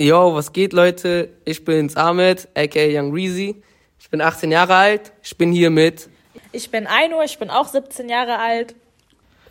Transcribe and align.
Yo, 0.00 0.34
was 0.34 0.52
geht, 0.52 0.72
Leute? 0.72 1.28
Ich 1.44 1.64
bin's 1.64 1.96
Ahmed, 1.96 2.48
aka 2.54 2.80
Young 2.88 3.12
Reezy. 3.12 3.62
Ich 4.00 4.10
bin 4.10 4.20
18 4.20 4.50
Jahre 4.50 4.74
alt. 4.74 5.12
Ich 5.22 5.36
bin 5.36 5.52
hier 5.52 5.70
mit. 5.70 6.08
Ich 6.50 6.70
bin 6.70 6.86
Ainur, 6.86 7.22
ich 7.24 7.38
bin 7.38 7.50
auch 7.50 7.68
17 7.68 8.08
Jahre 8.08 8.38
alt. 8.38 8.74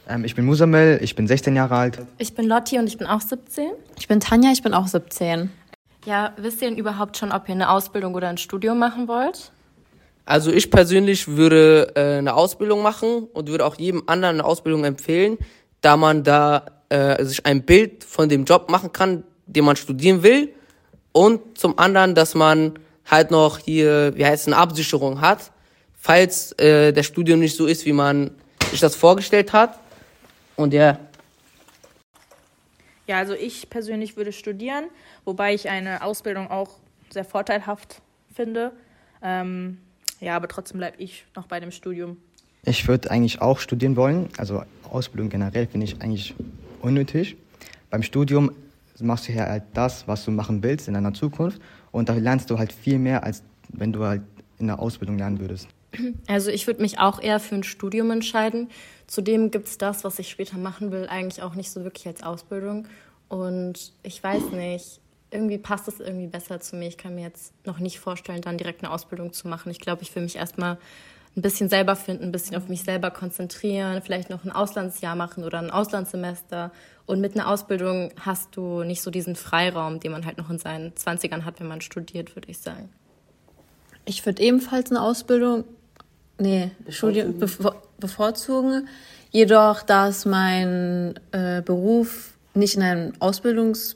Ähm, 0.09 0.25
ich 0.25 0.35
bin 0.35 0.45
Musamel, 0.45 0.99
ich 1.01 1.15
bin 1.15 1.27
16 1.27 1.55
Jahre 1.55 1.75
alt. 1.75 1.99
Ich 2.17 2.33
bin 2.33 2.47
Lotti 2.47 2.77
und 2.79 2.87
ich 2.87 2.97
bin 2.97 3.07
auch 3.07 3.21
17. 3.21 3.71
Ich 3.97 4.07
bin 4.07 4.19
Tanja, 4.19 4.51
ich 4.51 4.61
bin 4.61 4.73
auch 4.73 4.87
17. 4.87 5.49
Ja, 6.05 6.33
wisst 6.37 6.61
ihr 6.61 6.69
denn 6.69 6.77
überhaupt 6.77 7.17
schon, 7.17 7.31
ob 7.31 7.47
ihr 7.47 7.55
eine 7.55 7.69
Ausbildung 7.69 8.15
oder 8.15 8.27
ein 8.27 8.37
Studium 8.37 8.79
machen 8.79 9.07
wollt? 9.07 9.51
Also 10.25 10.51
ich 10.51 10.71
persönlich 10.71 11.27
würde 11.27 11.91
äh, 11.95 12.17
eine 12.17 12.33
Ausbildung 12.33 12.81
machen 12.81 13.27
und 13.33 13.47
würde 13.47 13.65
auch 13.65 13.75
jedem 13.75 14.03
anderen 14.07 14.35
eine 14.35 14.45
Ausbildung 14.45 14.83
empfehlen, 14.83 15.37
da 15.81 15.97
man 15.97 16.23
da 16.23 16.65
äh, 16.89 17.23
sich 17.23 17.45
ein 17.45 17.63
Bild 17.63 18.03
von 18.03 18.27
dem 18.27 18.45
Job 18.45 18.69
machen 18.69 18.91
kann, 18.91 19.23
den 19.55 19.65
man 19.65 19.75
studieren 19.75 20.23
will. 20.23 20.53
Und 21.11 21.57
zum 21.57 21.77
anderen, 21.77 22.15
dass 22.15 22.35
man 22.35 22.79
halt 23.09 23.31
noch 23.31 23.59
hier, 23.59 24.13
wie 24.15 24.25
heißt 24.25 24.43
es, 24.43 24.47
eine 24.47 24.57
Absicherung 24.57 25.21
hat, 25.21 25.51
falls 25.99 26.53
äh, 26.53 26.93
der 26.93 27.03
Studium 27.03 27.39
nicht 27.39 27.55
so 27.55 27.65
ist, 27.65 27.85
wie 27.85 27.93
man 27.93 28.31
sich 28.71 28.79
das 28.79 28.95
vorgestellt 28.95 29.53
hat. 29.53 29.77
Und 30.55 30.73
ja. 30.73 30.99
Ja, 33.07 33.17
also 33.17 33.33
ich 33.33 33.69
persönlich 33.69 34.15
würde 34.15 34.31
studieren, 34.31 34.85
wobei 35.25 35.53
ich 35.53 35.69
eine 35.69 36.03
Ausbildung 36.03 36.49
auch 36.49 36.77
sehr 37.09 37.25
vorteilhaft 37.25 38.01
finde. 38.33 38.71
Ähm, 39.21 39.79
ja, 40.21 40.35
aber 40.35 40.47
trotzdem 40.47 40.77
bleibe 40.77 40.97
ich 41.01 41.25
noch 41.35 41.47
bei 41.47 41.59
dem 41.59 41.71
Studium. 41.71 42.17
Ich 42.63 42.87
würde 42.87 43.11
eigentlich 43.11 43.41
auch 43.41 43.59
studieren 43.59 43.95
wollen. 43.95 44.29
Also 44.37 44.63
Ausbildung 44.89 45.29
generell 45.29 45.67
finde 45.67 45.85
ich 45.85 46.01
eigentlich 46.01 46.35
unnötig. 46.81 47.35
Beim 47.89 48.03
Studium 48.03 48.51
machst 49.03 49.27
du 49.27 49.33
ja 49.33 49.45
halt 49.45 49.63
das, 49.73 50.07
was 50.07 50.25
du 50.25 50.31
machen 50.31 50.63
willst 50.63 50.87
in 50.87 50.93
deiner 50.93 51.13
Zukunft. 51.13 51.61
Und 51.91 52.09
da 52.09 52.13
lernst 52.13 52.49
du 52.49 52.57
halt 52.57 52.73
viel 52.73 52.99
mehr, 52.99 53.23
als 53.23 53.43
wenn 53.69 53.91
du 53.93 54.03
halt 54.03 54.21
in 54.59 54.67
der 54.67 54.79
Ausbildung 54.79 55.17
lernen 55.17 55.39
würdest. 55.39 55.67
Also 56.27 56.51
ich 56.51 56.67
würde 56.67 56.81
mich 56.81 56.99
auch 56.99 57.21
eher 57.21 57.39
für 57.39 57.55
ein 57.55 57.63
Studium 57.63 58.11
entscheiden. 58.11 58.69
Zudem 59.07 59.51
gibt 59.51 59.67
es 59.67 59.77
das, 59.77 60.03
was 60.03 60.19
ich 60.19 60.29
später 60.29 60.57
machen 60.57 60.91
will, 60.91 61.07
eigentlich 61.07 61.43
auch 61.43 61.55
nicht 61.55 61.69
so 61.69 61.83
wirklich 61.83 62.07
als 62.07 62.23
Ausbildung. 62.23 62.87
Und 63.27 63.93
ich 64.03 64.23
weiß 64.23 64.51
nicht, 64.51 65.01
irgendwie 65.31 65.57
passt 65.57 65.87
es 65.87 65.99
irgendwie 65.99 66.27
besser 66.27 66.59
zu 66.59 66.75
mir. 66.75 66.87
Ich 66.87 66.97
kann 66.97 67.15
mir 67.15 67.23
jetzt 67.23 67.53
noch 67.65 67.79
nicht 67.79 67.99
vorstellen, 67.99 68.41
dann 68.41 68.57
direkt 68.57 68.83
eine 68.83 68.91
Ausbildung 68.93 69.33
zu 69.33 69.47
machen. 69.47 69.69
Ich 69.71 69.79
glaube, 69.79 70.01
ich 70.03 70.13
will 70.15 70.23
mich 70.23 70.35
erstmal 70.35 70.77
ein 71.35 71.41
bisschen 71.41 71.69
selber 71.69 71.95
finden, 71.95 72.25
ein 72.25 72.31
bisschen 72.31 72.57
auf 72.57 72.67
mich 72.67 72.83
selber 72.83 73.09
konzentrieren, 73.09 74.01
vielleicht 74.01 74.29
noch 74.29 74.43
ein 74.43 74.51
Auslandsjahr 74.51 75.15
machen 75.15 75.43
oder 75.43 75.59
ein 75.59 75.71
Auslandssemester. 75.71 76.71
Und 77.05 77.21
mit 77.21 77.35
einer 77.35 77.47
Ausbildung 77.47 78.11
hast 78.19 78.55
du 78.55 78.83
nicht 78.83 79.01
so 79.01 79.11
diesen 79.11 79.35
Freiraum, 79.35 79.99
den 79.99 80.11
man 80.11 80.25
halt 80.25 80.37
noch 80.37 80.49
in 80.49 80.59
seinen 80.59 80.91
20ern 80.91 81.45
hat, 81.45 81.59
wenn 81.59 81.67
man 81.67 81.81
studiert, 81.81 82.35
würde 82.35 82.49
ich 82.49 82.59
sagen. 82.59 82.89
Ich 84.05 84.25
würde 84.25 84.41
ebenfalls 84.41 84.91
eine 84.91 85.01
Ausbildung, 85.01 85.63
nee, 86.37 86.71
Studium 86.89 87.39
bevor, 87.39 87.81
bevorzugen. 87.99 88.89
Jedoch, 89.29 89.83
dass 89.83 90.25
mein 90.25 91.17
äh, 91.31 91.61
Beruf 91.61 92.33
nicht 92.53 92.75
in 92.75 92.83
einem 92.83 93.13
Ausbildungs, 93.19 93.95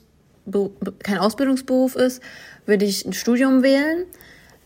kein 1.02 1.18
Ausbildungsberuf 1.18 1.96
ist, 1.96 2.22
würde 2.64 2.86
ich 2.86 3.04
ein 3.04 3.12
Studium 3.12 3.62
wählen 3.62 4.06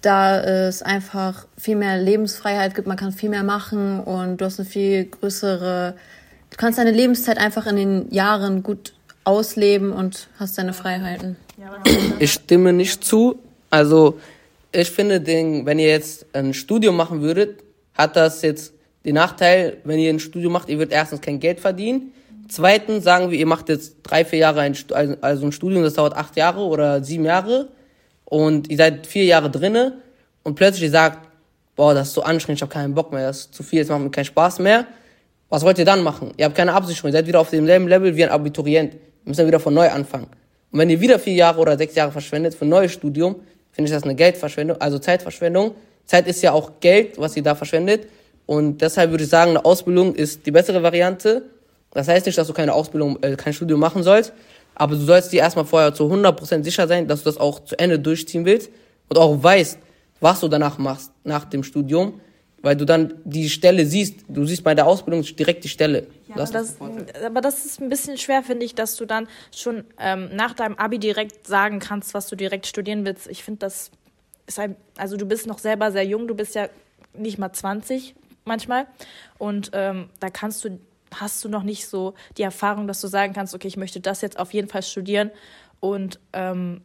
da 0.02 0.40
es 0.40 0.82
einfach 0.82 1.46
viel 1.58 1.76
mehr 1.76 1.98
Lebensfreiheit 1.98 2.74
gibt, 2.74 2.86
man 2.86 2.96
kann 2.96 3.12
viel 3.12 3.28
mehr 3.28 3.42
machen 3.42 4.00
und 4.00 4.40
du 4.40 4.44
hast 4.44 4.58
eine 4.58 4.68
viel 4.68 5.04
größere, 5.04 5.94
du 6.50 6.56
kannst 6.56 6.78
deine 6.78 6.90
Lebenszeit 6.90 7.38
einfach 7.38 7.66
in 7.66 7.76
den 7.76 8.10
Jahren 8.10 8.62
gut 8.62 8.94
ausleben 9.24 9.92
und 9.92 10.28
hast 10.38 10.56
deine 10.58 10.72
Freiheiten. 10.72 11.36
Ich 12.18 12.32
stimme 12.32 12.72
nicht 12.72 13.04
zu. 13.04 13.38
Also 13.68 14.18
ich 14.72 14.90
finde, 14.90 15.20
den, 15.20 15.66
wenn 15.66 15.78
ihr 15.78 15.88
jetzt 15.88 16.26
ein 16.32 16.54
Studium 16.54 16.96
machen 16.96 17.20
würdet, 17.20 17.60
hat 17.94 18.16
das 18.16 18.42
jetzt 18.42 18.72
den 19.04 19.14
Nachteil, 19.14 19.78
wenn 19.84 19.98
ihr 19.98 20.10
ein 20.10 20.20
Studium 20.20 20.52
macht, 20.52 20.68
ihr 20.68 20.78
würdet 20.78 20.92
erstens 20.92 21.20
kein 21.20 21.40
Geld 21.40 21.60
verdienen. 21.60 22.12
Zweitens 22.48 23.04
sagen 23.04 23.30
wir, 23.30 23.38
ihr 23.38 23.46
macht 23.46 23.68
jetzt 23.68 23.96
drei, 24.02 24.24
vier 24.24 24.40
Jahre 24.40 24.62
ein, 24.62 24.76
also 25.20 25.46
ein 25.46 25.52
Studium, 25.52 25.82
das 25.82 25.94
dauert 25.94 26.14
acht 26.14 26.36
Jahre 26.36 26.60
oder 26.60 27.04
sieben 27.04 27.24
Jahre 27.24 27.68
und 28.30 28.70
ihr 28.70 28.78
seid 28.78 29.06
vier 29.06 29.24
Jahre 29.24 29.50
drinne 29.50 29.98
und 30.44 30.54
plötzlich 30.54 30.84
ihr 30.84 30.90
sagt, 30.90 31.28
boah, 31.76 31.92
das 31.92 32.08
ist 32.08 32.14
so 32.14 32.22
anstrengend, 32.22 32.58
ich 32.58 32.62
habe 32.62 32.72
keinen 32.72 32.94
Bock 32.94 33.12
mehr, 33.12 33.26
das 33.26 33.40
ist 33.40 33.54
zu 33.54 33.62
viel, 33.62 33.80
das 33.80 33.88
macht 33.90 34.00
mir 34.00 34.10
keinen 34.10 34.24
Spaß 34.24 34.60
mehr. 34.60 34.86
Was 35.50 35.64
wollt 35.64 35.78
ihr 35.78 35.84
dann 35.84 36.02
machen? 36.02 36.32
Ihr 36.36 36.44
habt 36.44 36.54
keine 36.54 36.72
Absicherung, 36.72 37.10
ihr 37.10 37.12
seid 37.12 37.26
wieder 37.26 37.40
auf 37.40 37.50
demselben 37.50 37.88
Level 37.88 38.14
wie 38.14 38.22
ein 38.24 38.30
Abiturient. 38.30 38.94
Ihr 38.94 39.00
müsst 39.24 39.40
dann 39.40 39.48
wieder 39.48 39.58
von 39.58 39.74
neu 39.74 39.90
anfangen. 39.90 40.28
Und 40.70 40.78
wenn 40.78 40.88
ihr 40.88 41.00
wieder 41.00 41.18
vier 41.18 41.34
Jahre 41.34 41.60
oder 41.60 41.76
sechs 41.76 41.96
Jahre 41.96 42.12
verschwendet 42.12 42.54
für 42.54 42.64
ein 42.64 42.68
neues 42.68 42.92
Studium, 42.92 43.36
finde 43.72 43.88
ich 43.88 43.94
das 43.94 44.04
eine 44.04 44.14
Geldverschwendung, 44.14 44.80
also 44.80 45.00
Zeitverschwendung. 45.00 45.72
Zeit 46.04 46.28
ist 46.28 46.40
ja 46.42 46.52
auch 46.52 46.78
Geld, 46.78 47.18
was 47.18 47.36
ihr 47.36 47.42
da 47.42 47.56
verschwendet. 47.56 48.06
Und 48.46 48.80
deshalb 48.80 49.10
würde 49.10 49.24
ich 49.24 49.30
sagen, 49.30 49.50
eine 49.50 49.64
Ausbildung 49.64 50.14
ist 50.14 50.46
die 50.46 50.52
bessere 50.52 50.84
Variante. 50.84 51.42
Das 51.90 52.06
heißt 52.06 52.26
nicht, 52.26 52.38
dass 52.38 52.46
du 52.46 52.52
keine 52.52 52.74
Ausbildung, 52.74 53.20
äh, 53.22 53.34
kein 53.34 53.52
Studium 53.52 53.80
machen 53.80 54.04
sollst, 54.04 54.32
aber 54.80 54.94
du 54.94 55.02
sollst 55.02 55.30
dir 55.30 55.40
erstmal 55.40 55.66
vorher 55.66 55.92
zu 55.92 56.04
100% 56.04 56.64
sicher 56.64 56.88
sein, 56.88 57.06
dass 57.06 57.22
du 57.22 57.26
das 57.26 57.36
auch 57.36 57.62
zu 57.66 57.78
Ende 57.78 57.98
durchziehen 57.98 58.46
willst 58.46 58.70
und 59.10 59.18
auch 59.18 59.42
weißt, 59.42 59.78
was 60.20 60.40
du 60.40 60.48
danach 60.48 60.78
machst, 60.78 61.12
nach 61.22 61.44
dem 61.44 61.62
Studium, 61.62 62.18
weil 62.62 62.76
du 62.76 62.86
dann 62.86 63.12
die 63.24 63.50
Stelle 63.50 63.84
siehst. 63.84 64.24
Du 64.26 64.46
siehst 64.46 64.64
bei 64.64 64.74
der 64.74 64.86
Ausbildung 64.86 65.22
direkt 65.22 65.64
die 65.64 65.68
Stelle. 65.68 66.06
Ja, 66.28 66.36
das 66.36 66.52
das, 66.52 66.76
aber 67.22 67.42
das 67.42 67.66
ist 67.66 67.82
ein 67.82 67.90
bisschen 67.90 68.16
schwer, 68.16 68.42
finde 68.42 68.64
ich, 68.64 68.74
dass 68.74 68.96
du 68.96 69.04
dann 69.04 69.28
schon 69.54 69.84
ähm, 69.98 70.30
nach 70.32 70.54
deinem 70.54 70.76
Abi 70.76 70.98
direkt 70.98 71.46
sagen 71.46 71.78
kannst, 71.78 72.14
was 72.14 72.28
du 72.28 72.34
direkt 72.34 72.66
studieren 72.66 73.04
willst. 73.04 73.28
Ich 73.28 73.44
finde, 73.44 73.58
das 73.58 73.90
ist 74.46 74.58
ein, 74.58 74.76
also 74.96 75.18
du 75.18 75.26
bist 75.26 75.46
noch 75.46 75.58
selber 75.58 75.92
sehr 75.92 76.06
jung, 76.06 76.26
du 76.26 76.34
bist 76.34 76.54
ja 76.54 76.70
nicht 77.12 77.36
mal 77.36 77.52
20 77.52 78.14
manchmal. 78.46 78.86
Und 79.36 79.72
ähm, 79.74 80.08
da 80.20 80.30
kannst 80.30 80.64
du 80.64 80.80
hast 81.20 81.44
du 81.44 81.48
noch 81.48 81.62
nicht 81.62 81.86
so 81.86 82.14
die 82.36 82.42
Erfahrung, 82.42 82.86
dass 82.86 83.00
du 83.00 83.08
sagen 83.08 83.32
kannst, 83.32 83.54
okay, 83.54 83.68
ich 83.68 83.76
möchte 83.76 84.00
das 84.00 84.20
jetzt 84.20 84.38
auf 84.38 84.52
jeden 84.52 84.68
Fall 84.68 84.82
studieren 84.82 85.30
und 85.80 86.18
ähm, 86.32 86.82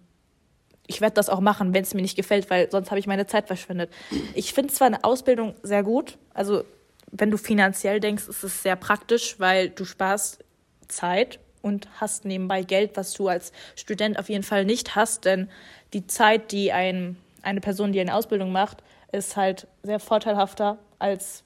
ich 0.88 1.01
werde 1.01 1.16
das 1.16 1.29
auch 1.29 1.40
machen, 1.40 1.73
wenn 1.73 1.84
es 1.84 1.94
mir 1.94 2.01
nicht 2.01 2.16
gefällt, 2.16 2.50
weil 2.50 2.69
sonst 2.69 2.91
habe 2.91 3.00
ich 3.00 3.07
meine 3.07 3.25
Zeit 3.25 3.47
verschwendet. 3.47 3.91
Ich 4.35 4.53
finde 4.53 4.73
zwar 4.73 4.88
eine 4.88 5.03
Ausbildung 5.03 5.56
sehr 5.63 5.84
gut, 5.84 6.18
also 6.34 6.63
wenn 7.12 7.31
du 7.31 7.38
finanziell 7.38 8.00
denkst, 8.00 8.28
ist 8.28 8.44
es 8.44 8.63
sehr 8.63 8.75
praktisch, 8.75 9.40
weil 9.40 9.69
du 9.69 9.85
sparst 9.85 10.44
Zeit 10.88 11.40
und 11.62 11.88
hast 12.00 12.25
nebenbei 12.25 12.63
Geld, 12.63 12.91
was 12.96 13.13
du 13.13 13.28
als 13.28 13.52
Student 13.75 14.19
auf 14.19 14.29
jeden 14.29 14.44
Fall 14.44 14.66
nicht 14.66 14.96
hast, 14.96 15.25
denn 15.25 15.50
die 15.94 16.06
Zeit, 16.07 16.52
die 16.52 16.72
ein, 16.72 17.17
eine 17.41 17.62
Person, 17.62 17.91
die 17.91 18.00
eine 18.00 18.13
Ausbildung 18.13 18.52
macht, 18.52 18.84
ist 19.12 19.35
halt 19.38 19.67
sehr 19.81 20.00
vorteilhafter 20.00 20.78
als, 21.00 21.44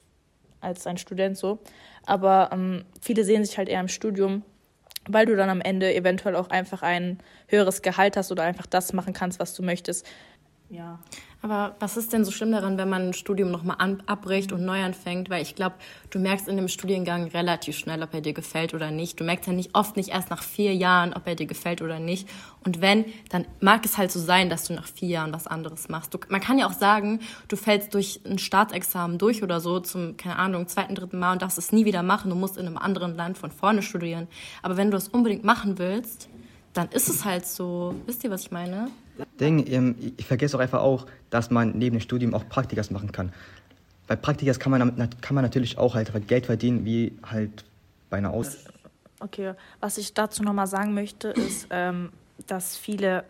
als 0.60 0.86
ein 0.86 0.98
Student 0.98 1.36
so. 1.36 1.58
Aber 2.06 2.50
ähm, 2.52 2.84
viele 3.00 3.24
sehen 3.24 3.44
sich 3.44 3.58
halt 3.58 3.68
eher 3.68 3.80
im 3.80 3.88
Studium, 3.88 4.42
weil 5.08 5.26
du 5.26 5.36
dann 5.36 5.50
am 5.50 5.60
Ende 5.60 5.94
eventuell 5.94 6.36
auch 6.36 6.50
einfach 6.50 6.82
ein 6.82 7.18
höheres 7.48 7.82
Gehalt 7.82 8.16
hast 8.16 8.30
oder 8.32 8.42
einfach 8.42 8.66
das 8.66 8.92
machen 8.92 9.12
kannst, 9.12 9.38
was 9.38 9.54
du 9.54 9.62
möchtest. 9.62 10.06
Ja. 10.68 11.00
Aber 11.42 11.74
was 11.80 11.96
ist 11.96 12.12
denn 12.12 12.24
so 12.24 12.30
schlimm 12.30 12.52
daran, 12.52 12.76
wenn 12.76 12.88
man 12.90 13.08
ein 13.08 13.12
Studium 13.14 13.50
nochmal 13.50 13.98
abbricht 14.04 14.52
und 14.52 14.62
neu 14.62 14.82
anfängt? 14.82 15.30
Weil 15.30 15.40
ich 15.40 15.54
glaube, 15.54 15.76
du 16.10 16.18
merkst 16.18 16.48
in 16.48 16.56
dem 16.56 16.68
Studiengang 16.68 17.28
relativ 17.28 17.78
schnell, 17.78 18.02
ob 18.02 18.12
er 18.12 18.20
dir 18.20 18.34
gefällt 18.34 18.74
oder 18.74 18.90
nicht. 18.90 19.18
Du 19.18 19.24
merkst 19.24 19.46
ja 19.46 19.54
nicht 19.54 19.74
oft 19.74 19.96
nicht 19.96 20.10
erst 20.10 20.28
nach 20.28 20.42
vier 20.42 20.74
Jahren, 20.74 21.14
ob 21.14 21.26
er 21.26 21.36
dir 21.36 21.46
gefällt 21.46 21.80
oder 21.80 21.98
nicht. 21.98 22.28
Und 22.62 22.82
wenn, 22.82 23.06
dann 23.30 23.46
mag 23.60 23.86
es 23.86 23.96
halt 23.96 24.12
so 24.12 24.20
sein, 24.20 24.50
dass 24.50 24.64
du 24.64 24.74
nach 24.74 24.86
vier 24.86 25.08
Jahren 25.08 25.32
was 25.32 25.46
anderes 25.46 25.88
machst. 25.88 26.12
Du, 26.12 26.18
man 26.28 26.42
kann 26.42 26.58
ja 26.58 26.66
auch 26.66 26.74
sagen, 26.74 27.20
du 27.48 27.56
fällst 27.56 27.94
durch 27.94 28.20
ein 28.26 28.38
Staatsexamen 28.38 29.16
durch 29.16 29.42
oder 29.42 29.60
so 29.60 29.80
zum, 29.80 30.18
keine 30.18 30.36
Ahnung, 30.36 30.68
zweiten, 30.68 30.94
dritten 30.94 31.18
Mal 31.18 31.32
und 31.32 31.42
darfst 31.42 31.56
es 31.56 31.72
nie 31.72 31.86
wieder 31.86 32.02
machen. 32.02 32.28
Du 32.28 32.36
musst 32.36 32.58
in 32.58 32.66
einem 32.66 32.76
anderen 32.76 33.14
Land 33.14 33.38
von 33.38 33.50
vorne 33.50 33.80
studieren. 33.80 34.28
Aber 34.62 34.76
wenn 34.76 34.90
du 34.90 34.98
es 34.98 35.08
unbedingt 35.08 35.44
machen 35.44 35.78
willst, 35.78 36.28
dann 36.74 36.88
ist 36.90 37.08
es 37.08 37.24
halt 37.24 37.46
so. 37.46 37.94
Wisst 38.06 38.24
ihr, 38.24 38.30
was 38.30 38.42
ich 38.42 38.50
meine? 38.50 38.90
Ding, 39.38 39.66
ähm, 39.66 39.94
ich 40.16 40.26
vergesse 40.26 40.56
auch 40.56 40.60
einfach 40.60 40.80
auch, 40.80 41.06
dass 41.30 41.50
man 41.50 41.78
neben 41.78 41.96
dem 41.96 42.00
Studium 42.00 42.34
auch 42.34 42.48
Praktikas 42.48 42.90
machen 42.90 43.12
kann. 43.12 43.32
Bei 44.06 44.16
Praktikas 44.16 44.58
kann 44.58 44.70
man, 44.72 45.10
kann 45.20 45.34
man 45.34 45.44
natürlich 45.44 45.78
auch 45.78 45.94
halt 45.94 46.28
Geld 46.28 46.46
verdienen, 46.46 46.84
wie 46.84 47.16
halt 47.22 47.64
bei 48.08 48.18
einer 48.18 48.32
Aus. 48.32 48.58
Okay, 49.20 49.52
was 49.80 49.98
ich 49.98 50.14
dazu 50.14 50.42
nochmal 50.42 50.66
sagen 50.66 50.94
möchte, 50.94 51.28
ist, 51.28 51.68
ähm, 51.70 52.10
dass 52.46 52.76
viele 52.76 53.24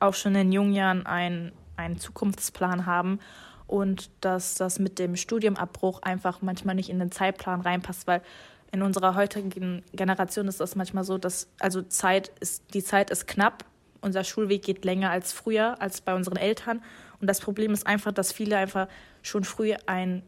auch 0.00 0.14
schon 0.14 0.34
in 0.34 0.52
jungen 0.52 0.72
Jahren 0.72 1.06
einen, 1.06 1.52
einen 1.76 1.98
Zukunftsplan 1.98 2.86
haben 2.86 3.18
und 3.66 4.10
dass 4.20 4.54
das 4.54 4.78
mit 4.78 4.98
dem 4.98 5.16
Studiumabbruch 5.16 6.02
einfach 6.02 6.42
manchmal 6.42 6.74
nicht 6.74 6.90
in 6.90 6.98
den 6.98 7.10
Zeitplan 7.10 7.60
reinpasst, 7.60 8.06
weil 8.06 8.22
in 8.70 8.82
unserer 8.82 9.14
heutigen 9.14 9.82
Generation 9.92 10.48
ist 10.48 10.60
das 10.60 10.76
manchmal 10.76 11.04
so, 11.04 11.18
dass 11.18 11.48
also 11.58 11.82
Zeit 11.82 12.32
ist 12.40 12.74
die 12.74 12.82
Zeit 12.82 13.10
ist 13.10 13.26
knapp 13.26 13.64
unser 14.02 14.24
Schulweg 14.24 14.62
geht 14.62 14.84
länger 14.84 15.10
als 15.10 15.32
früher, 15.32 15.80
als 15.80 16.00
bei 16.00 16.14
unseren 16.14 16.36
Eltern. 16.36 16.82
Und 17.20 17.28
das 17.28 17.40
Problem 17.40 17.72
ist 17.72 17.86
einfach, 17.86 18.12
dass 18.12 18.32
viele 18.32 18.56
einfach 18.58 18.88
schon 19.22 19.44
früh 19.44 19.74
ein, 19.86 20.22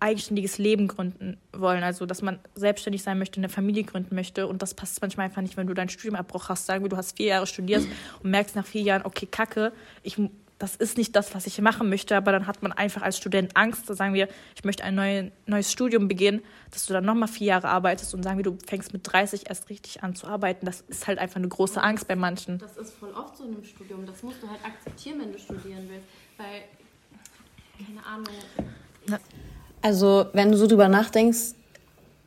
eigenständiges 0.00 0.58
Leben 0.58 0.88
gründen 0.88 1.38
wollen. 1.52 1.82
Also, 1.82 2.06
dass 2.06 2.22
man 2.22 2.38
selbstständig 2.54 3.02
sein 3.02 3.18
möchte, 3.18 3.38
eine 3.38 3.48
Familie 3.48 3.84
gründen 3.84 4.14
möchte. 4.14 4.46
Und 4.46 4.62
das 4.62 4.74
passt 4.74 5.00
manchmal 5.00 5.26
einfach 5.26 5.42
nicht, 5.42 5.56
wenn 5.56 5.66
du 5.66 5.74
deinen 5.74 5.88
Studiumabbruch 5.88 6.48
hast. 6.48 6.66
Sagen 6.66 6.84
wir, 6.84 6.88
du 6.88 6.96
hast 6.96 7.16
vier 7.16 7.26
Jahre 7.26 7.46
studiert 7.46 7.84
und 8.22 8.30
merkst 8.30 8.56
nach 8.56 8.66
vier 8.66 8.82
Jahren, 8.82 9.02
okay, 9.04 9.26
kacke, 9.26 9.72
ich, 10.02 10.18
das 10.58 10.74
ist 10.74 10.96
nicht 10.96 11.14
das, 11.14 11.34
was 11.34 11.46
ich 11.46 11.60
machen 11.60 11.88
möchte. 11.88 12.16
Aber 12.16 12.32
dann 12.32 12.46
hat 12.46 12.62
man 12.62 12.72
einfach 12.72 13.02
als 13.02 13.18
Student 13.18 13.56
Angst. 13.56 13.88
Da 13.90 13.94
sagen 13.94 14.14
wir, 14.14 14.28
ich 14.54 14.64
möchte 14.64 14.84
ein 14.84 14.94
neue, 14.94 15.32
neues 15.46 15.70
Studium 15.70 16.08
beginnen, 16.08 16.42
dass 16.70 16.86
du 16.86 16.94
dann 16.94 17.04
nochmal 17.04 17.28
vier 17.28 17.48
Jahre 17.48 17.68
arbeitest 17.68 18.14
und 18.14 18.22
sagen 18.22 18.38
wir, 18.38 18.44
du 18.44 18.56
fängst 18.66 18.92
mit 18.92 19.02
30 19.04 19.48
erst 19.48 19.68
richtig 19.68 20.02
an 20.02 20.14
zu 20.14 20.26
arbeiten. 20.26 20.64
Das 20.64 20.82
ist 20.88 21.06
halt 21.06 21.18
einfach 21.18 21.36
eine 21.36 21.48
große 21.48 21.82
Angst 21.82 22.08
bei 22.08 22.16
manchen. 22.16 22.58
Das 22.58 22.76
ist 22.76 22.94
voll 22.94 23.12
oft 23.12 23.36
so 23.36 23.44
in 23.44 23.54
einem 23.54 23.64
Studium. 23.64 24.06
Das 24.06 24.22
musst 24.22 24.42
du 24.42 24.48
halt 24.48 24.64
akzeptieren, 24.64 25.20
wenn 25.20 25.32
du 25.32 25.38
studieren 25.38 25.88
willst. 25.88 26.06
Weil, 26.38 26.62
keine 27.86 28.06
Ahnung. 28.06 29.20
Also, 29.82 30.26
wenn 30.32 30.50
du 30.50 30.56
so 30.56 30.66
drüber 30.66 30.88
nachdenkst, 30.88 31.54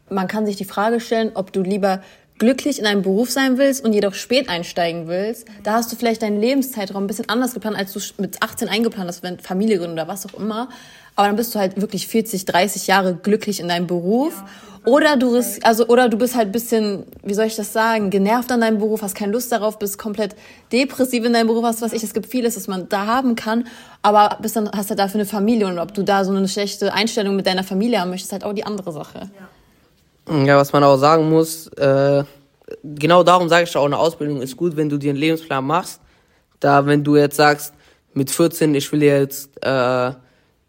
man 0.09 0.27
kann 0.27 0.45
sich 0.45 0.55
die 0.55 0.65
Frage 0.65 0.99
stellen, 0.99 1.31
ob 1.35 1.51
du 1.53 1.61
lieber 1.61 2.01
glücklich 2.39 2.79
in 2.79 2.85
einem 2.85 3.01
Beruf 3.01 3.29
sein 3.29 3.57
willst 3.57 3.83
und 3.83 3.93
jedoch 3.93 4.13
spät 4.13 4.49
einsteigen 4.49 5.07
willst. 5.07 5.45
Da 5.63 5.73
hast 5.73 5.91
du 5.91 5.95
vielleicht 5.95 6.21
deinen 6.21 6.39
Lebenszeitraum 6.39 7.03
ein 7.03 7.07
bisschen 7.07 7.29
anders 7.29 7.53
geplant, 7.53 7.77
als 7.77 7.93
du 7.93 7.99
mit 8.17 8.41
18 8.41 8.69
eingeplant 8.69 9.07
hast, 9.07 9.21
wenn 9.21 9.39
Familie 9.39 9.77
gründen 9.77 9.93
oder 9.93 10.07
was 10.07 10.25
auch 10.25 10.39
immer. 10.39 10.69
Aber 11.15 11.27
dann 11.27 11.35
bist 11.35 11.53
du 11.53 11.59
halt 11.59 11.79
wirklich 11.79 12.07
40, 12.07 12.45
30 12.45 12.87
Jahre 12.87 13.13
glücklich 13.13 13.59
in 13.59 13.67
deinem 13.67 13.87
Beruf. 13.87 14.41
Oder 14.85 15.17
du 15.17 15.33
bist, 15.33 15.65
also, 15.65 15.87
oder 15.87 16.07
du 16.07 16.17
bist 16.17 16.35
halt 16.35 16.47
ein 16.47 16.51
bisschen, 16.53 17.03
wie 17.23 17.33
soll 17.33 17.45
ich 17.45 17.57
das 17.57 17.73
sagen, 17.73 18.09
genervt 18.09 18.49
an 18.51 18.61
deinem 18.61 18.79
Beruf, 18.79 19.01
hast 19.01 19.15
keine 19.15 19.33
Lust 19.33 19.51
darauf, 19.51 19.77
bist 19.77 19.97
komplett 19.97 20.35
depressiv 20.71 21.25
in 21.25 21.33
deinem 21.33 21.47
Beruf, 21.47 21.63
was 21.63 21.81
weiß 21.81 21.91
ich. 21.91 22.03
Es 22.03 22.13
gibt 22.13 22.27
vieles, 22.27 22.55
was 22.55 22.67
man 22.67 22.87
da 22.87 23.05
haben 23.05 23.35
kann. 23.35 23.67
Aber 24.01 24.37
bist 24.41 24.55
dann, 24.55 24.71
hast 24.71 24.85
du 24.85 24.91
halt 24.91 24.99
dafür 24.99 25.19
eine 25.19 25.25
Familie 25.25 25.67
und 25.67 25.77
ob 25.77 25.93
du 25.93 26.03
da 26.03 26.23
so 26.23 26.31
eine 26.31 26.47
schlechte 26.47 26.93
Einstellung 26.93 27.35
mit 27.35 27.45
deiner 27.45 27.65
Familie 27.65 27.99
haben 27.99 28.09
möchtest, 28.09 28.31
ist 28.31 28.33
halt 28.33 28.45
auch 28.45 28.53
die 28.53 28.65
andere 28.65 28.93
Sache. 28.93 29.29
Ja, 29.37 29.49
was 30.29 30.73
man 30.73 30.83
auch 30.83 30.97
sagen 30.97 31.29
muss, 31.29 31.67
äh, 31.69 32.23
genau 32.83 33.23
darum 33.23 33.49
sage 33.49 33.63
ich 33.63 33.75
auch, 33.75 33.85
eine 33.85 33.97
Ausbildung 33.97 34.41
ist 34.41 34.55
gut, 34.55 34.75
wenn 34.75 34.89
du 34.89 34.97
dir 34.97 35.09
einen 35.09 35.19
Lebensplan 35.19 35.65
machst. 35.65 36.01
Da, 36.59 36.85
wenn 36.85 37.03
du 37.03 37.15
jetzt 37.15 37.35
sagst, 37.35 37.73
mit 38.13 38.29
14, 38.29 38.75
ich 38.75 38.91
will 38.91 39.03
jetzt 39.03 39.49
äh, 39.65 40.11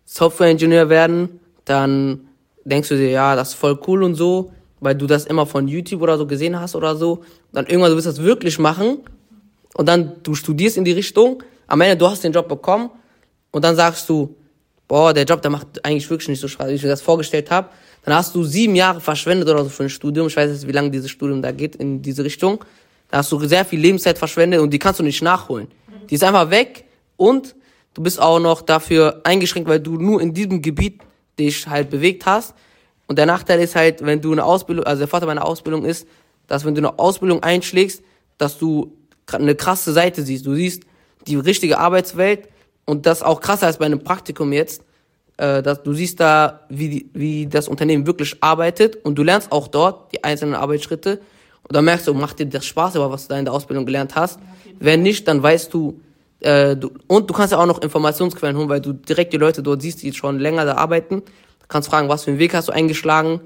Software-Ingenieur 0.05 0.89
werden, 0.89 1.41
dann 1.65 2.29
denkst 2.65 2.89
du 2.89 2.97
dir, 2.97 3.11
ja, 3.11 3.37
das 3.37 3.51
ist 3.51 3.55
voll 3.55 3.79
cool 3.87 4.03
und 4.03 4.15
so, 4.15 4.53
weil 4.81 4.95
du 4.95 5.07
das 5.07 5.27
immer 5.27 5.47
von 5.47 5.69
YouTube 5.69 6.03
oder 6.03 6.17
so 6.17 6.27
gesehen 6.27 6.59
hast 6.59 6.75
oder 6.75 6.97
so. 6.97 7.23
Dann 7.53 7.67
irgendwann, 7.67 7.91
du 7.91 7.97
willst 7.97 8.07
das 8.07 8.23
wirklich 8.23 8.59
machen 8.59 9.01
und 9.75 9.89
dann 9.89 10.15
du 10.23 10.35
studierst 10.35 10.77
in 10.77 10.85
die 10.85 10.93
Richtung. 10.93 11.43
Am 11.67 11.81
Ende, 11.81 11.97
du 11.97 12.09
hast 12.09 12.25
den 12.25 12.33
Job 12.33 12.49
bekommen 12.49 12.91
und 13.51 13.65
dann 13.65 13.77
sagst 13.77 14.09
du, 14.09 14.35
boah, 14.89 15.13
der 15.13 15.25
Job, 15.25 15.43
der 15.43 15.51
macht 15.51 15.85
eigentlich 15.85 16.09
wirklich 16.09 16.29
nicht 16.29 16.41
so 16.41 16.49
Spaß, 16.49 16.69
wie 16.69 16.75
ich 16.75 16.83
mir 16.83 16.89
das 16.89 17.03
vorgestellt 17.03 17.51
habe. 17.51 17.69
Dann 18.05 18.15
hast 18.15 18.35
du 18.35 18.45
sieben 18.45 18.75
Jahre 18.75 19.01
verschwendet 19.01 19.49
oder 19.49 19.65
so 19.65 19.71
für 19.71 19.85
ein 19.85 19.91
Studium. 19.91 20.27
Ich 20.29 20.37
weiß 20.37 20.51
jetzt, 20.51 20.67
wie 20.67 20.73
lange 20.73 20.91
dieses 20.91 21.11
Studium 21.11 21.43
da 21.43 21.53
geht 21.53 21.77
in 21.77 22.03
diese 22.03 22.25
Richtung. 22.25 22.65
Da 23.09 23.19
hast 23.19 23.31
du 23.33 23.39
sehr 23.47 23.65
viel 23.65 23.81
Lebenszeit 23.81 24.19
verschwendet 24.19 24.61
und 24.61 24.71
die 24.71 24.79
kannst 24.79 25.01
du 25.01 25.05
nicht 25.05 25.23
nachholen. 25.23 25.69
Die 26.09 26.15
ist 26.15 26.25
einfach 26.25 26.51
weg 26.51 26.85
und 27.17 27.55
du 27.95 28.03
bist 28.03 28.21
auch 28.21 28.39
noch 28.39 28.63
dafür 28.63 29.21
eingeschränkt, 29.25 29.69
weil 29.69 29.81
du 29.81 29.97
nur 29.97 30.21
in 30.21 30.33
diesem 30.33 30.63
Gebiet 30.63 31.01
dich 31.39 31.67
halt 31.67 31.91
bewegt 31.91 32.27
hast. 32.27 32.55
Und 33.07 33.19
der 33.19 33.27
Nachteil 33.27 33.61
ist 33.61 33.75
halt, 33.75 34.05
wenn 34.05 34.21
du 34.21 34.33
eine 34.33 34.45
Ausbildung, 34.45 34.85
also 34.87 35.01
der 35.01 35.09
Vorteil 35.09 35.27
meiner 35.27 35.45
Ausbildung 35.45 35.85
ist, 35.85 36.07
dass 36.47 36.65
wenn 36.65 36.75
du 36.75 36.81
eine 36.81 36.99
Ausbildung 36.99 37.43
einschlägst, 37.43 38.03
dass 38.39 38.59
du 38.59 38.97
eine 39.27 39.55
krasse 39.55 39.93
Seite 39.93 40.23
siehst. 40.23 40.47
Du 40.47 40.55
siehst 40.55 40.85
die 41.27 41.37
richtige 41.37 41.79
Arbeitswelt 41.79 42.49
und 42.85 43.07
das 43.07 43.23
auch 43.23 43.41
krasser 43.41 43.67
als 43.67 43.79
bei 43.79 43.87
einem 43.87 44.03
Praktikum 44.03 44.53
jetzt. 44.53 44.83
Äh, 45.41 45.63
dass 45.63 45.83
du 45.83 45.95
siehst 45.95 46.21
da, 46.21 46.61
wie, 46.69 47.09
wie 47.15 47.47
das 47.47 47.67
Unternehmen 47.67 48.07
wirklich 48.07 48.37
arbeitet 48.43 48.97
und 49.07 49.15
du 49.15 49.23
lernst 49.23 49.51
auch 49.53 49.69
dort 49.69 50.13
die 50.13 50.23
einzelnen 50.23 50.55
Arbeitsschritte. 50.55 51.19
Und 51.63 51.75
dann 51.75 51.87
merkst 51.87 52.07
du, 52.09 52.13
macht 52.13 52.41
dir 52.41 52.45
das 52.45 52.67
Spaß, 52.67 52.97
aber 52.97 53.11
was 53.11 53.23
du 53.23 53.33
da 53.33 53.39
in 53.39 53.47
der 53.47 53.55
Ausbildung 53.55 53.87
gelernt 53.87 54.17
hast. 54.17 54.39
Wenn 54.81 55.01
nicht, 55.01 55.27
dann 55.27 55.43
weißt 55.43 55.73
du, 55.73 55.99
äh, 56.41 56.77
du, 56.77 56.91
und 57.07 57.31
du 57.31 57.33
kannst 57.33 57.53
ja 57.53 57.59
auch 57.59 57.65
noch 57.65 57.81
Informationsquellen 57.81 58.55
holen, 58.55 58.69
weil 58.69 58.83
du 58.83 58.93
direkt 58.93 59.33
die 59.33 59.39
Leute 59.39 59.63
dort 59.63 59.81
siehst, 59.81 60.03
die 60.03 60.13
schon 60.13 60.39
länger 60.39 60.67
da 60.67 60.75
arbeiten. 60.75 61.23
Du 61.23 61.67
kannst 61.69 61.89
fragen, 61.89 62.11
was 62.11 62.25
für 62.25 62.33
einen 62.33 62.39
Weg 62.39 62.53
hast 62.53 62.69
du 62.69 62.73
eingeschlagen? 62.73 63.41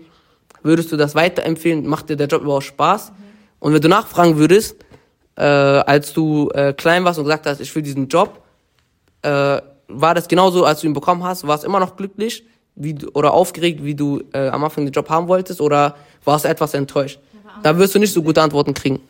Würdest 0.65 0.91
du 0.91 0.97
das 0.97 1.15
weiterempfehlen? 1.15 1.87
Macht 1.87 2.09
dir 2.09 2.17
der 2.17 2.27
Job 2.27 2.43
überhaupt 2.43 2.65
Spaß? 2.65 3.13
Und 3.61 3.73
wenn 3.73 3.81
du 3.81 3.89
nachfragen 3.89 4.37
würdest, 4.37 4.85
äh, 5.37 5.45
als 5.45 6.13
du 6.13 6.51
äh, 6.55 6.73
klein 6.73 7.05
warst 7.05 7.21
und 7.21 7.27
gesagt 7.27 7.47
hast, 7.47 7.61
ich 7.61 7.73
will 7.73 7.85
diesen 7.85 8.09
Job, 8.09 8.43
äh, 9.23 9.61
war 9.89 10.15
das 10.15 10.29
genauso, 10.29 10.65
als 10.65 10.81
du 10.81 10.87
ihn 10.87 10.93
bekommen 10.93 11.23
hast? 11.25 11.47
Warst 11.47 11.65
du 11.65 11.69
immer 11.69 11.81
noch 11.81 11.97
glücklich 11.97 12.45
wie 12.77 12.95
du, 12.95 13.09
oder 13.15 13.33
aufgeregt, 13.33 13.85
wie 13.85 13.95
du 13.95 14.23
äh, 14.33 14.49
am 14.49 14.65
Anfang 14.65 14.85
den 14.85 14.93
Job 14.93 15.09
haben 15.11 15.29
wolltest? 15.29 15.61
Oder 15.61 15.95
warst 16.25 16.45
du 16.45 16.49
etwas 16.49 16.75
enttäuscht? 16.75 17.19
Da 17.63 17.79
wirst 17.79 17.95
du 17.95 17.99
nicht 17.99 18.13
so 18.13 18.23
gute 18.23 18.43
Antworten 18.43 18.75
kriegen. 18.75 19.01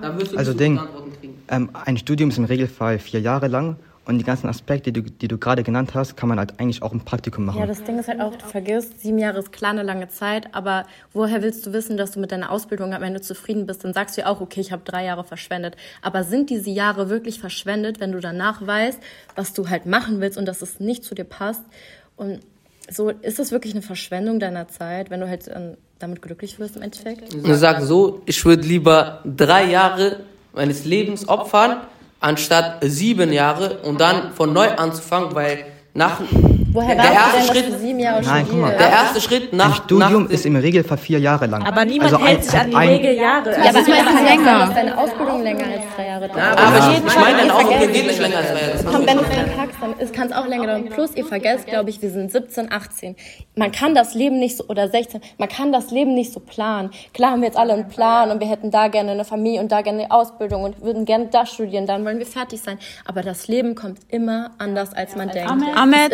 Da 0.00 0.16
wirst 0.18 0.32
du 0.32 0.36
Also 0.36 0.50
nicht 0.52 0.58
so 0.58 0.64
Ding, 0.64 0.76
gute 0.76 0.88
Antworten 0.88 1.12
kriegen. 1.20 1.34
ähm, 1.48 1.70
ein 1.84 1.96
Studium 1.96 2.30
ist 2.30 2.38
im 2.38 2.44
Regelfall 2.44 2.98
vier 2.98 3.20
Jahre 3.20 3.48
lang 3.48 3.76
und 4.04 4.18
die 4.18 4.24
ganzen 4.24 4.48
Aspekte, 4.48 4.90
die 4.90 5.02
du, 5.04 5.10
die 5.10 5.28
du 5.28 5.38
gerade 5.38 5.62
genannt 5.62 5.94
hast, 5.94 6.16
kann 6.16 6.28
man 6.28 6.38
halt 6.38 6.58
eigentlich 6.58 6.82
auch 6.82 6.92
im 6.92 7.00
Praktikum 7.00 7.44
machen. 7.44 7.60
Ja, 7.60 7.66
das 7.66 7.84
Ding 7.84 7.98
ist 7.98 8.08
halt 8.08 8.20
auch, 8.20 8.34
du 8.34 8.44
vergisst, 8.44 9.00
sieben 9.00 9.18
Jahre 9.18 9.38
ist 9.38 9.52
klar 9.52 9.70
eine 9.70 9.84
lange 9.84 10.08
Zeit, 10.08 10.52
aber 10.52 10.86
woher 11.12 11.42
willst 11.42 11.64
du 11.66 11.72
wissen, 11.72 11.96
dass 11.96 12.12
du 12.12 12.20
mit 12.20 12.32
deiner 12.32 12.50
Ausbildung 12.50 12.94
am 12.94 13.02
Ende 13.04 13.20
zufrieden 13.20 13.66
bist? 13.66 13.84
Dann 13.84 13.92
sagst 13.92 14.16
du 14.16 14.22
ja 14.22 14.26
auch, 14.26 14.40
okay, 14.40 14.60
ich 14.60 14.72
habe 14.72 14.82
drei 14.84 15.04
Jahre 15.04 15.22
verschwendet. 15.22 15.76
Aber 16.02 16.24
sind 16.24 16.50
diese 16.50 16.70
Jahre 16.70 17.10
wirklich 17.10 17.38
verschwendet, 17.38 18.00
wenn 18.00 18.10
du 18.10 18.18
danach 18.18 18.66
weißt, 18.66 18.98
was 19.36 19.52
du 19.52 19.68
halt 19.68 19.86
machen 19.86 20.20
willst 20.20 20.36
und 20.36 20.46
dass 20.46 20.62
es 20.62 20.80
nicht 20.80 21.04
zu 21.04 21.14
dir 21.14 21.24
passt? 21.24 21.62
Und 22.16 22.40
so 22.90 23.10
ist 23.10 23.38
das 23.38 23.52
wirklich 23.52 23.72
eine 23.72 23.82
Verschwendung 23.82 24.40
deiner 24.40 24.66
Zeit, 24.66 25.10
wenn 25.10 25.20
du 25.20 25.28
halt 25.28 25.48
ähm, 25.54 25.76
damit 26.00 26.22
glücklich 26.22 26.58
wirst 26.58 26.74
im 26.74 26.82
Endeffekt? 26.82 27.32
Ich 27.32 27.54
sag 27.54 27.82
so, 27.82 28.22
ich 28.26 28.44
würde 28.44 28.62
lieber 28.66 29.20
drei 29.24 29.70
Jahre 29.70 30.20
meines 30.52 30.84
Lebens 30.84 31.28
opfern, 31.28 31.82
anstatt 32.22 32.78
sieben 32.82 33.32
Jahre 33.32 33.78
und 33.78 34.00
dann 34.00 34.32
von 34.32 34.52
neu 34.52 34.70
anzufangen, 34.70 35.34
weil 35.34 35.66
nach 35.94 36.20
Woher 36.72 36.94
der 36.94 37.04
erste 37.04 37.12
denn, 37.12 37.46
dass 37.46 37.56
Schritt, 37.56 37.68
du 37.74 37.78
sieben 37.78 37.98
Jahre 37.98 38.22
Nein, 38.22 38.46
guck 38.48 38.58
mal. 38.60 38.76
der 38.76 38.88
erste 38.90 39.20
Schritt 39.20 39.52
Ein 39.52 39.56
nach 39.56 39.76
Studium 39.84 40.24
nach, 40.24 40.30
ist 40.30 40.46
im 40.46 40.56
Regelfall 40.56 40.96
vier 40.98 41.18
Jahre 41.18 41.46
lang. 41.46 41.62
Aber 41.64 41.84
niemand 41.84 42.12
Also 42.12 42.24
hält 42.24 42.38
ein- 42.38 42.42
sich 42.42 42.58
an 42.60 42.70
die 42.70 42.76
ein- 42.76 42.88
Regeljahre. 42.88 43.50
Ja, 43.50 43.56
Also 43.58 43.78
aber 43.78 43.96
kann 44.02 44.14
sein, 44.16 44.24
länger. 44.26 44.58
dass 44.66 44.74
deine 44.74 44.98
Ausbildung 44.98 45.42
länger 45.42 45.64
als 45.64 45.82
drei 45.96 46.06
Jahre 46.06 46.28
dauert. 46.28 46.58
aber 46.58 46.78
ich, 46.78 46.94
jeden 46.94 47.06
ich 47.06 47.14
meine, 47.16 47.36
deine 47.36 47.42
ist 47.48 47.52
Ausbildung 47.52 47.92
geht 47.92 48.06
nicht 48.06 48.20
länger 48.20 48.36
als 48.38 48.46
drei 48.48 48.60
Jahre. 48.60 48.84
Komm, 48.92 49.06
wenn 49.06 49.16
du 49.18 49.24
dann 49.24 49.56
kackst, 49.56 49.76
dann 49.82 50.12
kann 50.12 50.26
es 50.28 50.32
auch 50.36 50.46
länger 50.46 50.66
dauern. 50.66 50.84
Plus, 50.88 51.10
ihr 51.14 51.24
vergesst, 51.26 51.66
glaube 51.66 51.90
ich, 51.90 52.00
wir 52.02 52.10
sind 52.10 52.32
17, 52.32 52.72
18. 52.72 53.16
Man 53.54 53.70
kann 53.72 53.94
das 53.94 54.14
Leben 54.14 54.38
nicht 54.38 54.56
so, 54.56 54.64
oder 54.68 54.88
16, 54.88 55.20
man 55.38 55.48
kann 55.48 55.72
das 55.72 55.90
Leben 55.90 56.14
nicht 56.14 56.32
so 56.32 56.40
planen. 56.40 56.90
Klar 57.12 57.32
haben 57.32 57.40
wir 57.42 57.48
jetzt 57.48 57.58
alle 57.58 57.74
einen 57.74 57.88
Plan 57.88 58.30
und 58.30 58.40
wir 58.40 58.48
hätten 58.48 58.70
da 58.70 58.88
gerne 58.88 59.10
eine 59.12 59.24
Familie 59.24 59.60
und 59.60 59.70
da 59.70 59.82
gerne 59.82 60.04
eine 60.04 60.10
Ausbildung 60.10 60.64
und 60.64 60.80
würden 60.82 61.04
gerne 61.04 61.26
das 61.30 61.50
studieren, 61.52 61.86
dann 61.86 62.04
wollen 62.04 62.18
wir 62.18 62.26
fertig 62.26 62.60
sein. 62.62 62.78
Aber 63.04 63.22
das 63.22 63.48
Leben 63.48 63.74
kommt 63.74 63.98
immer 64.08 64.52
anders, 64.58 64.94
als 64.94 65.16
man 65.16 65.28
denkt. 65.28 65.50
Ahmed, 65.50 66.12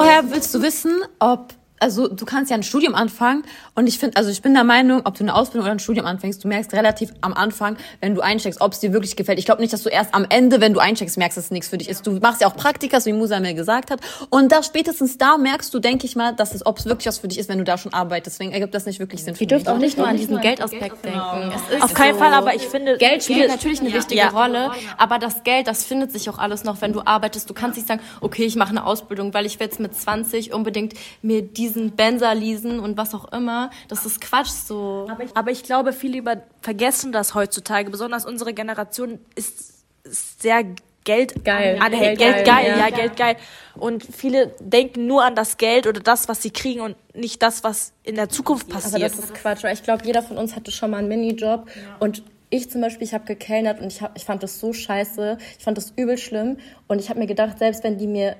Woher 0.00 0.30
willst 0.30 0.54
du 0.54 0.62
wissen, 0.62 1.02
ob 1.18 1.52
also 1.80 2.08
du 2.08 2.24
kannst 2.24 2.50
ja 2.50 2.56
ein 2.56 2.62
Studium 2.62 2.94
anfangen 2.94 3.42
und 3.74 3.86
ich 3.86 3.98
finde, 3.98 4.16
also 4.16 4.30
ich 4.30 4.42
bin 4.42 4.54
der 4.54 4.64
Meinung, 4.64 5.02
ob 5.04 5.14
du 5.14 5.24
eine 5.24 5.34
Ausbildung 5.34 5.64
oder 5.64 5.72
ein 5.72 5.78
Studium 5.80 6.06
anfängst, 6.06 6.44
du 6.44 6.48
merkst 6.48 6.72
relativ 6.74 7.12
am 7.22 7.32
Anfang, 7.34 7.76
wenn 8.00 8.14
du 8.14 8.20
einsteckst, 8.20 8.60
ob 8.60 8.72
es 8.74 8.80
dir 8.80 8.92
wirklich 8.92 9.16
gefällt. 9.16 9.38
Ich 9.38 9.46
glaube 9.46 9.60
nicht, 9.60 9.72
dass 9.72 9.82
du 9.82 9.88
erst 9.88 10.14
am 10.14 10.26
Ende, 10.28 10.60
wenn 10.60 10.72
du 10.74 10.80
einsteckst, 10.80 11.18
merkst, 11.18 11.36
dass 11.38 11.46
es 11.46 11.50
nichts 11.50 11.68
für 11.68 11.78
dich 11.78 11.88
ist. 11.88 12.06
Du 12.06 12.12
machst 12.12 12.40
ja 12.40 12.46
auch 12.48 12.54
Praktika, 12.56 13.00
so 13.00 13.06
wie 13.06 13.12
Musa 13.14 13.40
mir 13.40 13.54
gesagt 13.54 13.90
hat. 13.90 14.00
Und 14.30 14.52
da 14.52 14.62
spätestens 14.62 15.18
da 15.18 15.38
merkst 15.38 15.72
du, 15.74 15.78
denke 15.80 16.06
ich 16.06 16.14
mal, 16.16 16.32
dass 16.34 16.54
es, 16.54 16.64
ob 16.64 16.78
es 16.78 16.84
wirklich 16.86 17.06
was 17.06 17.18
für 17.18 17.28
dich 17.28 17.38
ist, 17.38 17.48
wenn 17.48 17.58
du 17.58 17.64
da 17.64 17.78
schon 17.78 17.92
arbeitest. 17.94 18.36
Deswegen 18.38 18.52
ergibt 18.52 18.74
das 18.74 18.86
nicht 18.86 19.00
wirklich 19.00 19.24
Sinn 19.24 19.34
für 19.34 19.44
Ihr 19.44 19.48
dürft 19.48 19.64
mich. 19.66 19.74
auch 19.74 19.78
nicht 19.78 19.96
nur 19.98 20.06
an 20.06 20.16
diesen 20.16 20.38
Geldaspekt 20.40 21.04
denken. 21.04 21.52
Es 21.54 21.76
ist 21.76 21.82
Auf 21.82 21.94
keinen 21.94 22.14
so. 22.14 22.20
Fall, 22.20 22.34
aber 22.34 22.54
ich 22.54 22.62
finde, 22.68 22.96
Geld 22.98 23.22
spielt 23.24 23.38
viele- 23.40 23.48
natürlich 23.48 23.80
eine 23.80 23.88
Ja. 23.88 23.94
wichtige 23.96 24.20
Ja. 24.20 24.28
Rolle, 24.28 24.70
aber 24.98 25.18
das 25.18 25.42
Geld, 25.44 25.66
das 25.66 25.84
findet 25.84 26.12
sich 26.12 26.28
auch 26.28 26.38
alles 26.38 26.64
noch, 26.64 26.80
wenn 26.82 26.92
du 26.92 27.00
arbeitest. 27.04 27.48
Du 27.48 27.54
kannst 27.54 27.76
nicht 27.76 27.88
sagen, 27.88 28.00
okay, 28.20 28.44
ich 28.44 28.56
mache 28.56 28.70
eine 28.70 28.84
Ausbildung, 28.84 29.32
weil 29.32 29.46
ich 29.46 29.58
will 29.58 29.66
jetzt 29.66 29.80
mit 29.80 29.94
20 29.94 30.52
unbedingt 30.52 30.94
mir 31.22 31.42
diesen 31.74 31.92
Benzer 31.92 32.34
leasen 32.34 32.80
und 32.80 32.96
was 32.96 33.14
auch 33.14 33.32
immer. 33.32 33.70
Das 33.88 34.06
ist 34.06 34.20
Quatsch 34.20 34.48
so. 34.48 35.08
Aber 35.34 35.50
ich 35.50 35.62
glaube, 35.62 35.92
viele 35.92 36.18
über 36.18 36.42
vergessen 36.60 37.12
das 37.12 37.34
heutzutage. 37.34 37.90
Besonders 37.90 38.26
unsere 38.26 38.52
Generation 38.52 39.18
ist, 39.34 39.84
ist 40.04 40.42
sehr 40.42 40.64
Geld 41.04 41.44
Geil. 41.44 41.78
anhängig. 41.80 42.18
Geld 42.18 42.34
Geld 42.34 42.46
geil, 42.46 42.66
geil, 42.66 42.78
ja. 42.78 42.88
ja. 42.88 42.90
Geld 42.94 43.16
geil. 43.16 43.36
Und 43.74 44.04
viele 44.04 44.54
denken 44.60 45.06
nur 45.06 45.24
an 45.24 45.34
das 45.34 45.56
Geld 45.56 45.86
oder 45.86 46.00
das, 46.00 46.28
was 46.28 46.42
sie 46.42 46.50
kriegen 46.50 46.80
und 46.80 46.96
nicht 47.14 47.42
das, 47.42 47.64
was 47.64 47.92
in 48.02 48.16
der 48.16 48.28
Zukunft 48.28 48.66
Aber 48.70 48.80
passiert. 48.80 49.02
das 49.02 49.18
ist 49.18 49.34
Quatsch, 49.34 49.64
weil 49.64 49.74
ich 49.74 49.82
glaube, 49.82 50.04
jeder 50.04 50.22
von 50.22 50.36
uns 50.36 50.54
hatte 50.56 50.70
schon 50.70 50.90
mal 50.90 50.98
einen 50.98 51.08
Minijob 51.08 51.70
und 52.00 52.22
ich 52.50 52.70
zum 52.70 52.80
Beispiel, 52.80 53.06
ich 53.06 53.14
habe 53.14 53.24
gekellnert 53.24 53.80
und 53.80 53.92
ich, 53.92 54.02
hab, 54.02 54.16
ich 54.16 54.24
fand 54.24 54.42
das 54.42 54.58
so 54.60 54.72
scheiße, 54.72 55.38
ich 55.58 55.64
fand 55.64 55.78
das 55.78 55.92
übel 55.96 56.18
schlimm 56.18 56.58
und 56.88 57.00
ich 57.00 57.08
habe 57.08 57.18
mir 57.18 57.26
gedacht, 57.26 57.58
selbst 57.58 57.84
wenn 57.84 57.96
die 57.96 58.08
mir 58.08 58.36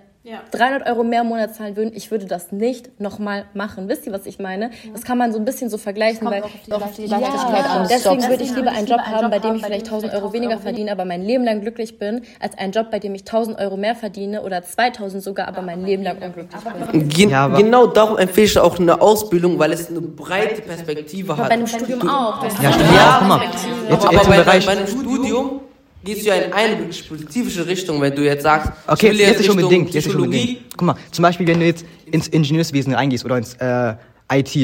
300 0.51 0.87
Euro 0.87 1.03
mehr 1.03 1.23
im 1.23 1.29
Monat 1.29 1.55
zahlen 1.55 1.77
würden, 1.77 1.93
ich 1.95 2.11
würde 2.11 2.27
das 2.27 2.53
nicht 2.53 3.01
nochmal 3.01 3.47
machen. 3.55 3.89
Wisst 3.89 4.07
ihr, 4.07 4.13
was 4.13 4.27
ich 4.27 4.39
meine? 4.39 4.71
Das 4.93 5.03
kann 5.03 5.17
man 5.17 5.33
so 5.33 5.39
ein 5.39 5.47
bisschen 5.47 5.71
so 5.71 5.79
vergleichen, 5.79 6.29
weil 6.29 6.43
die 6.67 7.07
Leichtigkeit 7.07 7.65
ja, 7.65 7.77
eines 7.77 7.89
deswegen 7.89 8.29
würde 8.29 8.45
ich 8.45 8.55
lieber 8.55 8.71
einen 8.71 8.87
Job 8.87 9.01
haben, 9.01 9.31
bei 9.31 9.39
dem 9.39 9.55
ich 9.55 9.65
vielleicht 9.65 9.87
1000 9.87 10.13
Euro 10.13 10.33
weniger 10.35 10.59
verdiene, 10.59 10.93
aber 10.93 11.07
mein 11.07 11.23
Leben 11.23 11.45
lang 11.45 11.63
glücklich 11.63 11.99
bin, 11.99 12.23
als 12.39 12.57
einen 12.59 12.73
Job, 12.73 12.91
bei 12.91 12.99
dem 12.99 13.15
ich 13.15 13.23
1000 13.23 13.59
Euro 13.59 13.79
mehr 13.79 13.95
verdiene 13.95 14.43
oder 14.43 14.63
2000 14.63 15.23
sogar, 15.23 15.49
aber 15.49 15.63
mein 15.63 15.85
Leben 15.87 16.03
lang 16.03 16.19
unglücklich 16.19 16.61
bin. 16.93 17.09
Gen 17.09 17.31
Ja, 17.31 17.49
genau 17.49 17.87
darum 17.87 18.19
empfehle 18.19 18.47
ich 18.47 18.59
auch 18.59 18.79
eine 18.79 19.01
Ausbildung, 19.01 19.59
weil 19.59 19.73
es 19.73 19.89
eine 19.89 20.03
breite 20.03 20.61
Perspektive 20.61 21.37
hat. 21.37 21.49
bei 21.49 21.55
einem 21.55 21.67
Studium 21.67 22.07
auch. 22.09 22.43
Ja, 22.43 22.51
stimmt. 22.51 22.91
Ja, 22.95 23.17
guck 23.21 23.29
mal. 23.29 23.41
Jetzt, 23.89 24.05
aber 24.05 24.13
jetzt 24.13 24.25
im 24.25 24.31
bei, 24.31 24.37
bei, 24.37 24.45
Bereich. 24.45 24.67
bei 24.67 24.73
einem 24.73 24.87
Studium 24.87 25.61
gehst 26.05 26.23
du 26.23 26.29
ja 26.29 26.35
in 26.37 26.53
eine 26.53 26.93
spezifische 26.93 27.67
Richtung, 27.67 28.01
wenn 28.01 28.15
du 28.15 28.25
jetzt 28.25 28.43
sagst, 28.43 28.73
Okay, 28.87 29.11
will 29.11 29.21
jetzt 29.21 29.39
nicht 29.39 29.51
unbedingt, 29.51 29.95
jetzt 29.95 30.07
nicht 30.07 30.17
unbedingt. 30.17 30.59
Guck 30.77 30.83
mal, 30.87 30.97
zum 31.11 31.23
Beispiel, 31.23 31.47
wenn 31.47 31.61
du 31.61 31.67
jetzt 31.67 31.85
ins 32.11 32.29
Ingenieurswesen 32.29 32.95
reingehst 32.95 33.25
oder 33.25 33.39
ins 33.39 33.55
äh, 33.55 33.95
IT. 34.33 34.55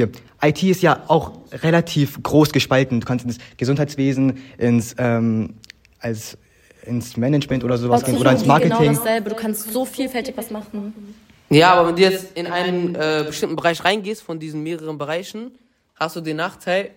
IT 0.42 0.62
ist 0.62 0.82
ja 0.82 1.02
auch 1.08 1.32
relativ 1.52 2.22
groß 2.22 2.52
gespalten. 2.52 3.00
Du 3.00 3.06
kannst 3.06 3.24
ins 3.24 3.38
Gesundheitswesen, 3.56 4.38
ins, 4.58 4.94
ähm, 4.98 5.54
als, 5.98 6.38
ins 6.84 7.16
Management 7.16 7.64
oder 7.64 7.76
sowas 7.76 8.04
gehen 8.04 8.16
oder 8.16 8.32
ins 8.32 8.42
Psychologie 8.42 8.68
Marketing. 8.68 8.92
Genau 8.92 9.04
dasselbe. 9.04 9.30
Du 9.30 9.36
kannst 9.36 9.72
so 9.72 9.84
vielfältig 9.84 10.36
was 10.36 10.50
machen. 10.50 11.14
Ja, 11.48 11.74
aber 11.74 11.88
wenn 11.88 11.96
du 11.96 12.02
jetzt 12.02 12.36
in 12.36 12.46
einen 12.46 12.94
äh, 12.94 13.24
bestimmten 13.26 13.56
Bereich 13.56 13.84
reingehst, 13.84 14.22
von 14.22 14.38
diesen 14.38 14.62
mehreren 14.62 14.98
Bereichen, 14.98 15.52
hast 15.94 16.16
du 16.16 16.20
den 16.20 16.36
Nachteil, 16.36 16.90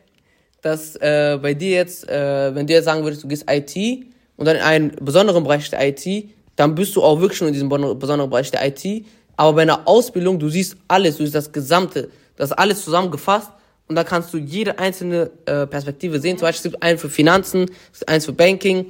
dass 0.62 0.96
äh, 0.98 1.40
bei 1.42 1.54
dir 1.54 1.70
jetzt, 1.70 2.08
äh, 2.10 2.54
wenn 2.54 2.68
du 2.68 2.74
jetzt 2.74 2.86
sagen 2.86 3.04
würdest, 3.04 3.24
du 3.24 3.28
gehst 3.28 3.46
IT 3.50 4.06
und 4.40 4.46
dann 4.46 4.56
in 4.56 4.62
einen 4.62 4.92
besonderen 5.02 5.44
Bereich 5.44 5.70
der 5.70 5.86
IT, 5.86 6.30
dann 6.56 6.74
bist 6.74 6.96
du 6.96 7.04
auch 7.04 7.20
wirklich 7.20 7.38
schon 7.38 7.50
in 7.50 7.54
diesem 7.54 7.68
besonderen 7.68 8.30
Bereich 8.30 8.50
der 8.50 8.66
IT. 8.66 9.06
Aber 9.36 9.54
bei 9.54 9.64
einer 9.64 9.86
Ausbildung, 9.86 10.40
du 10.40 10.48
siehst 10.48 10.78
alles, 10.88 11.18
du 11.18 11.24
siehst 11.24 11.36
das 11.36 11.52
Gesamte, 11.52 12.10
das 12.38 12.52
ist 12.52 12.58
alles 12.58 12.86
zusammengefasst 12.86 13.52
und 13.90 13.98
da 13.98 14.06
kannst 14.06 14.34
du 14.34 14.38
jede 14.38 14.80
einzelne 14.80 15.30
äh, 15.46 15.68
Perspektive 15.68 16.22
sehen. 16.22 16.38
Zum 16.38 16.48
Beispiel 16.48 16.70
es 16.70 16.72
gibt 16.72 16.84
einen 16.84 16.98
für 16.98 17.10
Finanzen, 17.10 17.66
es 17.92 18.00
gibt 18.00 18.10
eins 18.10 18.26
für 18.26 18.32
Banking, 18.32 18.86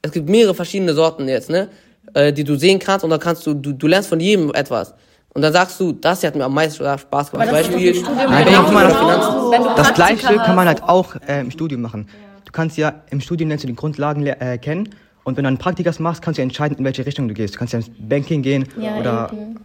es 0.00 0.10
gibt 0.10 0.26
mehrere 0.26 0.54
verschiedene 0.54 0.94
Sorten 0.94 1.28
jetzt, 1.28 1.50
ne, 1.50 1.68
äh, 2.14 2.32
die 2.32 2.44
du 2.44 2.56
sehen 2.56 2.78
kannst 2.78 3.04
und 3.04 3.10
dann 3.10 3.20
kannst 3.20 3.46
du, 3.46 3.52
du, 3.52 3.72
du 3.72 3.86
lernst 3.86 4.08
von 4.08 4.20
jedem 4.20 4.54
etwas. 4.54 4.94
Und 5.34 5.42
dann 5.42 5.52
sagst 5.52 5.78
du, 5.80 5.92
das 5.92 6.20
hier 6.20 6.28
hat 6.28 6.36
mir 6.36 6.44
am 6.44 6.54
meisten 6.54 6.82
Spaß 6.82 7.30
gemacht. 7.30 7.48
Zum 7.48 7.56
Beispiel 7.56 8.02
Nein, 8.02 8.48
oder 8.48 8.90
Finanzen. 8.90 9.76
Das 9.76 9.92
Gleiche 9.92 10.36
kann 10.36 10.56
man 10.56 10.66
halt 10.66 10.82
auch 10.82 11.14
äh, 11.26 11.40
im 11.40 11.50
Studium 11.50 11.82
machen. 11.82 12.08
Du 12.54 12.58
kannst 12.58 12.76
ja 12.76 13.02
im 13.10 13.20
Studium 13.20 13.48
lernst 13.48 13.64
du 13.64 13.66
die 13.66 13.74
Grundlagen 13.74 14.24
äh, 14.24 14.58
kennen 14.58 14.88
und 15.24 15.36
wenn 15.36 15.42
du 15.42 15.48
einen 15.48 15.58
Praktikas 15.58 15.98
machst, 15.98 16.22
kannst 16.22 16.38
du 16.38 16.42
entscheiden, 16.42 16.78
in 16.78 16.84
welche 16.84 17.04
Richtung 17.04 17.26
du 17.26 17.34
gehst. 17.34 17.54
Du 17.56 17.58
kannst 17.58 17.72
ja 17.72 17.80
ins 17.80 17.90
Banking 17.98 18.42
gehen 18.42 18.68
Ja, 18.80 18.96
oder 19.00 19.28
eben. 19.32 19.58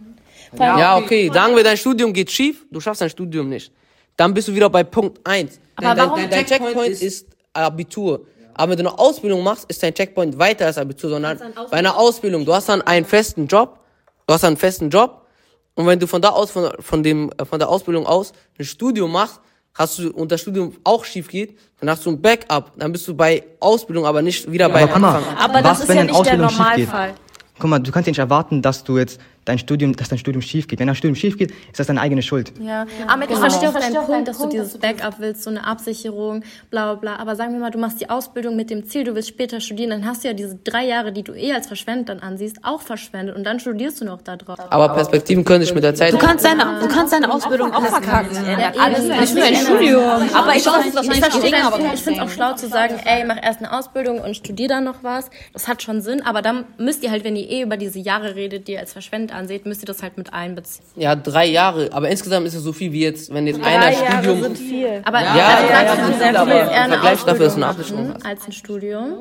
Ja, 0.58 0.96
okay, 0.96 1.30
sagen 1.32 1.54
wir, 1.54 1.62
dein 1.62 1.76
Studium 1.76 2.12
geht 2.12 2.32
schief, 2.32 2.66
du 2.68 2.80
schaffst 2.80 3.00
dein 3.00 3.10
Studium 3.10 3.48
nicht. 3.48 3.70
Dann 4.16 4.34
bist 4.34 4.48
du 4.48 4.54
wieder 4.56 4.68
bei 4.68 4.82
Punkt 4.82 5.20
1. 5.24 5.60
Aber 5.76 5.94
dein, 5.94 5.98
warum- 5.98 6.18
dein, 6.18 6.30
dein 6.30 6.44
Checkpoint 6.46 7.00
ist 7.00 7.28
Abitur. 7.52 8.26
Aber 8.54 8.72
wenn 8.76 8.84
du 8.84 8.90
eine 8.90 8.98
Ausbildung 8.98 9.44
machst, 9.44 9.66
ist 9.70 9.80
dein 9.84 9.94
Checkpoint 9.94 10.36
weiter 10.36 10.66
als 10.66 10.76
Abitur, 10.76 11.10
sondern 11.10 11.38
bei 11.70 11.76
einer 11.76 11.96
Ausbildung, 11.96 12.44
du 12.44 12.52
hast 12.52 12.68
dann 12.68 12.82
einen 12.82 13.06
festen 13.06 13.46
Job, 13.46 13.78
du 14.26 14.34
hast 14.34 14.42
dann 14.42 14.48
einen 14.48 14.56
festen 14.56 14.90
Job 14.90 15.28
und 15.74 15.86
wenn 15.86 16.00
du 16.00 16.08
von 16.08 16.20
da 16.20 16.30
aus, 16.30 16.50
von, 16.50 16.72
von, 16.80 17.04
dem, 17.04 17.30
äh, 17.38 17.44
von 17.44 17.60
der 17.60 17.68
Ausbildung 17.68 18.04
aus 18.04 18.32
ein 18.58 18.64
Studium 18.64 19.12
machst, 19.12 19.38
hast 19.74 19.98
du 19.98 20.10
und 20.10 20.30
das 20.32 20.40
Studium 20.40 20.74
auch 20.84 21.04
schief 21.04 21.28
geht, 21.28 21.58
dann 21.80 21.90
hast 21.90 22.04
du 22.04 22.10
ein 22.10 22.20
Backup, 22.20 22.72
dann 22.76 22.92
bist 22.92 23.06
du 23.08 23.14
bei 23.14 23.42
Ausbildung, 23.60 24.06
aber 24.06 24.22
nicht 24.22 24.50
wieder 24.50 24.68
bei 24.68 24.82
Aber 24.82 24.92
guck 24.92 25.02
mal, 25.02 25.16
Anfang. 25.16 25.36
Aber 25.36 25.54
was, 25.54 25.62
das 25.62 25.80
ist 25.80 25.88
wenn 25.88 25.96
ja 25.96 26.02
nicht 26.04 26.14
der 26.14 26.20
Ausbildung 26.20 26.48
geht? 26.48 26.58
Normalfall. 26.58 27.14
Guck 27.58 27.70
mal, 27.70 27.78
du 27.78 27.92
kannst 27.92 28.06
ja 28.06 28.10
nicht 28.10 28.18
erwarten, 28.18 28.62
dass 28.62 28.84
du 28.84 28.98
jetzt 28.98 29.20
dein 29.44 29.58
Studium, 29.58 29.96
dass 29.96 30.08
dein 30.08 30.18
Studium 30.18 30.42
schief 30.42 30.68
geht. 30.68 30.78
Wenn 30.78 30.86
dein 30.86 30.96
Studium 30.96 31.14
schief 31.14 31.36
geht, 31.36 31.50
ist 31.50 31.78
das 31.78 31.86
deine 31.86 32.00
eigene 32.00 32.22
Schuld. 32.22 32.52
Ja, 32.60 32.86
Ahmed, 33.06 33.30
ich 33.30 33.38
verstehe 33.38 33.68
auch 33.68 33.74
deinen 33.74 33.94
Punkt, 34.04 34.28
dass 34.28 34.38
du 34.38 34.48
dieses 34.48 34.78
Backup 34.78 35.18
willst, 35.18 35.42
so 35.42 35.50
eine 35.50 35.64
Absicherung, 35.64 36.42
bla 36.70 36.94
bla 36.94 36.94
bla. 36.94 37.16
Aber 37.16 37.36
sagen 37.36 37.52
wir 37.52 37.60
mal, 37.60 37.70
du 37.70 37.78
machst 37.78 38.00
die 38.00 38.10
Ausbildung 38.10 38.56
mit 38.56 38.70
dem 38.70 38.86
Ziel, 38.86 39.04
du 39.04 39.14
willst 39.14 39.28
später 39.28 39.60
studieren, 39.60 39.90
dann 39.90 40.06
hast 40.06 40.24
du 40.24 40.28
ja 40.28 40.34
diese 40.34 40.56
drei 40.56 40.86
Jahre, 40.86 41.12
die 41.12 41.22
du 41.22 41.32
eh 41.32 41.52
als 41.52 41.66
verschwendet 41.66 42.08
dann 42.08 42.20
ansiehst, 42.20 42.58
auch 42.62 42.80
verschwendet. 42.80 43.36
Und 43.36 43.44
dann 43.44 43.60
studierst 43.60 44.00
du 44.00 44.04
noch 44.04 44.22
da 44.22 44.36
drauf. 44.36 44.58
Aber 44.70 44.90
Perspektiven 44.90 45.44
können 45.44 45.64
sich 45.64 45.74
mit 45.74 45.84
der 45.84 45.94
Zeit 45.94 46.12
Du 46.12 46.18
kannst 46.18 46.44
deine, 46.44 46.80
du 46.80 46.88
kannst 46.88 47.12
deine 47.12 47.32
Ausbildung 47.32 47.72
auch 47.72 47.84
verkacken. 47.86 48.36
Alles 48.78 49.04
Nicht 49.04 49.34
nur 49.34 49.44
ein 49.44 49.56
Studium. 49.56 50.02
Aber 50.34 50.50
ich, 50.50 50.66
es 50.66 50.66
ich 50.66 50.94
wahrscheinlich 50.94 51.24
verstehe 51.24 51.64
aber 51.64 51.76
Punkt. 51.76 51.94
Ich 51.94 52.00
finde 52.02 52.20
es 52.20 52.26
auch 52.26 52.30
schlau 52.30 52.54
zu 52.54 52.68
sagen, 52.68 53.00
ey, 53.04 53.24
mach 53.24 53.42
erst 53.42 53.60
eine 53.60 53.76
Ausbildung 53.76 54.20
und 54.20 54.36
studier 54.36 54.68
dann 54.68 54.84
noch 54.84 55.02
was. 55.02 55.30
Das 55.52 55.68
hat 55.68 55.82
schon 55.82 56.00
Sinn, 56.00 56.22
aber 56.22 56.42
dann 56.42 56.64
müsst 56.78 57.02
ihr 57.02 57.10
halt, 57.10 57.24
wenn 57.24 57.36
ihr 57.36 57.48
eh 57.48 57.62
über 57.62 57.76
diese 57.76 57.98
Jahre 57.98 58.34
redet, 58.34 58.68
die 58.68 58.72
ihr 58.72 58.80
als 58.80 58.92
verschwendet 58.92 59.29
anseht, 59.32 59.66
müsst 59.66 59.82
ihr 59.82 59.86
das 59.86 60.02
halt 60.02 60.16
mit 60.16 60.32
einbeziehen. 60.32 60.84
Ja, 60.96 61.14
drei 61.16 61.46
Jahre. 61.46 61.88
Aber 61.92 62.08
insgesamt 62.08 62.46
ist 62.46 62.54
es 62.54 62.62
so 62.62 62.72
viel 62.72 62.92
wie 62.92 63.02
jetzt, 63.02 63.32
wenn 63.32 63.46
jetzt 63.46 63.62
einer 63.62 63.80
Drei 63.84 63.92
Jahre 63.94 64.14
Studium. 64.24 64.42
sind 64.42 64.58
viel. 64.58 65.02
Aber 65.04 65.20
Ja, 65.22 65.30
also 65.30 65.40
ja, 65.40 65.68
sagst 65.68 65.96
ja, 65.98 66.06
du, 66.06 66.18
sehr 66.18 66.42
viel, 66.44 66.52
eher 66.52 66.82
eine 66.82 66.92
Vergleich 66.94 67.22
dafür, 67.24 67.44
dass 67.46 67.54
du 67.56 67.64
Ausbildung 67.64 67.98
eine 67.98 68.08
machen 68.08 68.14
hast. 68.14 68.26
als 68.26 68.46
ein 68.46 68.52
Studium? 68.52 69.12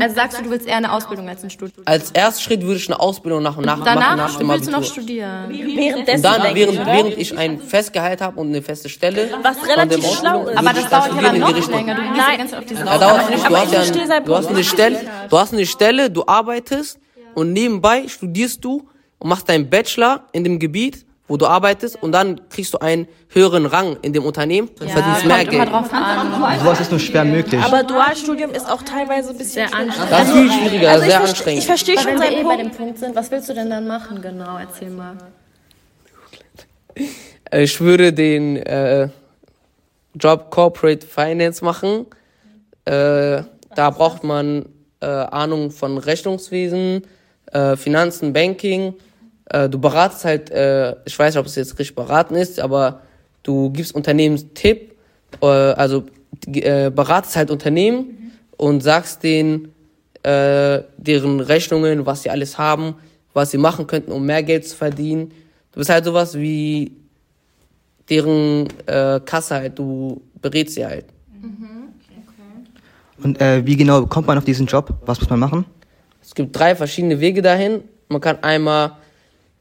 Also 0.00 0.14
sagst 0.14 0.38
du, 0.38 0.44
du 0.44 0.50
willst 0.50 0.68
eher 0.68 0.76
eine 0.76 0.92
Ausbildung 0.92 1.28
als 1.28 1.42
ein 1.42 1.50
Studium? 1.50 1.82
Als 1.84 2.12
ersten 2.12 2.40
Schritt 2.42 2.62
würde 2.62 2.76
ich 2.76 2.88
eine 2.88 3.00
Ausbildung 3.00 3.42
nach 3.42 3.56
und 3.56 3.66
nach 3.66 3.78
machen 3.78 3.84
Danach 3.86 4.16
nach 4.16 4.36
dem 4.38 4.48
willst 4.48 4.66
du 4.68 4.70
noch 4.70 4.78
Abitur. 4.78 4.94
studieren. 5.02 5.48
Währenddessen 5.50 6.16
Und 6.16 6.22
dann, 6.44 6.54
während, 6.54 6.74
ich, 6.74 6.86
während 6.86 7.18
ich 7.18 7.36
ein 7.38 7.58
Festgehalt 7.58 8.20
habe 8.20 8.38
und 8.38 8.48
eine 8.50 8.62
feste 8.62 8.88
Stelle, 8.88 9.30
Was 9.42 9.66
relativ 9.68 9.98
schlau 10.06 10.42
Ausbildung, 10.42 10.48
ist. 10.52 10.58
Aber 10.58 10.72
das 10.74 10.88
dauert 10.88 11.14
ja 11.16 11.22
dann 11.22 11.38
noch 11.40 11.68
länger. 11.70 11.94
Du 11.96 12.02
ganze 12.02 12.46
Zeit 12.52 12.58
auf 12.60 12.64
diese 12.66 12.84
Ja, 12.84 12.98
dauert 12.98 13.30
nicht. 13.30 13.42
Du 13.42 13.46
Aber 13.46 13.58
hast, 13.58 13.72
ja 13.72 14.20
du 14.20 14.34
hast 14.36 14.46
eine 14.48 14.62
Stelle, 14.64 14.98
du 15.28 15.38
hast 15.38 15.52
eine 15.52 15.66
Stelle, 15.66 16.10
du 16.10 16.22
arbeitest 16.24 17.00
und 17.34 17.52
nebenbei 17.52 18.06
studierst 18.06 18.64
du 18.64 18.88
und 19.18 19.28
machst 19.28 19.48
deinen 19.48 19.68
Bachelor 19.70 20.24
in 20.32 20.44
dem 20.44 20.58
Gebiet, 20.58 21.04
wo 21.26 21.36
du 21.38 21.46
arbeitest 21.46 22.02
und 22.02 22.12
dann 22.12 22.40
kriegst 22.50 22.74
du 22.74 22.78
einen 22.78 23.08
höheren 23.30 23.64
Rang 23.64 23.96
in 24.02 24.12
dem 24.12 24.24
Unternehmen 24.24 24.68
und 24.80 24.90
verdienst 24.90 25.24
mehr 25.24 25.44
Geld. 25.46 25.70
drauf 25.70 25.90
an. 25.90 26.58
Sowas 26.60 26.80
ist 26.80 26.90
nur 26.90 27.00
schwer 27.00 27.24
möglich. 27.24 27.62
Aber 27.62 27.82
Dualstudium 27.82 28.50
ist 28.50 28.70
auch 28.70 28.82
teilweise 28.82 29.30
ein 29.30 29.38
bisschen 29.38 29.66
Sehr 29.68 29.74
anstrengend. 29.74 30.12
Das 30.12 30.28
ist 30.28 30.34
viel 30.34 30.52
schwieriger, 30.52 30.90
Also 30.90 31.04
ich, 31.04 31.10
sehr 31.10 31.20
anstrengend. 31.22 31.60
ich 31.60 31.66
verstehe 31.66 31.96
schon 31.98 32.06
wenn 32.12 32.20
wir 32.20 32.30
eh 32.30 32.42
bei 32.42 32.56
Punkt. 32.56 32.60
dem 32.60 32.70
Punkt 32.72 32.98
sind, 32.98 33.16
was 33.16 33.30
willst 33.30 33.48
du 33.48 33.54
denn 33.54 33.70
dann 33.70 33.86
machen? 33.86 34.20
Genau, 34.20 34.58
erzähl 34.58 34.90
mal. 34.90 35.16
Äh, 37.50 37.62
Ich 37.62 37.80
würde 37.80 38.12
den 38.12 38.56
äh, 38.58 39.08
Job 40.14 40.50
Corporate 40.50 41.06
Finance 41.06 41.64
machen. 41.64 42.06
Äh, 42.84 43.42
da 43.74 43.90
braucht 43.90 44.24
man 44.24 44.66
äh, 45.00 45.06
Ahnung 45.06 45.70
von 45.70 45.98
Rechnungswesen, 45.98 47.02
äh, 47.54 47.76
Finanzen, 47.76 48.32
Banking. 48.32 48.94
Äh, 49.46 49.68
du 49.68 49.78
beratest 49.78 50.24
halt, 50.24 50.50
äh, 50.50 50.94
ich 51.04 51.18
weiß 51.18 51.34
nicht, 51.34 51.40
ob 51.40 51.46
es 51.46 51.54
jetzt 51.56 51.78
richtig 51.78 51.94
beraten 51.94 52.34
ist, 52.34 52.60
aber 52.60 53.00
du 53.42 53.70
gibst 53.70 53.94
Unternehmen 53.94 54.54
Tipp, 54.54 54.94
äh, 55.40 55.46
also 55.46 56.04
äh, 56.46 56.90
beratest 56.90 57.36
halt 57.36 57.50
Unternehmen 57.50 58.32
und 58.56 58.82
sagst 58.82 59.22
denen 59.22 59.72
äh, 60.22 60.82
deren 60.96 61.40
Rechnungen, 61.40 62.06
was 62.06 62.22
sie 62.22 62.30
alles 62.30 62.58
haben, 62.58 62.94
was 63.32 63.50
sie 63.50 63.58
machen 63.58 63.86
könnten, 63.86 64.12
um 64.12 64.24
mehr 64.24 64.42
Geld 64.42 64.66
zu 64.66 64.76
verdienen. 64.76 65.30
Du 65.72 65.78
bist 65.78 65.90
halt 65.90 66.04
sowas 66.04 66.34
wie 66.34 66.92
deren 68.08 68.68
äh, 68.86 69.20
Kasse 69.24 69.54
halt, 69.54 69.78
du 69.78 70.20
berätst 70.40 70.74
sie 70.74 70.84
halt. 70.84 71.06
Und 73.22 73.40
äh, 73.40 73.64
wie 73.64 73.76
genau 73.76 74.06
kommt 74.06 74.26
man 74.26 74.38
auf 74.38 74.44
diesen 74.44 74.66
Job? 74.66 74.92
Was 75.06 75.20
muss 75.20 75.30
man 75.30 75.40
machen? 75.40 75.64
Es 76.24 76.34
gibt 76.34 76.58
drei 76.58 76.74
verschiedene 76.74 77.20
Wege 77.20 77.42
dahin. 77.42 77.84
Man 78.08 78.20
kann 78.20 78.42
einmal, 78.42 78.92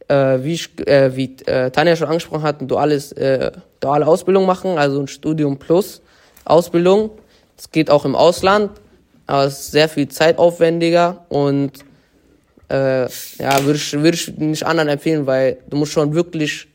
äh, 0.08 0.40
wie, 0.42 0.54
ich, 0.54 0.88
äh, 0.88 1.16
wie 1.16 1.36
äh, 1.46 1.70
Tanja 1.72 1.96
schon 1.96 2.08
angesprochen 2.08 2.44
hat, 2.44 2.62
ein 2.62 2.68
duales, 2.68 3.12
äh, 3.12 3.52
duale 3.80 4.08
Ausbildung 4.08 4.46
machen, 4.46 4.78
also 4.78 5.02
ein 5.02 5.08
Studium 5.08 5.60
plus 5.60 6.02
Ausbildung. 6.46 7.12
Das 7.58 7.70
geht 7.70 7.90
auch 7.90 8.06
im 8.06 8.16
Ausland, 8.16 8.72
aber 9.28 9.46
es 9.46 9.60
ist 9.60 9.72
sehr 9.72 9.90
viel 9.90 10.08
zeitaufwendiger 10.08 11.26
und 11.30 11.72
äh, 12.70 13.04
ja, 13.04 13.64
würde 13.64 13.76
ich, 13.76 13.94
würde 13.94 14.16
ich 14.16 14.38
nicht 14.38 14.66
anderen 14.66 14.90
empfehlen, 14.90 15.26
weil 15.28 15.58
du 15.70 15.78
musst 15.78 15.92
schon 15.92 16.14
wirklich 16.14 16.68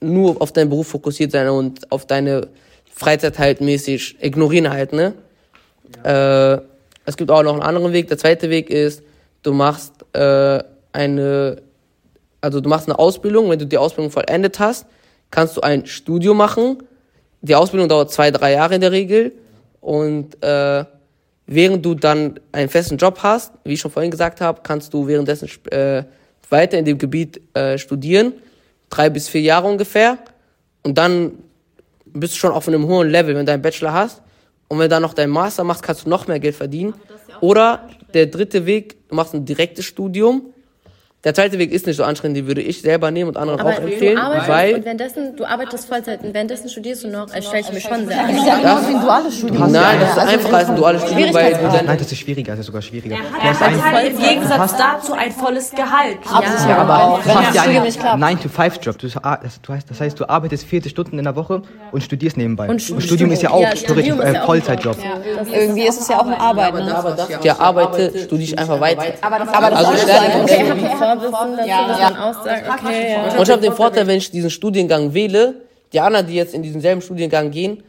nur 0.00 0.40
auf 0.40 0.52
deinen 0.52 0.68
Beruf 0.68 0.88
fokussiert 0.88 1.32
sein 1.32 1.48
und 1.48 1.90
auf 1.90 2.06
deine 2.06 2.48
Freizeit 2.94 3.38
halt 3.38 3.60
mäßig 3.60 4.16
ignorieren 4.20 4.70
halt, 4.70 4.92
ne? 4.92 5.14
Äh, 6.04 6.71
es 7.04 7.16
gibt 7.16 7.30
auch 7.30 7.42
noch 7.42 7.54
einen 7.54 7.62
anderen 7.62 7.92
Weg. 7.92 8.08
Der 8.08 8.18
zweite 8.18 8.50
Weg 8.50 8.70
ist, 8.70 9.02
du 9.42 9.52
machst 9.52 9.92
äh, 10.12 10.62
eine, 10.92 11.62
also 12.40 12.60
du 12.60 12.68
machst 12.68 12.88
eine 12.88 12.98
Ausbildung. 12.98 13.50
Wenn 13.50 13.58
du 13.58 13.66
die 13.66 13.78
Ausbildung 13.78 14.10
vollendet 14.10 14.58
hast, 14.58 14.86
kannst 15.30 15.56
du 15.56 15.60
ein 15.62 15.86
Studium 15.86 16.36
machen. 16.36 16.82
Die 17.40 17.54
Ausbildung 17.54 17.88
dauert 17.88 18.12
zwei, 18.12 18.30
drei 18.30 18.52
Jahre 18.52 18.76
in 18.76 18.80
der 18.80 18.92
Regel. 18.92 19.32
Und 19.80 20.40
äh, 20.42 20.84
während 21.46 21.84
du 21.84 21.94
dann 21.94 22.38
einen 22.52 22.68
festen 22.68 22.96
Job 22.98 23.18
hast, 23.22 23.52
wie 23.64 23.72
ich 23.72 23.80
schon 23.80 23.90
vorhin 23.90 24.10
gesagt 24.10 24.40
habe, 24.40 24.60
kannst 24.62 24.94
du 24.94 25.06
währenddessen 25.08 25.48
äh, 25.70 26.04
weiter 26.48 26.78
in 26.78 26.84
dem 26.84 26.98
Gebiet 26.98 27.40
äh, 27.56 27.78
studieren. 27.78 28.34
Drei 28.90 29.10
bis 29.10 29.28
vier 29.28 29.40
Jahre 29.40 29.66
ungefähr. 29.66 30.18
Und 30.84 30.98
dann 30.98 31.32
bist 32.04 32.34
du 32.34 32.38
schon 32.38 32.52
auf 32.52 32.68
einem 32.68 32.86
hohen 32.86 33.08
Level, 33.08 33.34
wenn 33.34 33.46
du 33.46 33.52
einen 33.52 33.62
Bachelor 33.62 33.92
hast. 33.92 34.22
Und 34.72 34.78
wenn 34.78 34.84
du 34.84 34.88
dann 34.88 35.02
noch 35.02 35.12
deinen 35.12 35.32
Master 35.32 35.64
machst, 35.64 35.82
kannst 35.82 36.06
du 36.06 36.08
noch 36.08 36.26
mehr 36.28 36.40
Geld 36.40 36.56
verdienen. 36.56 36.94
Oder 37.42 37.90
der 38.14 38.24
dritte 38.24 38.64
Weg, 38.64 39.06
du 39.10 39.16
machst 39.16 39.34
ein 39.34 39.44
direktes 39.44 39.84
Studium. 39.84 40.54
Der 41.24 41.34
zweite 41.34 41.58
Weg 41.58 41.70
ist 41.72 41.86
nicht 41.86 41.96
so 41.96 42.02
anstrengend, 42.04 42.36
die 42.36 42.46
würde 42.48 42.60
ich 42.62 42.82
selber 42.82 43.10
nehmen 43.12 43.28
und 43.28 43.36
anderen 43.36 43.60
Aber 43.60 43.70
auch 43.70 43.78
empfehlen, 43.78 44.16
du 44.16 44.22
arbeitest 44.22 44.48
weil 44.48 44.74
und 44.74 44.84
währenddessen, 44.84 45.36
du 45.36 45.44
arbeitest 45.44 45.86
Vollzeit 45.88 46.24
und 46.24 46.34
währenddessen 46.34 46.68
studierst 46.68 47.04
du 47.04 47.08
noch, 47.08 47.32
also 47.32 47.48
stelle 47.48 47.62
ich 47.62 47.72
mir 47.72 47.80
schon 47.80 48.06
sehr 48.08 48.16
Das 48.26 48.30
ist 48.32 48.40
an. 48.40 48.46
ja 48.46 48.56
genauso 48.58 48.88
wie 48.88 48.94
ein 48.94 49.00
duales 49.02 49.38
Studium. 49.38 49.72
Nein, 49.72 50.00
das 50.00 50.10
ist 50.10 50.18
einfacher 50.18 50.56
als 50.56 50.68
ein 50.70 50.76
duales 50.76 51.02
Studium, 51.02 51.34
weil 51.34 51.52
du 51.54 51.58
dann 51.68 51.86
Nein, 51.86 51.98
das 51.98 52.10
ist 52.12 52.18
schwieriger, 52.18 52.52
das 52.52 52.60
ist 52.60 52.66
sogar 52.66 52.82
schwieriger. 52.82 53.16
Er 53.42 53.50
hat 53.60 53.92
halt 53.92 54.10
im 54.12 54.18
Gegensatz 54.18 54.76
dazu 54.76 55.12
ein 55.12 55.30
volles 55.32 55.70
Gehalt. 55.70 56.18
Ja, 56.68 56.76
aber 56.78 57.04
auch. 57.04 57.18
Wenn 57.24 57.32
Du 57.32 57.38
hast 57.38 57.48
das 57.48 57.54
ja 57.54 57.62
einen 57.62 57.82
nicht 57.84 58.00
klappt. 58.00 58.22
9-to-5-Job. 58.22 58.98
Du, 58.98 59.08
du 59.08 59.72
heißt, 59.72 59.90
das 59.90 60.00
heißt, 60.00 60.18
du 60.20 60.28
arbeitest 60.28 60.64
40 60.64 60.90
Stunden 60.90 61.18
in 61.18 61.24
der 61.24 61.36
Woche 61.36 61.62
und 61.92 62.02
studierst 62.02 62.36
nebenbei. 62.36 62.68
Und, 62.68 62.82
Stu- 62.82 63.00
Studium 63.00 63.30
ist 63.30 63.42
ja 63.42 63.50
auch 63.50 63.60
ja, 63.60 63.70
theoretisch 63.70 63.84
Studium 63.84 64.20
ist 64.20 64.26
äh, 64.28 64.34
ja 64.34 64.42
auch 64.42 64.46
Vollzeitjob. 64.46 64.96
Irgendwie 65.52 65.82
ist 65.86 66.00
es 66.00 66.08
ja 66.08 66.18
auch 66.18 66.26
eine 66.26 66.40
Arbeit, 66.40 66.74
ne? 66.74 67.16
ich 67.42 67.52
arbeite, 67.52 68.12
studiere 68.18 68.42
ich 68.42 68.58
einfach 68.58 68.80
weiter. 68.80 69.04
Aber 69.22 69.38
das 69.70 69.84
Also 69.86 69.92
ist 69.92 70.08
Vorwissen 71.20 71.56
dazu, 71.56 71.88
dass 71.88 72.00
man 72.00 72.16
aussagt, 72.16 72.64
okay, 72.68 73.12
ja. 73.12 73.36
Und 73.36 73.42
ich 73.42 73.50
habe 73.50 73.62
den 73.62 73.72
Vorteil, 73.72 74.06
wenn 74.06 74.18
ich 74.18 74.30
diesen 74.30 74.50
Studiengang 74.50 75.14
wähle, 75.14 75.54
die 75.92 76.00
anderen, 76.00 76.26
die 76.26 76.34
jetzt 76.34 76.54
in 76.54 76.62
diesen 76.62 76.80
selben 76.80 77.02
Studiengang 77.02 77.50
gehen, 77.50 77.82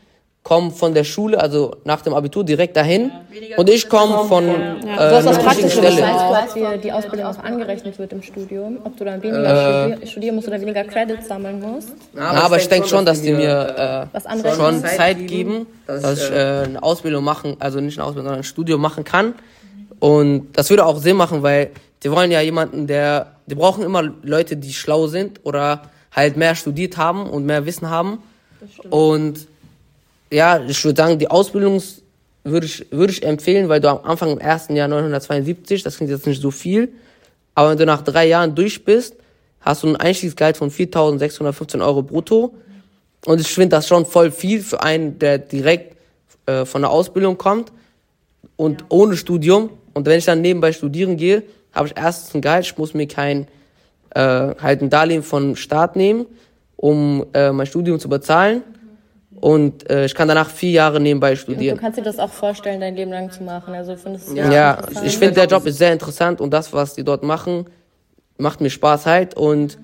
kommen 0.43 0.71
von 0.71 0.93
der 0.93 1.05
Schule, 1.05 1.39
also 1.39 1.77
nach 1.85 2.01
dem 2.01 2.13
Abitur 2.13 2.43
direkt 2.43 2.75
dahin. 2.75 3.11
Und 3.55 3.69
ich 3.69 3.87
komme 3.87 4.25
von 4.25 4.43
äh, 4.43 4.51
hast 4.97 5.25
das 5.25 5.37
einer 5.37 5.37
richtigen 5.37 5.45
Praktische 5.45 5.77
Stelle. 5.77 5.95
Du, 5.95 6.03
als 6.03 6.53
dir 6.53 6.77
die 6.77 6.91
Ausbildung 6.91 7.27
auch 7.27 7.39
angerechnet 7.39 7.97
wird 7.97 8.11
im 8.11 8.21
Studium, 8.21 8.79
ob 8.83 8.97
du 8.97 9.05
dann 9.05 9.23
weniger 9.23 9.87
studi 9.95 10.07
studieren 10.07 10.35
musst 10.35 10.49
oder 10.49 10.59
weniger 10.59 10.83
Credits 10.83 11.29
sammeln 11.29 11.61
musst? 11.61 11.93
Ja, 12.13 12.31
aber 12.43 12.57
ich 12.57 12.67
denke 12.67 12.89
schon, 12.89 13.05
dass 13.05 13.21
die 13.21 13.31
mir 13.31 14.09
äh, 14.13 14.53
schon 14.53 14.83
Zeit 14.85 15.25
geben, 15.27 15.65
dass 15.87 16.19
ich 16.19 16.29
äh, 16.29 16.63
eine 16.65 16.83
Ausbildung 16.83 17.23
machen, 17.23 17.55
also 17.59 17.79
nicht 17.79 17.97
eine 17.97 18.05
Ausbildung, 18.05 18.25
sondern 18.25 18.41
ein 18.41 18.43
Studium 18.43 18.81
machen 18.81 19.05
kann. 19.05 19.35
Und 20.01 20.49
das 20.53 20.69
würde 20.69 20.85
auch 20.85 20.97
Sinn 20.97 21.15
machen, 21.15 21.41
weil 21.41 21.71
die 22.03 22.11
wollen 22.11 22.31
ja 22.31 22.41
jemanden, 22.41 22.87
der, 22.87 23.37
die 23.47 23.55
brauchen 23.55 23.83
immer 23.83 24.03
Leute, 24.03 24.57
die 24.57 24.73
schlau 24.73 25.07
sind 25.07 25.39
oder 25.43 25.89
halt 26.11 26.37
mehr 26.37 26.55
studiert 26.55 26.97
haben 26.97 27.29
und 27.29 27.45
mehr 27.45 27.65
Wissen 27.65 27.89
haben. 27.89 28.19
Und 28.89 29.47
ja, 30.31 30.61
ich 30.63 30.83
würde 30.83 31.01
sagen, 31.01 31.19
die 31.19 31.29
Ausbildung 31.29 31.81
würde 32.43 32.65
ich, 32.65 32.91
würde 32.91 33.13
ich 33.13 33.23
empfehlen, 33.23 33.69
weil 33.69 33.79
du 33.79 33.89
am 33.89 34.03
Anfang 34.03 34.31
im 34.31 34.39
ersten 34.39 34.75
Jahr 34.75 34.87
972, 34.87 35.83
das 35.83 35.97
klingt 35.97 36.11
jetzt 36.11 36.27
nicht 36.27 36.41
so 36.41 36.51
viel, 36.51 36.91
aber 37.55 37.71
wenn 37.71 37.77
du 37.77 37.85
nach 37.85 38.01
drei 38.01 38.27
Jahren 38.27 38.55
durch 38.55 38.83
bist, 38.83 39.15
hast 39.61 39.83
du 39.83 39.87
ein 39.87 39.95
Einstiegsgehalt 39.95 40.57
von 40.57 40.71
4.615 40.71 41.83
Euro 41.83 42.01
brutto. 42.01 42.53
Und 43.25 43.39
ich 43.39 43.47
finde 43.47 43.75
das 43.77 43.87
schon 43.87 44.05
voll 44.05 44.31
viel 44.31 44.61
für 44.61 44.83
einen, 44.83 45.17
der 45.19 45.37
direkt 45.37 45.95
äh, 46.45 46.65
von 46.65 46.81
der 46.81 46.91
Ausbildung 46.91 47.37
kommt 47.37 47.71
und 48.57 48.85
ohne 48.89 49.15
Studium. 49.15 49.69
Und 49.93 50.05
wenn 50.05 50.17
ich 50.17 50.25
dann 50.25 50.41
nebenbei 50.41 50.73
studieren 50.73 51.15
gehe, 51.15 51.43
habe 51.73 51.87
ich 51.87 51.93
erstens 51.97 52.33
ein 52.35 52.41
Gehalt, 52.41 52.65
ich 52.65 52.77
muss 52.77 52.93
mir 52.93 53.07
kein 53.07 53.47
äh, 54.15 54.19
halt 54.19 54.81
ein 54.81 54.89
Darlehen 54.89 55.23
von 55.23 55.55
Staat 55.55 55.95
nehmen, 55.95 56.25
um 56.75 57.25
äh, 57.33 57.51
mein 57.51 57.65
Studium 57.65 57.99
zu 57.99 58.09
bezahlen. 58.09 58.61
Und 59.41 59.89
äh, 59.89 60.05
ich 60.05 60.15
kann 60.15 60.27
danach 60.27 60.49
vier 60.49 60.71
Jahre 60.71 60.99
nebenbei 61.01 61.31
Du 61.31 61.37
studieren. 61.37 61.77
kannst 61.77 61.97
dir 61.97 62.03
das 62.03 62.19
auch 62.19 62.29
vorstellen, 62.31 62.79
dein 62.79 62.95
Leben 62.95 63.11
lang 63.11 63.29
zu 63.31 63.43
machen. 63.43 63.73
Also 63.73 63.95
findest 63.97 64.29
du 64.29 64.35
Ja, 64.35 64.77
ich 65.03 65.17
finde 65.17 65.33
der 65.33 65.47
Job 65.47 65.65
ist 65.65 65.79
sehr 65.79 65.91
interessant 65.91 66.39
und 66.39 66.51
das, 66.51 66.71
was 66.71 66.93
die 66.93 67.03
dort 67.03 67.23
machen, 67.23 67.65
macht 68.37 68.61
mir 68.61 68.69
Spaß 68.69 69.05
halt. 69.05 69.35
Und 69.35 69.77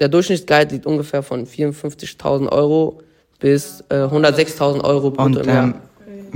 der 0.00 0.08
Durchschnittsgehalt 0.08 0.72
liegt 0.72 0.86
ungefähr 0.86 1.22
von 1.22 1.46
54.000 1.46 2.48
Euro 2.50 3.00
bis 3.38 3.84
äh, 3.90 3.94
106.000 3.96 4.82
Euro 4.82 5.10
brutto 5.10 5.22
Und 5.24 5.36
im 5.36 5.46
Jahr. 5.46 5.64
ähm, 5.64 5.74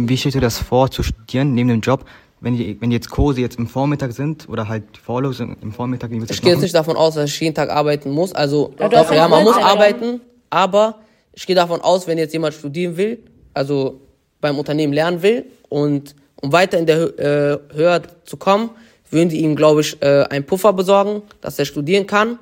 wie 0.09 0.17
stellst 0.17 0.37
du 0.37 0.41
das 0.41 0.59
vor, 0.59 0.91
zu 0.91 1.03
studieren 1.03 1.55
neben 1.55 1.71
dem 1.71 1.81
Job? 1.81 2.05
Wenn, 2.43 2.57
die, 2.57 2.81
wenn 2.81 2.91
jetzt 2.91 3.11
Kurse 3.11 3.41
jetzt 3.43 3.59
im 3.59 3.67
Vormittag 3.67 4.13
sind 4.13 4.49
oder 4.49 4.67
halt 4.67 4.97
Vorlesungen 4.97 5.57
im 5.61 5.73
Vormittag, 5.73 6.11
wie 6.11 6.17
willst 6.17 6.31
du 6.31 6.35
Ich 6.35 6.43
gehe 6.43 6.53
jetzt 6.53 6.63
nicht 6.63 6.75
davon 6.75 6.97
aus, 6.97 7.15
dass 7.15 7.29
ich 7.29 7.41
jeden 7.41 7.55
Tag 7.55 7.69
arbeiten 7.71 8.11
muss. 8.11 8.33
Also, 8.33 8.73
hast 8.79 8.93
doch, 8.93 9.11
ja 9.11 9.17
ja, 9.17 9.29
man 9.29 9.45
muss 9.45 9.57
arbeiten, 9.57 10.21
aber 10.49 11.01
ich 11.33 11.47
gehe 11.47 11.57
davon 11.57 11.81
aus, 11.81 12.07
wenn 12.07 12.17
jetzt 12.19 12.33
jemand 12.33 12.55
studieren 12.55 12.97
will, 12.97 13.19
also 13.53 14.01
beim 14.41 14.59
Unternehmen 14.59 14.93
lernen 14.93 15.23
will 15.23 15.45
und 15.69 16.15
um 16.41 16.53
weiter 16.53 16.79
in 16.79 16.87
der 16.87 17.19
äh, 17.19 17.59
Höhe 17.75 18.03
zu 18.25 18.37
kommen, 18.37 18.71
würden 19.11 19.29
die 19.29 19.41
ihm, 19.41 19.57
glaube 19.57 19.83
ich, 19.83 20.01
äh, 20.01 20.25
einen 20.31 20.47
Puffer 20.47 20.73
besorgen, 20.73 21.23
dass 21.41 21.59
er 21.59 21.65
studieren 21.65 22.07
kann 22.07 22.39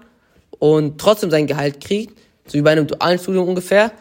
und 0.59 1.01
trotzdem 1.01 1.31
sein 1.31 1.47
Gehalt 1.47 1.81
kriegt, 1.81 2.17
so 2.47 2.57
wie 2.57 2.63
bei 2.63 2.73
einem 2.73 2.87
dualen 2.87 3.19
Studium 3.19 3.49
ungefähr, 3.49 3.93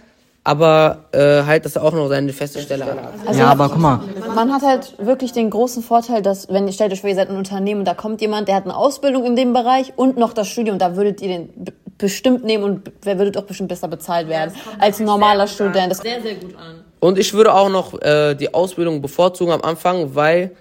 aber 0.47 1.09
äh, 1.11 1.43
halt, 1.43 1.65
dass 1.65 1.75
er 1.75 1.83
auch 1.83 1.91
noch 1.91 2.07
seine 2.07 2.31
feste 2.31 2.61
Stelle 2.61 2.85
hat. 2.85 3.35
ja, 3.35 3.47
aber 3.47 3.67
guck 3.67 3.79
mal, 3.79 3.99
Man 4.33 4.53
hat 4.53 4.61
halt 4.61 4.93
wirklich 4.97 5.33
den 5.33 5.49
großen 5.49 5.83
Vorteil, 5.83 6.21
dass, 6.21 6.47
wenn 6.47 6.67
ihr 6.67 6.71
stellt 6.71 6.93
euch 6.93 7.01
vor, 7.01 7.09
ihr 7.09 7.17
seid 7.17 7.29
ein 7.29 7.35
Unternehmen 7.35 7.83
da 7.83 7.93
kommt 7.93 8.21
jemand, 8.21 8.47
der 8.47 8.55
hat 8.55 8.63
eine 8.63 8.77
Ausbildung 8.77 9.25
in 9.25 9.35
dem 9.35 9.51
Bereich 9.51 9.91
und 9.97 10.15
noch 10.15 10.31
das 10.31 10.47
Studium, 10.47 10.79
da 10.79 10.95
würdet 10.95 11.21
ihr 11.21 11.27
den 11.27 11.49
bestimmt 11.97 12.45
nehmen 12.45 12.63
und 12.63 12.91
wer 13.01 13.17
würdet 13.17 13.35
auch 13.35 13.43
bestimmt 13.43 13.67
besser 13.67 13.89
bezahlt 13.89 14.29
werden 14.29 14.53
als 14.79 15.01
ein 15.01 15.05
normaler 15.05 15.47
Student. 15.47 15.91
Das 15.91 15.97
sehr, 15.97 16.21
sehr 16.21 16.35
gut 16.35 16.55
an. 16.55 16.85
Und 17.01 17.19
ich 17.19 17.33
würde 17.33 17.53
auch 17.53 17.69
noch 17.69 18.01
äh, 18.01 18.33
die 18.33 18.53
Ausbildung 18.53 19.01
bevorzugen 19.01 19.51
am 19.51 19.61
Anfang, 19.63 20.15
weil 20.15 20.51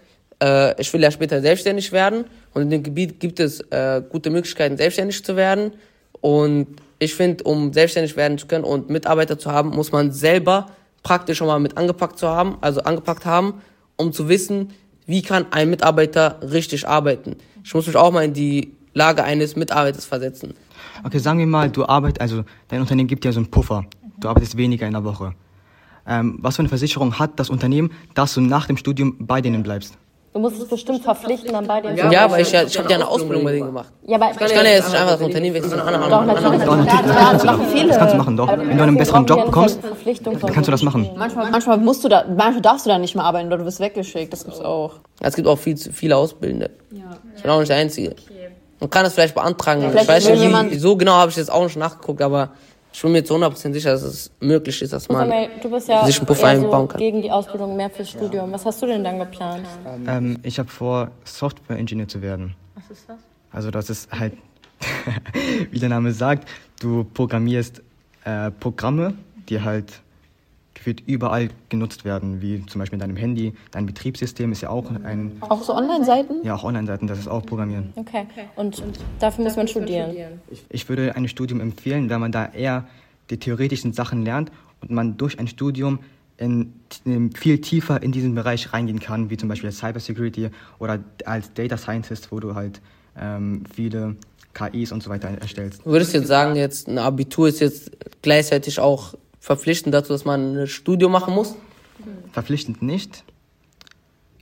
äh, 0.42 0.80
ich 0.80 0.92
will 0.92 1.00
ja 1.00 1.12
später 1.12 1.40
selbstständig 1.40 1.92
werden 1.92 2.24
und 2.54 2.62
in 2.62 2.70
dem 2.70 2.82
Gebiet 2.82 3.20
gibt 3.20 3.38
es 3.38 3.60
äh, 3.70 4.02
gute 4.10 4.30
Möglichkeiten, 4.30 4.76
selbstständig 4.76 5.24
zu 5.24 5.36
werden. 5.36 5.74
Und 6.20 6.66
ich 6.98 7.14
finde, 7.14 7.44
um 7.44 7.72
selbstständig 7.72 8.16
werden 8.16 8.38
zu 8.38 8.46
können 8.46 8.64
und 8.64 8.90
Mitarbeiter 8.90 9.38
zu 9.38 9.50
haben, 9.50 9.70
muss 9.70 9.92
man 9.92 10.12
selber 10.12 10.66
praktisch 11.02 11.38
schon 11.38 11.46
mal 11.46 11.60
mit 11.60 11.76
angepackt 11.76 12.18
zu 12.18 12.28
haben, 12.28 12.56
also 12.60 12.80
angepackt 12.82 13.26
haben, 13.26 13.54
um 13.96 14.12
zu 14.12 14.28
wissen, 14.28 14.72
wie 15.06 15.22
kann 15.22 15.46
ein 15.50 15.70
Mitarbeiter 15.70 16.40
richtig 16.42 16.88
arbeiten. 16.88 17.36
Ich 17.64 17.74
muss 17.74 17.86
mich 17.86 17.96
auch 17.96 18.12
mal 18.12 18.24
in 18.24 18.32
die 18.32 18.72
Lage 18.92 19.22
eines 19.22 19.56
Mitarbeiters 19.56 20.04
versetzen. 20.04 20.54
okay, 21.04 21.18
sagen 21.18 21.38
wir 21.38 21.46
mal, 21.46 21.70
du 21.70 21.84
arbeitest, 21.84 22.20
also 22.20 22.44
dein 22.68 22.80
Unternehmen 22.80 23.08
gibt 23.08 23.24
dir 23.24 23.32
so 23.32 23.40
einen 23.40 23.50
Puffer. 23.50 23.84
Du 24.18 24.28
arbeitest 24.28 24.56
weniger 24.56 24.86
in 24.86 24.94
der 24.94 25.04
Woche. 25.04 25.34
Ähm, 26.06 26.38
was 26.40 26.56
für 26.56 26.60
eine 26.60 26.68
Versicherung 26.68 27.18
hat 27.18 27.38
das 27.38 27.50
Unternehmen, 27.50 27.90
dass 28.14 28.34
du 28.34 28.40
nach 28.40 28.66
dem 28.66 28.76
Studium 28.76 29.16
bei 29.18 29.40
denen 29.40 29.62
bleibst? 29.62 29.98
Du 30.36 30.42
musst 30.42 30.60
es 30.60 30.68
bestimmt 30.68 31.02
verpflichten, 31.02 31.50
dann 31.50 31.66
bei 31.66 31.80
den 31.80 31.96
Ja, 31.96 32.26
aber 32.26 32.38
ich, 32.38 32.52
ja, 32.52 32.62
ich 32.62 32.78
habe 32.78 32.90
ja 32.90 32.96
eine 32.96 33.08
Ausbildung 33.08 33.42
bei 33.42 33.52
denen 33.52 33.68
gemacht. 33.68 33.88
Ja, 34.06 34.16
aber 34.16 34.32
Ich 34.32 34.36
kann 34.36 34.66
ja 34.66 34.72
jetzt 34.72 34.90
nicht 34.90 35.00
einfach 35.00 35.12
das 35.12 35.22
Unternehmen 35.22 35.54
wechseln. 35.54 35.70
zu 35.70 35.76
Doch, 35.78 36.26
natürlich. 36.26 36.62
Doch, 36.62 36.76
natürlich, 36.76 37.06
das 37.06 37.16
kannst 37.16 37.42
du 37.42 37.48
doch. 37.48 37.88
Das 37.88 37.96
kannst 37.96 38.12
du 38.12 38.18
machen, 38.18 38.36
doch. 38.36 38.48
Wenn 38.48 38.76
du 38.76 38.82
einen 38.82 38.98
besseren 38.98 39.24
Job 39.24 39.46
bekommst, 39.46 39.80
kannst 40.52 40.66
du 40.68 40.70
das 40.72 40.82
machen. 40.82 41.10
manchmal, 41.16 41.50
manchmal 41.50 41.78
musst 41.78 42.04
du 42.04 42.10
da, 42.10 42.26
manchmal 42.28 42.60
darfst 42.60 42.84
du 42.84 42.90
da 42.90 42.98
nicht 42.98 43.14
mehr 43.14 43.24
arbeiten 43.24 43.46
oder 43.46 43.56
du 43.56 43.64
wirst 43.64 43.80
weggeschickt. 43.80 44.30
Das 44.30 44.44
gibt's 44.44 44.60
auch. 44.60 44.96
Es 45.20 45.34
gibt 45.34 45.48
auch 45.48 45.56
viel, 45.56 45.74
zu 45.74 45.90
viele 45.90 46.14
Ausbildende. 46.18 46.68
Ich 47.34 47.40
bin 47.40 47.50
auch 47.50 47.60
nicht 47.60 47.70
der 47.70 47.78
Einzige. 47.78 48.14
Man 48.78 48.90
kann 48.90 49.04
das 49.04 49.14
vielleicht 49.14 49.34
beantragen. 49.34 49.88
Vielleicht 49.88 50.02
ich 50.02 50.08
weiß 50.42 50.64
nicht, 50.64 50.80
so 50.82 50.98
genau 50.98 51.12
habe 51.12 51.30
ich 51.30 51.38
jetzt 51.38 51.50
auch 51.50 51.64
nicht 51.64 51.78
nachgeguckt, 51.78 52.20
aber 52.20 52.50
ich 52.96 53.02
bin 53.02 53.12
mir 53.12 53.22
zu 53.22 53.34
100% 53.34 53.74
sicher, 53.74 53.90
dass 53.90 54.00
es 54.00 54.30
möglich 54.40 54.80
ist, 54.80 54.94
dass 54.94 55.06
man... 55.10 55.30
Du 55.60 55.70
bist 55.70 55.86
ja 55.86 56.06
sich 56.06 56.16
einen 56.16 56.26
Puffer 56.26 56.46
einbauen 56.46 56.84
so 56.84 56.86
kann. 56.86 56.98
gegen 56.98 57.20
die 57.20 57.30
Ausbildung, 57.30 57.76
mehr 57.76 57.90
fürs 57.90 58.08
Studium. 58.08 58.50
Was 58.52 58.64
hast 58.64 58.80
du 58.80 58.86
denn 58.86 59.04
dann 59.04 59.18
geplant? 59.18 59.66
Ähm, 60.06 60.38
ich 60.42 60.58
habe 60.58 60.70
vor, 60.70 61.10
Software-Ingenieur 61.24 62.08
zu 62.08 62.22
werden. 62.22 62.54
Was 62.74 62.90
ist 62.90 63.06
das? 63.06 63.18
Also 63.52 63.70
das 63.70 63.90
ist 63.90 64.10
halt, 64.10 64.32
wie 65.70 65.78
der 65.78 65.90
Name 65.90 66.12
sagt, 66.12 66.48
du 66.80 67.04
programmierst 67.04 67.82
äh, 68.24 68.50
Programme, 68.50 69.12
die 69.50 69.60
halt 69.60 70.00
gefühlt 70.86 71.08
überall 71.08 71.48
genutzt 71.68 72.04
werden, 72.04 72.40
wie 72.40 72.64
zum 72.66 72.78
Beispiel 72.78 72.94
in 72.96 73.00
deinem 73.00 73.16
Handy. 73.16 73.54
Dein 73.72 73.86
Betriebssystem 73.86 74.52
ist 74.52 74.60
ja 74.60 74.70
auch 74.70 74.88
ein, 74.88 75.32
Auch 75.40 75.60
so 75.60 75.74
Online-Seiten? 75.74 76.44
ja 76.44 76.54
auch 76.54 76.62
Online-Seiten, 76.62 77.08
das 77.08 77.18
ist 77.18 77.26
auch 77.26 77.44
Programmieren. 77.44 77.92
Okay. 77.96 78.26
Und 78.54 78.80
dafür 79.18 79.42
muss 79.42 79.56
man 79.56 79.66
studieren. 79.66 80.14
Ich 80.70 80.88
würde 80.88 81.16
ein 81.16 81.26
Studium 81.26 81.60
empfehlen, 81.60 82.06
da 82.06 82.20
man 82.20 82.30
da 82.30 82.46
eher 82.46 82.86
die 83.30 83.38
theoretischen 83.38 83.94
Sachen 83.94 84.24
lernt 84.24 84.52
und 84.80 84.92
man 84.92 85.16
durch 85.16 85.40
ein 85.40 85.48
Studium 85.48 85.98
in, 86.36 86.72
in 87.04 87.32
viel 87.32 87.60
tiefer 87.60 88.00
in 88.00 88.12
diesen 88.12 88.36
Bereich 88.36 88.72
reingehen 88.72 89.00
kann, 89.00 89.28
wie 89.28 89.36
zum 89.36 89.48
Beispiel 89.48 89.70
als 89.70 89.78
Cybersecurity 89.78 90.50
oder 90.78 91.00
als 91.24 91.52
Data 91.52 91.76
Scientist, 91.76 92.30
wo 92.30 92.38
du 92.38 92.54
halt 92.54 92.80
ähm, 93.18 93.64
viele 93.74 94.14
KIs 94.54 94.92
und 94.92 95.02
so 95.02 95.10
weiter 95.10 95.28
erstellst. 95.28 95.84
Du 95.84 95.90
würdest 95.90 96.14
jetzt 96.14 96.28
sagen, 96.28 96.54
jetzt 96.54 96.86
ein 96.86 96.98
Abitur 96.98 97.48
ist 97.48 97.58
jetzt 97.60 97.90
gleichzeitig 98.22 98.78
auch 98.78 99.14
verpflichtend 99.46 99.94
dazu, 99.94 100.12
dass 100.12 100.24
man 100.24 100.56
ein 100.56 100.66
Studium 100.66 101.12
machen 101.12 101.32
muss? 101.32 101.54
Verpflichtend 102.32 102.82
nicht, 102.82 103.22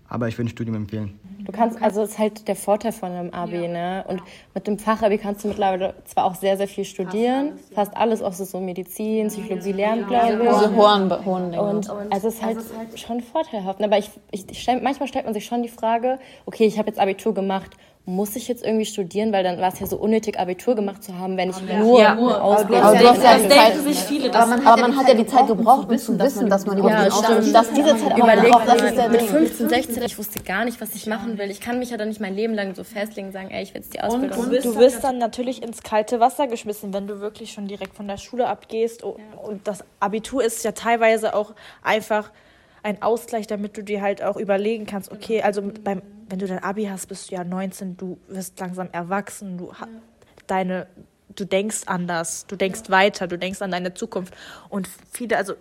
aber 0.09 0.29
ich 0.29 0.39
würde 0.39 0.49
ein 0.49 0.51
Studium 0.51 0.77
empfehlen. 0.77 1.21
Du 1.45 1.53
kannst, 1.53 1.81
also 1.83 2.01
das 2.01 2.13
ist 2.13 2.19
halt 2.19 2.49
der 2.49 2.57
Vorteil 2.57 2.91
von 2.93 3.13
einem 3.13 3.31
Abi, 3.31 3.69
ne? 3.69 4.03
Und 4.09 4.23
mit 4.55 4.67
dem 4.67 4.79
Fachabi 4.79 5.19
kannst 5.19 5.45
du 5.45 5.49
mittlerweile 5.49 5.93
zwar 6.07 6.25
auch 6.25 6.35
sehr, 6.35 6.57
sehr 6.57 6.67
viel 6.69 6.87
studieren, 6.87 7.53
fast 7.75 7.95
alles, 7.95 8.23
auch 8.23 8.33
so 8.33 8.61
Medizin, 8.61 9.29
Psychologie 9.29 9.73
lernen, 9.73 10.07
glaube 10.07 10.43
ich. 10.43 10.49
Diese 10.49 10.75
hohen, 10.75 11.25
hohen 11.27 11.51
Dinge. 11.51 11.63
Und 11.63 11.91
also 12.11 12.29
es 12.29 12.37
ist 12.37 12.43
halt 12.43 12.59
schon 12.99 13.21
vorteilhaft. 13.21 13.81
ne? 13.81 13.87
Aber 13.87 13.99
ich, 13.99 14.11
ich, 14.31 14.49
ich 14.51 14.63
stell, 14.63 14.81
manchmal 14.81 15.07
stellt 15.07 15.27
man 15.27 15.35
sich 15.35 15.45
schon 15.45 15.63
die 15.63 15.69
Frage, 15.69 16.19
okay, 16.47 16.65
ich 16.65 16.79
habe 16.79 16.89
jetzt 16.89 16.99
Abitur 16.99 17.35
gemacht 17.35 17.73
muss 18.07 18.37
ich 18.37 18.49
jetzt 18.49 18.63
irgendwie 18.63 18.85
studieren, 18.85 19.33
weil 19.33 19.43
dann 19.45 19.59
war 19.59 19.73
es 19.73 19.81
ja 19.81 19.87
so 19.87 19.97
unnötig, 19.97 20.39
Abitur 20.39 20.75
gemacht 20.75 21.03
zu 21.03 21.17
haben, 21.19 21.39
wenn 21.39 21.49
ich 21.49 21.57
nur, 21.63 21.99
Ja. 21.99 22.15
nur 22.15 22.35
Aber 22.35 22.43
Ausbildung 22.45 22.83
Aber 22.83 22.99
du 22.99 23.09
hast 23.09 23.23
ja 23.23 23.49
Zeit, 23.49 23.77
sich 23.79 23.99
viele, 23.99 24.35
aber 24.35 24.45
man, 24.47 24.67
aber 24.67 24.83
man 24.83 24.97
hat 24.97 25.09
ja 25.09 25.15
die 25.15 25.27
Zeit 25.27 25.47
gebraucht, 25.47 25.89
um 25.91 25.97
zu 25.97 26.19
wissen, 26.19 26.51
dass 26.51 26.67
man 26.67 26.77
überhaupt 26.77 27.01
Ja, 27.01 27.09
Ausbildung, 27.09 27.41
stimmt. 27.43 27.55
dass 27.57 27.73
diese 27.73 27.97
Zeit 27.97 28.13
auch 28.13 28.19
Überleg 28.19 28.51
braucht, 28.51 28.69
das 28.69 28.75
ist 28.75 28.83
mal, 28.83 28.93
der 28.97 29.09
mit 29.09 29.21
Ding. 29.23 29.29
15, 29.31 29.69
16, 29.71 30.03
ich 30.03 30.19
wusste 30.19 30.43
gar 30.43 30.67
nicht, 30.67 30.79
was 30.83 30.95
ich 30.95 31.07
machen 31.07 31.39
will. 31.39 31.51
Ich 31.51 31.63
kann 31.63 31.79
mich 31.79 31.91
ja 31.91 31.97
dann 31.97 32.09
nicht 32.09 32.21
mein 32.21 32.35
Leben 32.35 32.53
lang 32.53 32.75
so 32.75 32.85
festlegen 32.85 33.29
und 33.29 33.33
sagen, 33.33 33.51
ey, 33.51 33.63
ich 33.63 33.73
will 33.73 33.81
jetzt 33.81 33.95
die 33.95 34.01
Ausbildung. 34.03 34.51
Du 34.51 34.77
wirst 34.77 35.03
dann 35.03 35.17
natürlich 35.17 35.63
ins 35.63 35.83
kalte 35.83 36.21
Wasser 36.21 36.47
geschmissen, 36.47 36.93
wenn 36.93 37.07
du 37.07 37.21
wirklich 37.21 37.53
schon 37.53 37.69
direkt 37.69 37.97
von 37.97 38.07
der 38.07 38.19
Schule 38.19 38.49
abgehst. 38.49 39.03
O- 39.03 39.17
Und 39.43 39.67
das 39.67 39.83
Abitur 40.01 40.45
ist 40.45 40.63
ja 40.63 40.73
teilweise 40.73 41.35
auch 41.35 41.55
einfach 41.83 42.31
ein 42.83 43.01
Ausgleich, 43.01 43.47
damit 43.47 43.79
du 43.79 43.83
dir 43.83 44.03
halt 44.03 44.23
auch 44.23 44.37
überlegen 44.37 44.85
kannst, 44.85 45.11
okay, 45.11 45.41
also 45.41 45.63
mit 45.63 45.83
beim, 45.85 46.03
wenn 46.29 46.39
du 46.39 46.47
dein 46.47 46.63
Abi 46.63 46.85
hast, 46.87 47.07
bist 47.07 47.31
du 47.31 47.35
ja 47.35 47.45
19, 47.45 47.97
du 47.97 48.19
wirst 48.29 48.59
langsam 48.61 48.89
erwachsen, 48.93 49.59
du 49.59 49.73
ha- 49.75 49.89
deine, 50.47 50.87
du 51.35 51.45
denkst 51.45 51.83
anders, 51.87 52.47
du 52.47 52.57
denkst 52.57 52.89
weiter, 52.91 53.27
du 53.27 53.39
denkst 53.39 53.63
an 53.63 53.71
deine 53.71 53.95
Zukunft. 53.95 54.35
Und 54.69 54.89
viele, 55.13 55.37
also 55.37 55.55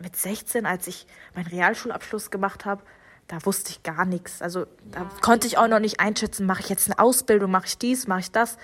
mit 0.00 0.16
16, 0.16 0.66
als 0.66 0.86
ich 0.86 1.06
meinen 1.34 1.46
Realschulabschluss 1.46 2.30
gemacht 2.30 2.64
habe, 2.64 2.82
da 3.28 3.44
wusste 3.44 3.70
ich 3.70 3.82
gar 3.82 4.04
nichts. 4.04 4.40
Also 4.42 4.66
da 4.92 5.10
konnte 5.22 5.46
ich 5.46 5.58
auch 5.58 5.66
noch 5.68 5.80
nicht 5.80 5.98
einschätzen, 6.00 6.46
mache 6.46 6.60
ich 6.60 6.68
jetzt 6.68 6.88
eine 6.88 6.98
Ausbildung, 6.98 7.50
mache 7.50 7.66
ich 7.66 7.78
dies, 7.78 8.06
mache 8.06 8.20
ich 8.20 8.30
das. 8.30 8.56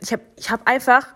Ich 0.00 0.12
habe 0.12 0.22
ich 0.36 0.50
hab 0.50 0.68
einfach 0.68 1.06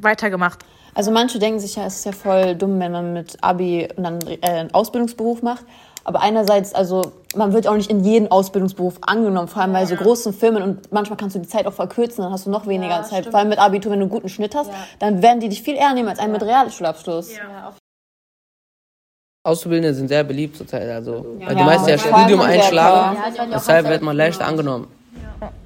weitergemacht. 0.00 0.64
Also 0.94 1.10
manche 1.12 1.38
denken 1.38 1.60
sich 1.60 1.76
ja, 1.76 1.86
es 1.86 1.96
ist 1.96 2.04
ja 2.04 2.12
voll 2.12 2.56
dumm, 2.56 2.78
wenn 2.80 2.92
man 2.92 3.12
mit 3.12 3.42
Abi 3.42 3.88
und 3.96 4.02
dann 4.02 4.20
äh, 4.26 4.38
einen 4.42 4.74
Ausbildungsberuf 4.74 5.40
macht. 5.42 5.64
Aber 6.10 6.22
einerseits, 6.22 6.74
also 6.74 7.12
man 7.36 7.52
wird 7.52 7.68
auch 7.68 7.76
nicht 7.76 7.88
in 7.88 8.02
jeden 8.02 8.32
Ausbildungsberuf 8.32 8.96
angenommen, 9.02 9.46
vor 9.46 9.62
allem 9.62 9.72
bei 9.72 9.86
so 9.86 9.94
großen 9.94 10.32
Firmen 10.32 10.60
und 10.60 10.90
manchmal 10.90 11.16
kannst 11.16 11.36
du 11.36 11.38
die 11.38 11.46
Zeit 11.46 11.68
auch 11.68 11.72
verkürzen, 11.72 12.24
dann 12.24 12.32
hast 12.32 12.46
du 12.46 12.50
noch 12.50 12.66
weniger 12.66 13.04
Zeit. 13.04 13.26
Vor 13.26 13.38
allem 13.38 13.48
mit 13.48 13.60
Abitur, 13.60 13.92
wenn 13.92 14.00
du 14.00 14.06
einen 14.06 14.10
guten 14.10 14.28
Schnitt 14.28 14.56
hast, 14.56 14.72
dann 14.98 15.22
werden 15.22 15.38
die 15.38 15.48
dich 15.48 15.62
viel 15.62 15.76
eher 15.76 15.94
nehmen 15.94 16.08
als 16.08 16.18
einen 16.18 16.32
mit 16.32 16.42
Realschulabschluss. 16.42 17.38
Auszubildende 19.44 19.94
sind 19.94 20.08
sehr 20.08 20.24
beliebt 20.24 20.56
zurzeit, 20.56 20.90
also. 20.90 21.24
Weil 21.38 21.54
die 21.54 21.60
Ja, 21.60 21.66
meisten 21.66 21.88
ja 21.88 21.98
Studium 21.98 22.40
einschlagen, 22.40 23.16
Ja, 23.38 23.46
deshalb 23.46 23.86
wird 23.86 24.02
man 24.02 24.16
leichter 24.16 24.48
angenommen. 24.48 24.88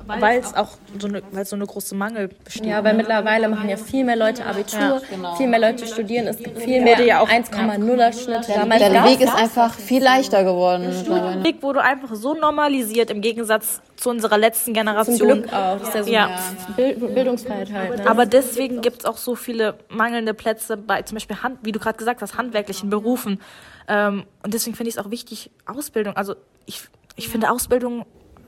Weil 0.06 0.40
es 0.40 0.54
auch 0.54 0.68
so 0.98 1.08
eine, 1.08 1.22
weil 1.32 1.44
so 1.44 1.56
eine 1.56 1.66
große 1.66 1.94
Mangel 1.94 2.28
besteht. 2.44 2.66
Ja, 2.66 2.82
weil 2.84 2.94
mittlerweile 2.94 3.48
machen 3.48 3.68
ja 3.68 3.76
viel 3.76 4.04
mehr 4.04 4.16
Leute 4.16 4.44
Abitur, 4.44 5.00
viel 5.36 5.46
mehr 5.48 5.58
Leute 5.58 5.86
studieren, 5.86 6.26
es 6.26 6.38
gibt 6.38 6.58
viel 6.60 6.82
mehr 6.82 7.00
ja 7.02 7.20
auch- 7.20 7.28
1,0er 7.28 8.12
Schnitt. 8.12 8.48
Damals 8.48 8.80
Der 8.82 8.90
gab's 8.90 9.10
Weg 9.10 9.20
ist 9.20 9.34
einfach 9.34 9.74
viel 9.74 10.02
leichter 10.02 10.44
geworden. 10.44 10.86
mittlerweile. 10.88 11.44
Weg 11.44 11.62
wurde 11.62 11.82
einfach 11.82 12.14
so 12.14 12.34
normalisiert 12.34 13.10
im 13.10 13.20
Gegensatz 13.20 13.80
zu 13.96 14.10
unserer 14.10 14.36
letzten 14.38 14.66
zum 14.66 14.74
Generation. 14.74 15.18
Glück 15.18 15.52
auch. 15.52 15.78
Das 15.80 15.88
ist 15.88 15.94
ja 15.94 16.02
so 16.04 16.10
Ja. 16.10 16.30
Bild, 16.76 17.14
Bildungsfreiheit 17.14 17.72
halt. 17.72 17.98
Ne? 17.98 18.10
Aber 18.10 18.26
deswegen 18.26 18.80
gibt 18.82 19.00
es 19.00 19.04
auch 19.04 19.16
so 19.16 19.34
viele 19.34 19.78
mangelnde 19.88 20.34
Plätze 20.34 20.76
bei 20.76 21.02
zum 21.02 21.16
Beispiel, 21.16 21.42
Hand, 21.42 21.58
wie 21.62 21.72
du 21.72 21.78
gerade 21.78 21.96
gesagt 21.96 22.20
hast, 22.22 22.36
handwerklichen 22.36 22.90
Berufen. 22.90 23.40
Ähm, 23.88 24.24
und 24.42 24.54
deswegen 24.54 24.76
finde 24.76 24.88
ich 24.90 24.96
es 24.96 25.04
auch 25.04 25.10
wichtig, 25.10 25.50
Ausbildung. 25.66 26.16
Also 26.16 26.34
ich, 26.66 26.82
ich 27.16 27.28
finde 27.28 27.50
Ausbildung 27.50 28.04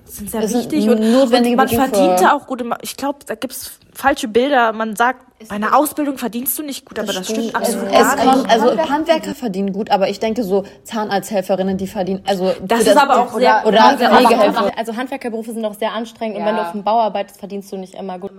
sind 0.09 0.31
sehr 0.31 0.42
Es 0.42 0.51
sind 0.53 0.71
wichtig 0.73 0.88
und, 0.88 1.01
notwendige 1.12 1.53
und 1.53 1.57
man 1.57 1.66
Berufe. 1.69 1.88
verdient 1.88 2.21
da 2.21 2.33
auch 2.33 2.47
gut. 2.47 2.62
Ich 2.83 2.97
glaube, 2.97 3.19
da 3.27 3.35
gibt 3.35 3.53
es 3.53 3.79
falsche 3.92 4.29
Bilder. 4.29 4.73
Man 4.73 4.95
sagt, 4.97 5.25
bei 5.49 5.55
einer 5.57 5.77
Ausbildung 5.77 6.16
verdienst 6.19 6.59
du 6.59 6.62
nicht 6.62 6.85
gut, 6.87 6.99
aber 6.99 7.12
das 7.12 7.27
stimmt 7.29 7.49
Es, 7.49 7.55
absolut 7.55 7.87
es 7.88 7.92
gar 7.92 8.16
nicht. 8.16 8.25
kommt, 8.27 8.51
also 8.51 8.79
Handwerker 8.90 9.35
verdienen 9.35 9.73
gut, 9.73 9.90
aber 9.90 10.09
ich 10.09 10.19
denke 10.19 10.45
so 10.45 10.64
Zahnarzthelferinnen, 10.85 11.77
die 11.77 11.87
verdienen, 11.87 12.23
also 12.27 12.53
Das 12.62 12.81
ist 12.87 12.97
aber 12.97 13.21
auch 13.21 13.35
sehr- 13.35 13.62
oder 13.66 13.97
sehr 13.99 14.11
Pflegehelfer. 14.11 14.71
Also 14.77 14.97
Handwerkerberufe 14.97 15.53
sind 15.53 15.64
auch 15.64 15.75
sehr 15.75 15.92
anstrengend 15.92 16.38
und 16.38 16.45
wenn 16.47 16.57
du 16.57 16.62
auf 16.62 16.73
dem 16.73 16.85
Bau 16.85 17.01
arbeitest, 17.01 17.38
verdienst 17.38 17.71
du 17.73 17.77
nicht 17.77 17.95
immer 17.95 18.19
gut. 18.19 18.33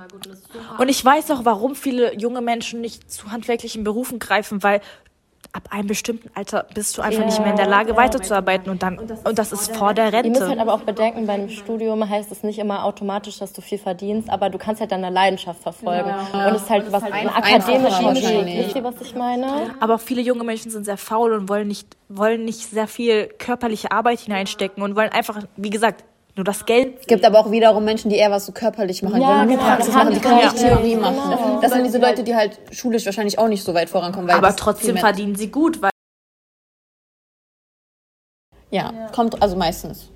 Und 0.80 0.90
ich 0.90 1.04
weiß 1.04 1.30
auch, 1.32 1.46
warum 1.46 1.76
viele 1.76 2.16
junge 2.18 2.42
Menschen 2.42 2.82
nicht 2.82 3.12
zu 3.12 3.32
handwerklichen 3.32 3.84
Berufen 3.84 4.18
greifen, 4.20 4.64
weil 4.64 4.82
ab 5.58 5.70
einem 5.72 5.88
bestimmten 5.88 6.30
Alter 6.36 6.68
bist 6.76 6.98
du 6.98 7.02
einfach 7.02 7.26
nicht 7.26 7.40
mehr 7.40 7.50
in 7.50 7.56
der 7.56 7.68
Lage, 7.68 7.98
weiterzuarbeiten 7.98 8.70
und 8.70 8.84
dann 8.84 9.00
und 9.00 9.40
das 9.40 9.52
ist 9.52 9.76
vor 9.76 9.96
der 9.96 10.14
Ihr 10.14 10.30
müsst 10.30 10.40
halt 10.40 10.52
Rente. 10.52 10.62
aber 10.62 10.74
auch 10.74 10.82
bedenken, 10.82 11.26
bei 11.26 11.34
einem 11.34 11.50
Studium 11.50 12.08
heißt 12.08 12.32
es 12.32 12.44
nicht 12.44 12.60
immer 12.60 12.86
automatisch, 12.86 13.40
dass 13.40 13.54
du 13.54 13.62
viel 13.62 13.80
verdienst, 13.80 14.30
aber 14.30 14.52
du 14.52 14.60
kannst 14.60 14.82
halt 14.82 14.92
deine 14.92 15.10
Leidenschaft 15.10 15.64
verfolgen. 15.64 16.12
Und 16.32 16.56
es 16.56 16.62
ist 16.62 16.70
halt 16.70 16.92
was 16.92 17.04
ein 17.04 17.28
akademischer. 17.28 18.46
Wisst 18.46 18.76
ihr, 18.76 18.84
was 18.84 19.02
ich 19.02 19.16
meine? 19.16 19.74
Aber 19.80 19.96
auch 19.96 20.00
viele 20.00 20.22
junge 20.22 20.44
Menschen 20.44 20.70
sind 20.70 20.86
sehr 20.86 20.98
faul 20.98 21.34
und 21.34 21.50
wollen 21.50 21.68
nicht 21.68 21.88
wollen 22.08 22.46
nicht 22.46 22.70
sehr 22.70 22.88
viel 22.88 23.28
körperliche 23.28 23.92
Arbeit 23.92 24.20
hineinstecken 24.20 24.84
und 24.84 24.96
wollen 24.96 25.12
einfach, 25.12 25.42
wie 25.58 25.72
gesagt, 25.72 26.04
nur 26.38 26.44
das 26.44 26.66
Geld. 26.66 27.00
Es 27.02 27.08
gibt 27.08 27.26
aber 27.26 27.40
auch 27.40 27.52
wiederum 27.52 27.84
Menschen, 27.84 28.10
die 28.10 28.16
eher 28.18 28.32
was 28.32 28.46
so 28.46 28.52
körperlich 28.52 29.02
machen, 29.04 29.20
nur 29.20 29.46
genau. 29.46 29.64
Praxis 29.64 29.94
machen, 29.94 30.14
die 30.14 30.20
können 30.20 30.40
Ja. 30.40 30.52
nicht 30.52 30.58
Theorie 30.58 30.96
machen. 30.96 31.62
Das 31.62 31.74
sind 31.74 31.84
diese 31.84 31.98
Leute, 31.98 32.24
die 32.24 32.36
halt 32.36 32.60
schulisch 32.72 33.06
wahrscheinlich 33.06 33.40
auch 33.40 33.48
nicht 33.48 33.64
so 33.64 33.74
weit 33.74 33.90
vorankommen. 33.90 34.28
Weil 34.30 34.38
Aber 34.38 34.56
trotzdem 34.56 34.98
verdienen 34.98 35.36
sie 35.36 35.50
gut, 35.50 35.82
weil 35.82 35.90
Ja, 38.70 39.08
kommt 39.14 39.42
also 39.42 39.56
meistens. 39.56 40.12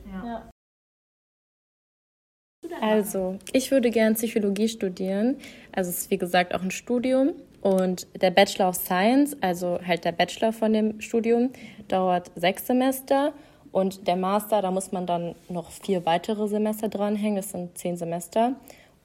Also, 2.80 3.38
ich 3.54 3.72
würde 3.72 3.92
gern 3.92 4.16
Psychologie 4.16 4.68
studieren. 4.68 5.38
Also, 5.72 5.90
es 5.90 6.00
ist 6.00 6.12
wie 6.12 6.18
gesagt 6.18 6.54
auch 6.56 6.62
ein 6.62 6.72
Studium. 6.72 7.34
Und 7.62 8.08
der 8.20 8.32
Bachelor 8.32 8.70
of 8.70 8.76
Science, 8.76 9.38
also 9.42 9.80
halt 9.86 10.04
der 10.04 10.12
Bachelor 10.14 10.52
von 10.52 10.74
dem 10.74 11.00
Studium, 11.00 11.52
dauert 11.88 12.32
sechs 12.36 12.66
Semester. 12.66 13.34
Und 13.72 14.08
der 14.08 14.18
Master, 14.18 14.62
da 14.62 14.72
muss 14.72 14.92
man 14.92 15.06
dann 15.06 15.36
noch 15.50 15.72
vier 15.72 16.06
weitere 16.06 16.48
Semester 16.48 16.90
dranhängen. 16.90 17.38
Das 17.38 17.52
sind 17.52 17.78
zehn 17.78 17.96
Semester. 17.96 18.54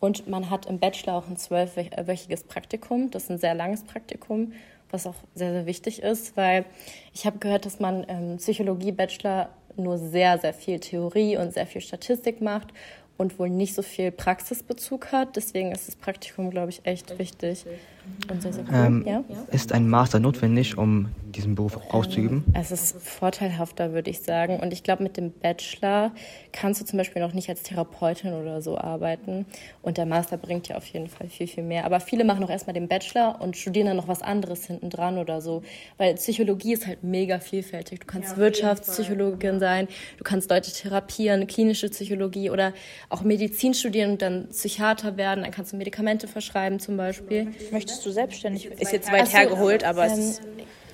Und 0.00 0.28
man 0.28 0.50
hat 0.50 0.66
im 0.66 0.78
Bachelor 0.78 1.14
auch 1.14 1.28
ein 1.28 1.36
zwölfwöchiges 1.36 2.44
Praktikum. 2.44 3.10
Das 3.10 3.24
ist 3.24 3.30
ein 3.30 3.38
sehr 3.38 3.54
langes 3.54 3.84
Praktikum, 3.84 4.52
was 4.90 5.06
auch 5.06 5.14
sehr, 5.34 5.52
sehr 5.52 5.66
wichtig 5.66 6.02
ist, 6.02 6.36
weil 6.36 6.64
ich 7.14 7.26
habe 7.26 7.38
gehört, 7.38 7.64
dass 7.64 7.80
man 7.80 8.04
im 8.04 8.36
Psychologie-Bachelor 8.36 9.48
nur 9.76 9.98
sehr, 9.98 10.38
sehr 10.38 10.54
viel 10.54 10.80
Theorie 10.80 11.36
und 11.36 11.52
sehr 11.52 11.66
viel 11.66 11.80
Statistik 11.80 12.40
macht 12.40 12.68
und 13.18 13.38
wohl 13.38 13.48
nicht 13.48 13.74
so 13.74 13.82
viel 13.82 14.10
Praxisbezug 14.10 15.12
hat. 15.12 15.36
Deswegen 15.36 15.72
ist 15.72 15.88
das 15.88 15.96
Praktikum, 15.96 16.50
glaube 16.50 16.70
ich, 16.70 16.84
echt 16.84 17.18
wichtig 17.18 17.60
sehr, 17.60 17.72
sehr 17.72 17.72
cool. 17.72 17.78
Ähm, 18.72 19.04
ja? 19.06 19.22
Ist 19.52 19.72
ein 19.72 19.88
Master 19.88 20.18
notwendig, 20.18 20.76
um 20.76 21.08
diesen 21.36 21.54
Beruf 21.54 21.78
auszuüben? 21.90 22.44
Es 22.54 22.70
ist 22.70 22.96
vorteilhafter, 23.00 23.92
würde 23.92 24.10
ich 24.10 24.22
sagen. 24.22 24.58
Und 24.58 24.72
ich 24.72 24.82
glaube, 24.82 25.02
mit 25.02 25.16
dem 25.16 25.30
Bachelor 25.32 26.12
kannst 26.52 26.80
du 26.80 26.84
zum 26.84 26.96
Beispiel 26.96 27.22
noch 27.22 27.34
nicht 27.34 27.48
als 27.48 27.62
Therapeutin 27.62 28.32
oder 28.32 28.62
so 28.62 28.78
arbeiten. 28.78 29.46
Und 29.82 29.98
der 29.98 30.06
Master 30.06 30.36
bringt 30.36 30.68
ja 30.68 30.76
auf 30.76 30.86
jeden 30.86 31.08
Fall 31.08 31.28
viel, 31.28 31.46
viel 31.46 31.62
mehr. 31.62 31.84
Aber 31.84 32.00
viele 32.00 32.24
machen 32.24 32.42
auch 32.42 32.50
erstmal 32.50 32.74
den 32.74 32.88
Bachelor 32.88 33.40
und 33.40 33.56
studieren 33.56 33.86
dann 33.86 33.96
noch 33.96 34.08
was 34.08 34.22
anderes 34.22 34.66
hinten 34.66 34.90
dran 34.90 35.18
oder 35.18 35.40
so. 35.40 35.62
Weil 35.98 36.14
Psychologie 36.14 36.72
ist 36.72 36.86
halt 36.86 37.04
mega 37.04 37.38
vielfältig. 37.38 38.00
Du 38.00 38.06
kannst 38.06 38.36
Wirtschaftspsychologin 38.36 39.60
sein, 39.60 39.88
du 40.16 40.24
kannst 40.24 40.50
Leute 40.50 40.72
therapieren, 40.72 41.46
klinische 41.46 41.88
Psychologie 41.88 42.50
oder 42.50 42.72
auch 43.08 43.22
Medizin 43.22 43.74
studieren 43.74 44.12
und 44.12 44.22
dann 44.22 44.48
Psychiater 44.48 45.16
werden. 45.16 45.44
Dann 45.44 45.52
kannst 45.52 45.72
du 45.72 45.76
Medikamente 45.76 46.26
verschreiben 46.26 46.80
zum 46.80 46.96
Beispiel. 46.96 47.48
möchtest 47.70 47.95
du 48.04 48.10
selbstständig? 48.10 48.66
Ist 48.66 48.92
jetzt 48.92 49.10
weit 49.12 49.28
so, 49.28 49.38
hergeholt, 49.38 49.84
aber 49.84 50.06
es 50.06 50.12
ähm, 50.12 50.18
ist 50.18 50.42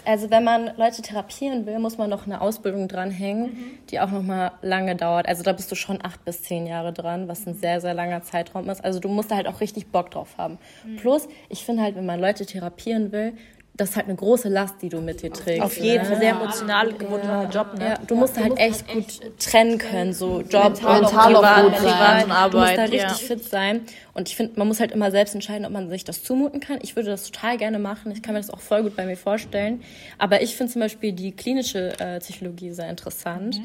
also 0.04 0.30
wenn 0.30 0.42
man 0.42 0.76
Leute 0.76 1.00
therapieren 1.02 1.64
will, 1.66 1.78
muss 1.78 1.96
man 1.96 2.10
noch 2.10 2.26
eine 2.26 2.40
Ausbildung 2.40 2.88
dranhängen, 2.88 3.78
die 3.90 4.00
auch 4.00 4.10
noch 4.10 4.22
mal 4.22 4.52
lange 4.60 4.96
dauert. 4.96 5.28
Also 5.28 5.42
da 5.42 5.52
bist 5.52 5.70
du 5.70 5.76
schon 5.76 6.00
acht 6.02 6.24
bis 6.24 6.42
zehn 6.42 6.66
Jahre 6.66 6.92
dran, 6.92 7.28
was 7.28 7.46
ein 7.46 7.54
sehr, 7.54 7.80
sehr 7.80 7.94
langer 7.94 8.22
Zeitraum 8.22 8.68
ist. 8.68 8.82
Also 8.84 8.98
du 8.98 9.08
musst 9.08 9.30
da 9.30 9.36
halt 9.36 9.46
auch 9.46 9.60
richtig 9.60 9.88
Bock 9.88 10.10
drauf 10.10 10.36
haben. 10.38 10.58
Plus, 10.96 11.28
ich 11.48 11.64
finde 11.64 11.82
halt, 11.82 11.94
wenn 11.94 12.06
man 12.06 12.20
Leute 12.20 12.46
therapieren 12.46 13.12
will, 13.12 13.34
das 13.74 13.90
ist 13.90 13.96
halt 13.96 14.06
eine 14.06 14.16
große 14.16 14.50
Last, 14.50 14.74
die 14.82 14.90
du 14.90 15.00
mit 15.00 15.22
dir 15.22 15.32
trägst. 15.32 15.62
auf 15.62 15.78
jeden 15.78 16.02
ne? 16.02 16.04
Fall 16.04 16.20
sehr 16.20 16.30
emotional 16.30 16.92
gebundener 16.92 17.48
Job, 17.48 17.78
ne? 17.78 17.84
Ja, 17.86 17.94
du 18.06 18.14
musst 18.14 18.36
da 18.36 18.42
halt 18.42 18.58
echt 18.58 18.86
gut 18.86 19.38
trennen 19.38 19.78
können, 19.78 20.12
so 20.12 20.42
Job, 20.42 20.74
Mental 20.82 21.34
und 21.34 21.42
privat, 21.42 21.64
gut 21.64 21.74
privat. 21.76 22.22
Du 22.22 22.28
musst 22.28 22.38
Arbeit, 22.38 22.78
da 22.78 22.82
richtig 22.82 23.00
ja. 23.00 23.14
fit 23.14 23.44
sein. 23.44 23.80
Und 24.14 24.28
ich 24.28 24.36
finde, 24.36 24.58
man 24.58 24.68
muss 24.68 24.78
halt 24.78 24.92
immer 24.92 25.10
selbst 25.10 25.34
entscheiden, 25.34 25.64
ob 25.64 25.72
man 25.72 25.88
sich 25.88 26.04
das 26.04 26.22
zumuten 26.22 26.60
kann. 26.60 26.80
Ich 26.82 26.96
würde 26.96 27.08
das 27.10 27.30
total 27.30 27.56
gerne 27.56 27.78
machen. 27.78 28.12
Ich 28.12 28.22
kann 28.22 28.34
mir 28.34 28.40
das 28.40 28.50
auch 28.50 28.60
voll 28.60 28.82
gut 28.82 28.94
bei 28.94 29.06
mir 29.06 29.16
vorstellen. 29.16 29.82
Aber 30.18 30.42
ich 30.42 30.54
finde 30.54 30.70
zum 30.70 30.80
Beispiel 30.82 31.12
die 31.12 31.32
klinische 31.32 31.98
äh, 31.98 32.18
Psychologie 32.20 32.72
sehr 32.72 32.90
interessant. 32.90 33.58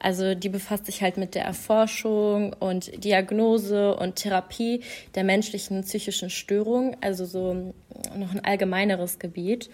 Also 0.00 0.34
die 0.34 0.48
befasst 0.48 0.86
sich 0.86 1.00
halt 1.00 1.16
mit 1.16 1.36
der 1.36 1.44
Erforschung 1.44 2.52
und 2.54 3.04
Diagnose 3.04 3.94
und 3.94 4.16
Therapie 4.16 4.82
der 5.14 5.22
menschlichen 5.22 5.82
psychischen 5.82 6.28
Störung. 6.28 6.96
Also 7.00 7.24
so 7.24 7.72
noch 8.16 8.32
ein 8.32 8.44
allgemeineres 8.44 9.18
Gebiet. 9.18 9.70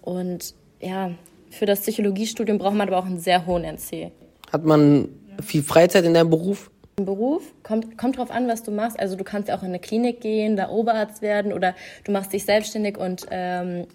Und 0.00 0.54
ja, 0.80 1.12
für 1.50 1.66
das 1.66 1.80
Psychologiestudium 1.80 2.58
braucht 2.58 2.74
man 2.74 2.88
aber 2.88 2.98
auch 2.98 3.06
einen 3.06 3.20
sehr 3.20 3.46
hohen 3.46 3.64
NC. 3.64 4.10
Hat 4.50 4.64
man 4.64 5.08
viel 5.42 5.62
Freizeit 5.62 6.04
in 6.04 6.14
deinem 6.14 6.30
Beruf? 6.30 6.70
Im 6.96 7.06
Beruf 7.06 7.54
kommt, 7.62 7.96
kommt 7.96 8.18
drauf 8.18 8.30
an, 8.30 8.48
was 8.48 8.62
du 8.62 8.70
machst. 8.70 9.00
Also 9.00 9.16
du 9.16 9.24
kannst 9.24 9.48
ja 9.48 9.56
auch 9.56 9.62
in 9.62 9.68
eine 9.68 9.78
Klinik 9.78 10.20
gehen, 10.20 10.56
da 10.56 10.68
Oberarzt 10.68 11.22
werden 11.22 11.52
oder 11.52 11.74
du 12.04 12.12
machst 12.12 12.32
dich 12.32 12.44
selbstständig 12.44 12.98
und 12.98 13.26
ähm, 13.30 13.86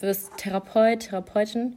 wirst 0.00 0.36
Therapeut, 0.36 1.00
Therapeutin. 1.00 1.76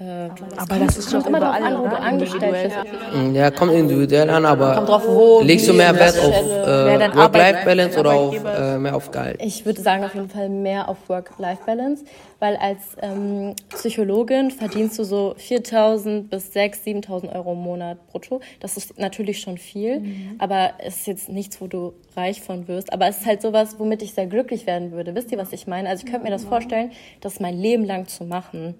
Äh, 0.00 0.28
Aber 0.56 0.78
das 0.80 0.98
ist 0.98 1.14
doch 1.14 1.24
immer 1.24 1.38
darauf 1.38 1.62
an, 1.62 1.78
wo 1.78 1.86
du 1.86 1.96
angestellt 1.96 2.52
bist. 2.64 3.36
Ja, 3.36 3.50
kommt 3.52 3.72
individuell 3.72 4.28
an, 4.28 4.44
aber 4.44 4.74
Kommt 4.74 4.88
drauf, 4.88 5.06
wo, 5.06 5.40
legst 5.40 5.68
du 5.68 5.72
mehr 5.72 5.94
Wert 5.94 6.18
auf 6.18 6.34
äh, 6.34 7.16
Work-Life-Balance 7.16 8.00
oder 8.00 8.12
auf 8.12 8.34
äh, 8.34 8.78
mehr 8.78 8.96
auf 8.96 9.10
Gehalt? 9.12 9.40
Ich 9.40 9.64
würde 9.64 9.80
sagen 9.80 10.02
auf 10.04 10.14
jeden 10.14 10.28
Fall 10.28 10.48
mehr 10.48 10.88
auf 10.88 11.08
Work-Life-Balance, 11.08 12.04
weil 12.40 12.56
als 12.56 12.80
ähm, 13.02 13.54
Psychologin 13.68 14.50
verdienst 14.50 14.98
du 14.98 15.04
so 15.04 15.36
4.000 15.38 16.28
bis 16.28 16.50
6.000, 16.50 17.06
7.000 17.06 17.32
Euro 17.36 17.52
im 17.52 17.58
Monat 17.58 18.04
brutto. 18.08 18.40
Das 18.58 18.76
ist 18.76 18.98
natürlich 18.98 19.40
schon 19.40 19.58
viel, 19.58 20.02
aber 20.38 20.72
es 20.78 20.96
ist 20.96 21.06
jetzt 21.06 21.28
nichts, 21.28 21.60
wo 21.60 21.68
du 21.68 21.92
reich 22.16 22.42
von 22.42 22.66
wirst. 22.66 22.92
Aber 22.92 23.06
es 23.06 23.18
ist 23.18 23.26
halt 23.26 23.42
sowas, 23.42 23.76
womit 23.78 24.02
ich 24.02 24.12
sehr 24.14 24.26
glücklich 24.26 24.66
werden 24.66 24.90
würde. 24.90 25.14
Wisst 25.14 25.30
ihr, 25.30 25.38
was 25.38 25.52
ich 25.52 25.68
meine? 25.68 25.88
Also 25.88 26.04
ich 26.04 26.10
könnte 26.10 26.24
mir 26.26 26.32
das 26.32 26.44
vorstellen, 26.44 26.90
das 27.20 27.38
mein 27.38 27.56
Leben 27.56 27.84
lang 27.84 28.08
zu 28.08 28.24
machen. 28.24 28.74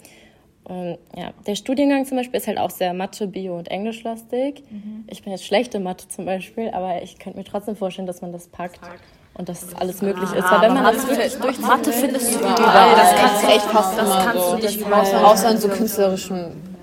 Und 0.65 0.99
ja, 1.15 1.33
der 1.47 1.57
Studiengang 1.57 2.07
zum 2.07 2.17
Beispiel 2.17 2.39
ist 2.39 2.47
halt 2.47 2.59
auch 2.59 2.71
sehr 2.71 2.95
Mathe, 2.95 3.27
Bio 3.27 3.57
und 3.59 3.69
Englischlastig. 3.69 4.63
Ich 5.09 5.23
bin 5.23 5.33
jetzt 5.33 5.45
schlechte 5.45 5.79
Mathe 5.79 6.09
zum 6.09 6.25
Beispiel, 6.25 6.71
aber 6.71 7.03
ich 7.03 7.19
könnte 7.19 7.39
mir 7.39 7.45
trotzdem 7.45 7.77
vorstellen, 7.77 8.07
dass 8.07 8.23
man 8.23 8.33
das 8.33 8.49
packt 8.49 8.81
und 9.35 9.49
dass 9.49 9.63
es 9.63 9.75
alles 9.75 10.01
möglich 10.01 10.33
ist. 10.33 10.51
Weil 10.51 10.63
wenn 10.63 10.75
man 10.75 10.85
das 10.85 11.07
wirklich 11.07 11.35
durch 11.37 11.59
Mathe 11.61 11.93
findest 11.93 12.35
du 12.35 12.39
Überall, 12.39 12.57
überall. 12.59 12.95
das 12.97 13.15
kannst 13.17 13.43
du 13.43 13.47
echt 13.49 13.63
fast 13.63 13.99
das 13.99 14.07
immer 14.07 14.25
kannst 14.25 14.45
so. 14.45 14.57
du 14.57 14.63
nicht 14.63 14.93
Außer, 14.93 15.27
außer 15.27 15.51
in 15.51 15.59
so 15.59 15.69
künstlerischen. 15.69 16.75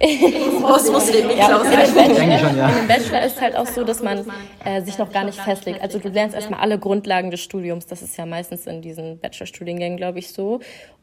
Was 0.00 0.90
musst 0.90 1.12
du 1.12 1.20
schon, 1.20 1.36
ja. 1.36 2.68
Im 2.80 2.86
Bachelor 2.88 3.22
ist 3.24 3.36
es 3.36 3.40
halt 3.40 3.56
auch 3.56 3.66
so, 3.66 3.84
dass 3.84 4.02
man 4.02 4.24
äh, 4.64 4.80
sich 4.82 4.96
noch 4.98 5.10
gar 5.12 5.24
nicht 5.24 5.40
festlegt. 5.40 5.82
Also 5.82 5.98
du 5.98 6.08
lernst 6.08 6.36
erstmal 6.36 6.60
alle 6.60 6.78
Grundlagen 6.78 7.30
des 7.30 7.40
Studiums. 7.40 7.86
Das 7.86 8.02
ist 8.02 8.16
ja 8.16 8.24
meistens 8.24 8.66
in 8.66 8.80
diesen 8.80 9.18
Bachelorstudiengängen, 9.18 9.96
glaube 9.96 10.20
ich, 10.20 10.32
so. 10.32 10.60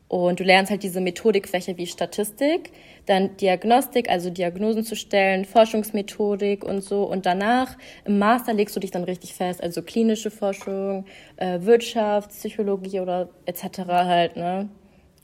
Und 0.07 0.39
du 0.39 0.43
lernst 0.43 0.69
halt 0.69 0.83
diese 0.83 1.01
Methodikfächer 1.01 1.77
wie 1.77 1.87
Statistik, 1.87 2.71
dann 3.07 3.37
Diagnostik, 3.37 4.09
also 4.09 4.29
Diagnosen 4.29 4.83
zu 4.83 4.95
stellen, 4.95 5.45
Forschungsmethodik 5.45 6.63
und 6.63 6.81
so. 6.81 7.03
Und 7.03 7.25
danach 7.25 7.75
im 8.05 8.19
Master 8.19 8.53
legst 8.53 8.75
du 8.75 8.79
dich 8.79 8.91
dann 8.91 9.03
richtig 9.03 9.33
fest, 9.33 9.63
also 9.63 9.81
klinische 9.81 10.29
Forschung, 10.29 11.05
äh, 11.37 11.59
Wirtschaft, 11.61 12.29
Psychologie 12.29 12.99
oder 12.99 13.29
etc. 13.45 13.79
halt, 13.87 14.35
ne? 14.35 14.69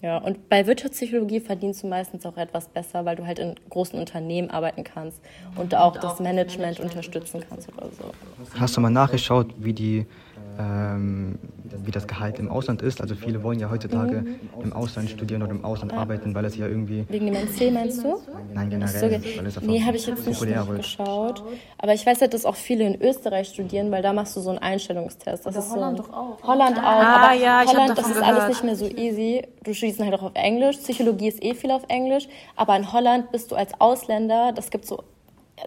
Ja, 0.01 0.17
und 0.17 0.49
bei 0.49 0.65
Wirtschaftspsychologie 0.65 1.39
verdienst 1.39 1.83
du 1.83 1.87
meistens 1.87 2.25
auch 2.25 2.35
etwas 2.35 2.67
besser, 2.67 3.05
weil 3.05 3.15
du 3.15 3.27
halt 3.27 3.37
in 3.37 3.53
großen 3.69 3.99
Unternehmen 3.99 4.49
arbeiten 4.49 4.83
kannst 4.83 5.21
und 5.55 5.75
auch 5.75 5.95
das 5.95 6.19
Management 6.19 6.79
unterstützen 6.79 7.43
kannst 7.47 7.69
oder 7.71 7.87
so. 7.91 8.11
Hast 8.59 8.75
du 8.75 8.81
mal 8.81 8.89
nachgeschaut, 8.89 9.53
wie 9.59 9.73
die 9.73 10.07
ähm, 10.59 11.35
wie 11.85 11.91
das 11.91 12.07
Gehalt 12.07 12.39
im 12.39 12.49
Ausland 12.49 12.81
ist? 12.81 13.01
Also 13.01 13.15
viele 13.15 13.43
wollen 13.43 13.59
ja 13.59 13.69
heutzutage 13.69 14.25
im 14.61 14.73
Ausland 14.73 15.09
studieren 15.09 15.41
oder 15.43 15.51
im 15.51 15.63
Ausland 15.63 15.93
arbeiten, 15.97 16.35
weil 16.35 16.45
es 16.45 16.57
ja 16.57 16.67
irgendwie 16.67 17.05
Wegen 17.09 17.25
dem 17.27 17.35
NC 17.35 17.71
meinst 17.71 18.03
du? 18.03 18.17
nein 18.53 18.69
So, 18.69 18.77
generell, 18.77 19.09
ge- 19.09 19.37
weil 19.37 19.45
es 19.45 19.61
nee, 19.61 19.81
habe 19.81 19.95
ich 19.97 20.05
jetzt 20.07 20.27
nicht 20.27 20.45
nachgeschaut. 20.45 21.43
Aber 21.77 21.93
ich 21.93 22.05
weiß 22.05 22.21
halt, 22.21 22.33
dass 22.33 22.45
auch 22.45 22.55
viele 22.55 22.85
in 22.85 23.01
Österreich 23.01 23.47
studieren, 23.49 23.91
weil 23.91 24.01
da 24.01 24.13
machst 24.13 24.35
du 24.35 24.41
so 24.41 24.49
einen 24.49 24.59
Einstellungstest. 24.59 25.45
Das 25.45 25.55
ist 25.55 25.69
so 25.69 25.75
Holland 25.75 25.99
doch 25.99 26.13
auch. 26.13 26.43
Holland 26.43 26.77
auch. 26.79 26.83
Ah, 26.83 27.15
aber 27.15 27.33
ja, 27.35 27.63
ich 27.63 27.69
Holland, 27.69 27.97
das 27.97 28.09
ist 28.09 28.21
alles 28.21 28.47
nicht 28.47 28.63
mehr 28.63 28.75
so 28.75 28.87
easy. 28.87 29.43
Du 29.63 29.73
schließt 29.73 29.99
halt 29.99 30.13
auch 30.13 30.23
auf 30.23 30.31
Englisch. 30.35 30.77
Psychologie 30.77 31.27
ist 31.29 31.41
eh 31.43 31.53
viel 31.55 31.71
auf 31.71 31.83
Englisch. 31.87 32.27
Aber 32.55 32.75
in 32.75 32.91
Holland 32.91 33.31
bist 33.31 33.51
du 33.51 33.55
als 33.55 33.71
Ausländer, 33.79 34.51
das 34.53 34.69
gibt 34.69 34.85
so 34.85 35.03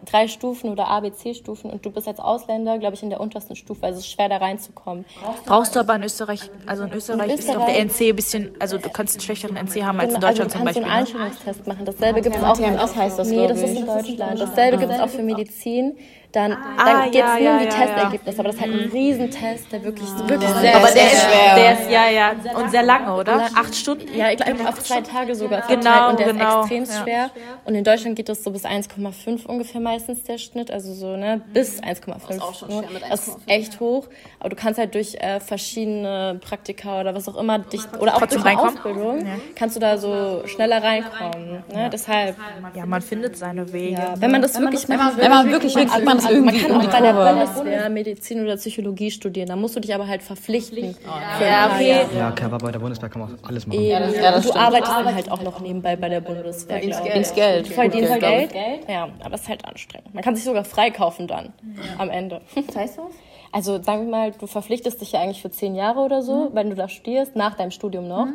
drei 0.04 0.28
Stufen 0.28 0.70
oder 0.70 0.88
ABC-Stufen 0.88 1.70
und 1.70 1.84
du 1.84 1.90
bist 1.90 2.06
als 2.08 2.18
Ausländer, 2.20 2.78
glaube 2.78 2.94
ich, 2.96 3.02
in 3.02 3.10
der 3.10 3.20
untersten 3.20 3.56
Stufe. 3.56 3.84
Also 3.86 3.98
es 3.98 4.04
ist 4.06 4.12
schwer 4.12 4.28
da 4.28 4.36
reinzukommen. 4.38 5.04
Brauchst 5.46 5.74
du 5.76 5.80
aber 5.80 5.96
in 5.96 6.02
Österreich, 6.02 6.50
also 6.66 6.84
in 6.84 6.92
Österreich, 6.92 7.30
In 7.32 7.38
ist 7.38 7.48
doch 7.48 7.54
der 7.66 7.84
Österreich- 7.84 8.00
NC 8.00 8.08
ein 8.10 8.16
bisschen, 8.16 8.50
also 8.60 8.78
du 8.78 8.88
kannst 8.90 9.14
einen 9.14 9.20
schlechteren 9.22 9.56
NC 9.56 9.82
haben 9.84 10.00
als 10.00 10.14
in 10.14 10.20
Genau, 10.20 10.28
Deutschland 10.28 10.54
also 10.54 10.58
zum 10.58 10.60
du 10.60 10.64
kannst 10.64 10.64
Beispiel. 10.64 10.82
einen 10.82 10.92
Ne? 10.92 10.98
Einstellungstest 10.98 11.66
machen. 11.66 11.84
Dasselbe 11.84 12.20
gibt 12.22 12.36
es 12.36 12.42
auch. 12.42 12.96
Heißt 12.96 13.18
das, 13.18 13.28
Nee, 13.28 13.46
das 13.48 13.58
ist 13.62 13.76
in 13.78 13.86
Deutschland. 13.86 14.40
Dasselbe 14.40 14.78
gibt 14.78 14.92
es 14.92 15.00
auch 15.00 15.08
für 15.08 15.22
Medizin. 15.22 15.96
Dann, 16.34 16.50
dann 16.50 16.60
Ah, 16.78 17.04
geht 17.04 17.14
es 17.14 17.18
ja, 17.20 17.34
nur 17.34 17.38
ja, 17.42 17.52
um 17.52 17.58
die 17.60 17.64
ja, 17.66 17.70
Testergebnisse. 17.70 18.38
Aber 18.40 18.48
das 18.48 18.56
ist 18.56 18.62
halt 18.62 18.72
ein 18.72 18.90
Riesentest, 18.90 19.72
der 19.72 19.84
wirklich, 19.84 20.08
wirklich 20.26 20.50
sehr, 20.50 20.76
Aber 20.76 20.88
sehr 20.88 20.94
der 21.04 21.12
ist 21.12 21.22
schwer. 21.22 21.54
Der 21.54 21.72
ist, 21.74 21.90
ja, 21.90 22.08
ja, 22.10 22.32
und 22.58 22.70
sehr 22.72 22.82
lange, 22.82 23.14
oder? 23.14 23.48
Acht 23.54 23.74
Stunden? 23.74 24.08
Ja, 24.16 24.30
ich 24.32 24.38
glaube 24.38 24.68
auf 24.68 24.82
zwei 24.82 25.00
Tage 25.00 25.34
sogar 25.36 25.62
Genau, 25.68 25.82
verteilt 25.82 26.10
und 26.10 26.18
der 26.18 26.32
genau, 26.32 26.60
ist 26.64 26.70
extrem 26.72 26.84
ja. 26.96 27.02
schwer. 27.02 27.30
Und 27.64 27.74
in 27.76 27.84
Deutschland 27.84 28.16
geht 28.16 28.28
das 28.28 28.42
so 28.42 28.50
bis 28.50 28.64
1,5 28.64 29.46
ungefähr 29.46 29.80
meistens 29.80 30.24
der 30.24 30.38
Schnitt, 30.38 30.70
also 30.72 30.92
so 30.92 31.16
ne 31.16 31.40
bis 31.52 31.80
1,5. 31.80 32.04
Das 32.26 32.36
ist 32.36 32.42
auch 32.42 32.54
schon 32.54 32.68
schwer 32.70 32.90
mit 32.92 33.02
Das 33.08 33.28
ist 33.28 33.38
echt 33.46 33.78
hoch. 33.78 34.08
Aber 34.40 34.48
du 34.48 34.56
kannst 34.56 34.78
halt 34.80 34.92
durch 34.94 35.14
äh, 35.20 35.38
verschiedene 35.40 36.38
Praktika 36.40 37.00
oder 37.00 37.14
was 37.14 37.28
auch 37.28 37.36
immer 37.36 37.58
dich 37.60 37.82
oder 38.00 38.16
auch 38.16 38.26
durch 38.26 38.44
eine? 38.44 38.58
Ausbildung 38.60 39.24
kannst 39.54 39.76
du 39.76 39.80
da 39.80 39.98
so 39.98 40.42
schneller 40.46 40.82
reinkommen. 40.82 41.62
Ne? 41.72 41.90
Deshalb, 41.92 42.36
Ja, 42.74 42.86
man 42.86 43.02
findet 43.02 43.36
seine 43.36 43.72
Wege. 43.72 43.92
ja, 44.00 44.14
wenn 44.18 44.30
man 44.30 44.42
das 44.42 44.58
wirklich 44.58 44.88
will, 44.88 44.98
Wenn 45.16 45.30
man 45.30 45.50
wirklich 45.50 45.74
will, 45.76 45.86
kriegt 45.86 45.94
man 46.24 46.46
das 46.46 46.62
irgendwie 46.62 46.76
man 46.76 46.88
kann 46.90 47.06
auch 47.06 47.14
bei 47.14 47.32
der. 47.32 47.44
Bundeswehr 47.44 47.88
Medizin 47.90 48.42
oder 48.42 48.56
Psychologie 48.56 49.10
studieren. 49.10 49.48
Da 49.48 49.56
musst 49.56 49.76
du 49.76 49.80
dich 49.80 49.94
aber 49.94 50.06
halt 50.06 50.22
verpflichten. 50.22 50.96
Ja, 51.40 51.68
paar 51.68 51.76
okay. 51.76 52.06
Ja, 52.16 52.30
okay, 52.30 52.44
aber 52.44 52.58
bei 52.58 52.72
der 52.72 52.78
Bundeswehr 52.78 53.08
kann 53.08 53.22
man 53.22 53.34
auch 53.34 53.48
alles 53.48 53.66
machen. 53.66 53.80
Ja, 53.80 54.00
das 54.00 54.08
und 54.08 54.44
du 54.44 54.48
stimmt. 54.48 54.56
arbeitest 54.64 54.92
dann 54.92 55.14
halt 55.14 55.30
auch 55.30 55.42
noch 55.42 55.60
nebenbei 55.60 55.96
bei 55.96 56.08
der 56.08 56.20
Bundeswehr. 56.20 56.80
Verdienst. 56.80 57.04
Geld. 57.04 57.34
Geld. 57.34 57.68
Du 57.68 57.72
verdienst 57.72 58.20
Geld, 58.20 58.52
Geld, 58.52 58.88
Ja, 58.88 59.08
aber 59.22 59.34
es 59.34 59.42
ist 59.42 59.48
halt 59.48 59.64
anstrengend. 59.64 60.14
Man 60.14 60.22
kann 60.22 60.34
sich 60.36 60.44
sogar 60.44 60.64
freikaufen 60.64 61.26
dann 61.26 61.52
am 61.98 62.10
Ende. 62.10 62.40
Was 62.54 62.76
heißt 62.76 62.98
das? 62.98 63.04
Also 63.54 63.80
sagen 63.80 64.06
wir 64.06 64.10
mal, 64.10 64.32
du 64.32 64.48
verpflichtest 64.48 65.00
dich 65.00 65.12
ja 65.12 65.20
eigentlich 65.20 65.40
für 65.40 65.48
zehn 65.48 65.76
Jahre 65.76 66.00
oder 66.00 66.22
so, 66.22 66.50
wenn 66.54 66.70
du 66.70 66.74
da 66.74 66.88
studierst, 66.88 67.36
nach 67.36 67.54
deinem 67.54 67.70
Studium 67.70 68.08
noch. 68.08 68.26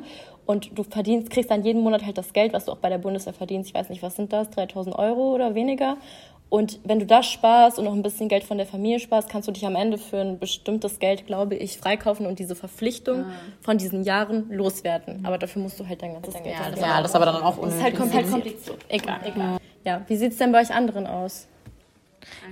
Und 0.45 0.77
du 0.79 0.83
verdienst, 0.83 1.29
kriegst 1.29 1.51
dann 1.51 1.61
jeden 1.63 1.81
Monat 1.83 2.05
halt 2.05 2.17
das 2.17 2.31
Geld, 2.31 2.53
was 2.53 2.63
du 2.63 2.71
auch 2.71 2.77
bei 2.77 2.87
der 2.87 2.99
Bundeswehr 2.99 3.33
verdienst. 3.33 3.69
Ich 3.69 3.75
weiß 3.75 3.89
nicht, 3.89 4.01
was 4.01 4.15
sind 4.15 4.31
das? 4.31 4.49
3000 4.51 4.97
Euro 4.97 5.35
oder 5.35 5.55
weniger? 5.55 5.97
Und 6.49 6.79
wenn 6.83 6.99
du 6.99 7.05
das 7.05 7.27
sparst 7.27 7.77
und 7.77 7.85
noch 7.85 7.93
ein 7.93 8.01
bisschen 8.01 8.27
Geld 8.27 8.43
von 8.43 8.57
der 8.57 8.65
Familie 8.65 8.99
sparst, 8.99 9.29
kannst 9.29 9.47
du 9.47 9.51
dich 9.51 9.65
am 9.67 9.75
Ende 9.75 9.99
für 9.99 10.17
ein 10.17 10.39
bestimmtes 10.39 10.97
Geld, 10.97 11.27
glaube 11.27 11.55
ich, 11.55 11.77
freikaufen 11.77 12.25
und 12.25 12.39
diese 12.39 12.55
Verpflichtung 12.55 13.25
von 13.61 13.77
diesen 13.77 14.03
Jahren 14.03 14.49
loswerden. 14.51 15.23
Aber 15.25 15.37
dafür 15.37 15.61
musst 15.61 15.79
du 15.79 15.87
halt 15.87 16.01
dein 16.01 16.13
ganzes 16.13 16.33
Geld 16.33 16.47
Ja, 16.47 16.71
ja, 16.75 17.01
das 17.01 17.11
ist 17.11 17.15
aber 17.15 17.25
dann 17.25 17.35
auch 17.43 17.59
das 17.61 17.75
ist 17.75 17.83
halt 17.83 17.99
unnötig. 17.99 18.31
kompliziert. 18.31 18.77
Egal, 18.89 19.19
egal. 19.25 19.57
Ja, 19.85 20.01
wie 20.07 20.15
sieht's 20.15 20.37
denn 20.37 20.51
bei 20.51 20.61
euch 20.61 20.71
anderen 20.73 21.05
aus? 21.05 21.47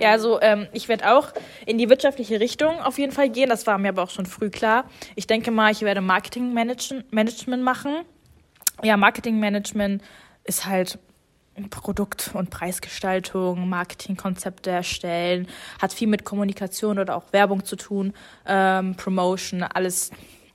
Ja, 0.00 0.12
also 0.12 0.40
ähm, 0.40 0.68
ich 0.72 0.88
werde 0.88 1.12
auch 1.12 1.32
in 1.66 1.76
die 1.76 1.88
wirtschaftliche 1.88 2.40
Richtung 2.40 2.80
auf 2.80 2.98
jeden 2.98 3.12
Fall 3.12 3.28
gehen. 3.28 3.48
Das 3.48 3.66
war 3.66 3.78
mir 3.78 3.88
aber 3.88 4.04
auch 4.04 4.10
schon 4.10 4.26
früh 4.26 4.48
klar. 4.48 4.84
Ich 5.16 5.26
denke 5.26 5.50
mal, 5.50 5.72
ich 5.72 5.82
werde 5.82 6.00
Marketingmanagement 6.00 7.12
Management 7.12 7.62
machen. 7.62 7.96
Ja, 8.82 8.96
Marketingmanagement 8.96 10.02
ist 10.44 10.66
halt 10.66 10.98
Produkt- 11.70 12.30
und 12.34 12.50
Preisgestaltung, 12.50 13.68
Marketingkonzepte 13.68 14.70
erstellen, 14.70 15.48
hat 15.80 15.92
viel 15.92 16.08
mit 16.08 16.24
Kommunikation 16.24 16.98
oder 16.98 17.16
auch 17.16 17.32
Werbung 17.32 17.64
zu 17.64 17.76
tun, 17.76 18.12
ähm, 18.46 18.94
Promotion, 18.96 19.62
alles 19.62 20.10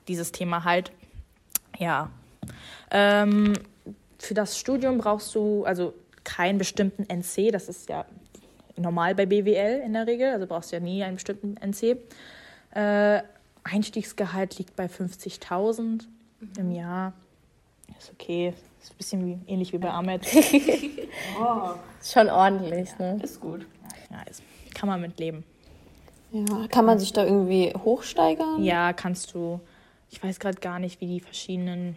dieses 0.07 0.31
Thema 0.31 0.63
halt. 0.63 0.91
Ja. 1.77 2.09
Ähm, 2.91 3.53
für 4.19 4.33
das 4.33 4.57
Studium 4.57 4.97
brauchst 4.97 5.33
du 5.35 5.65
also 5.65 5.93
keinen 6.23 6.57
bestimmten 6.57 7.03
NC, 7.03 7.51
das 7.51 7.67
ist 7.67 7.89
ja 7.89 8.05
normal 8.75 9.15
bei 9.15 9.25
BWL 9.25 9.81
in 9.85 9.93
der 9.93 10.07
Regel, 10.07 10.31
also 10.31 10.47
brauchst 10.47 10.71
du 10.71 10.77
ja 10.77 10.79
nie 10.79 11.03
einen 11.03 11.15
bestimmten 11.15 11.57
NC. 11.57 11.97
Äh, 12.73 13.21
Einstiegsgehalt 13.63 14.57
liegt 14.57 14.75
bei 14.75 14.85
50.000 14.85 16.05
im 16.57 16.71
Jahr. 16.71 17.13
Ist 17.97 18.11
okay, 18.11 18.53
ist 18.83 18.91
ein 18.91 18.97
bisschen 18.97 19.25
wie, 19.25 19.51
ähnlich 19.51 19.71
wie 19.73 19.77
bei 19.77 19.89
Ahmed. 19.89 20.25
Ist 20.25 20.53
schon 22.13 22.29
ordentlich, 22.29 22.89
ne? 22.99 23.19
Ist 23.23 23.39
gut. 23.39 23.65
Ja, 24.11 24.21
ist, 24.29 24.43
kann 24.73 24.89
man 24.89 25.01
mit 25.01 25.17
leben. 25.19 25.43
Ja, 26.31 26.67
kann 26.67 26.85
man 26.85 26.99
sich 26.99 27.13
da 27.13 27.23
irgendwie 27.23 27.73
hochsteigern? 27.73 28.61
Ja, 28.63 28.91
kannst 28.91 29.33
du. 29.33 29.61
Ich 30.11 30.21
weiß 30.21 30.39
gerade 30.39 30.59
gar 30.59 30.79
nicht, 30.79 30.99
wie 30.99 31.07
die 31.07 31.19
verschiedenen 31.19 31.95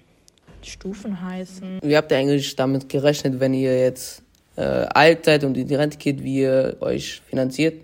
Stufen 0.62 1.20
heißen. 1.20 1.81
Wie 1.83 1.96
habt 1.96 2.11
ihr 2.11 2.18
eigentlich 2.18 2.55
damit 2.57 2.88
gerechnet, 2.88 3.40
wenn 3.40 3.53
ihr 3.53 3.79
jetzt 3.79 4.22
äh, 4.57 4.62
alt 4.62 5.25
seid 5.25 5.44
und 5.44 5.57
in 5.57 5.66
die 5.66 5.75
Rente 5.75 5.99
geht, 5.99 6.22
wie 6.22 6.40
ihr 6.40 6.77
euch 6.81 7.20
finanziert? 7.29 7.83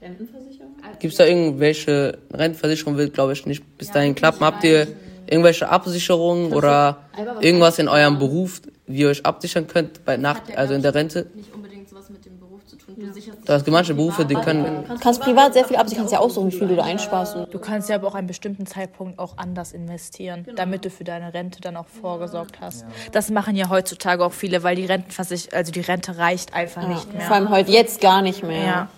Rentenversicherung? 0.00 0.72
Gibt 0.98 1.12
es 1.12 1.18
da 1.18 1.26
irgendwelche 1.26 2.18
Rentenversicherung 2.32 2.96
wird, 2.96 3.14
glaube 3.14 3.32
ich, 3.34 3.46
nicht 3.46 3.78
bis 3.78 3.90
dahin 3.90 4.14
klappen? 4.14 4.44
Habt 4.44 4.64
ihr 4.64 4.88
irgendwelche 5.26 5.68
Absicherungen 5.68 6.52
oder 6.52 6.98
irgendwas 7.40 7.78
in 7.78 7.88
eurem 7.88 8.18
Beruf, 8.18 8.62
wie 8.86 9.00
ihr 9.00 9.08
euch 9.08 9.24
absichern 9.24 9.66
könnt 9.66 10.04
bei 10.04 10.16
Nacht, 10.16 10.56
also 10.56 10.74
in 10.74 10.82
der 10.82 10.94
Rente? 10.94 11.26
Nicht 11.34 11.52
unbedingt 11.54 11.88
sowas 11.88 12.10
mit 12.10 12.24
dem 12.24 12.38
Beruf 12.38 12.64
zu 12.66 12.76
tun. 12.76 12.94
Du 12.96 13.12
sicherst 13.12 13.38
Da 13.44 13.54
hast 13.54 13.66
manche 13.68 13.94
Berufe, 13.94 14.24
die 14.24 14.34
können. 14.34 14.84
Du 14.86 14.98
kannst 14.98 15.20
privat 15.20 15.54
sehr 15.54 15.64
viel 15.64 15.76
ab, 15.76 15.86
du 15.86 15.96
kannst 15.96 16.12
ja 16.12 16.18
aussuchen, 16.18 16.52
wie 16.52 16.56
viel 16.56 16.68
du 16.68 16.76
da 16.76 16.84
einsparst. 16.84 17.36
Du 17.50 17.58
kannst 17.58 17.88
ja 17.88 17.96
aber 17.96 18.08
auch 18.08 18.14
einen 18.14 18.26
bestimmten 18.26 18.66
Zeitpunkt 18.66 19.18
auch 19.18 19.38
anders 19.38 19.72
investieren, 19.72 20.46
damit 20.56 20.84
du 20.84 20.90
für 20.90 21.04
deine 21.04 21.32
Rente 21.34 21.60
dann 21.60 21.76
auch 21.76 21.88
vorgesorgt 21.88 22.60
hast. 22.60 22.84
Das 23.12 23.30
machen 23.30 23.56
ja 23.56 23.68
heutzutage 23.68 24.24
auch 24.24 24.32
viele, 24.32 24.62
weil 24.62 24.76
die 24.76 24.86
Rentenversicherung, 24.86 25.56
also 25.58 25.72
die 25.72 25.80
Rente 25.80 26.18
reicht 26.18 26.54
einfach 26.54 26.86
nicht 26.86 27.12
mehr. 27.12 27.22
vor 27.22 27.36
allem 27.36 27.50
heute 27.50 27.70
jetzt 27.70 28.00
gar 28.00 28.22
nicht 28.22 28.42
mehr. 28.42 28.64
ja. 28.64 28.88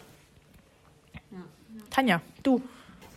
Tanja, 1.90 2.20
du. 2.42 2.60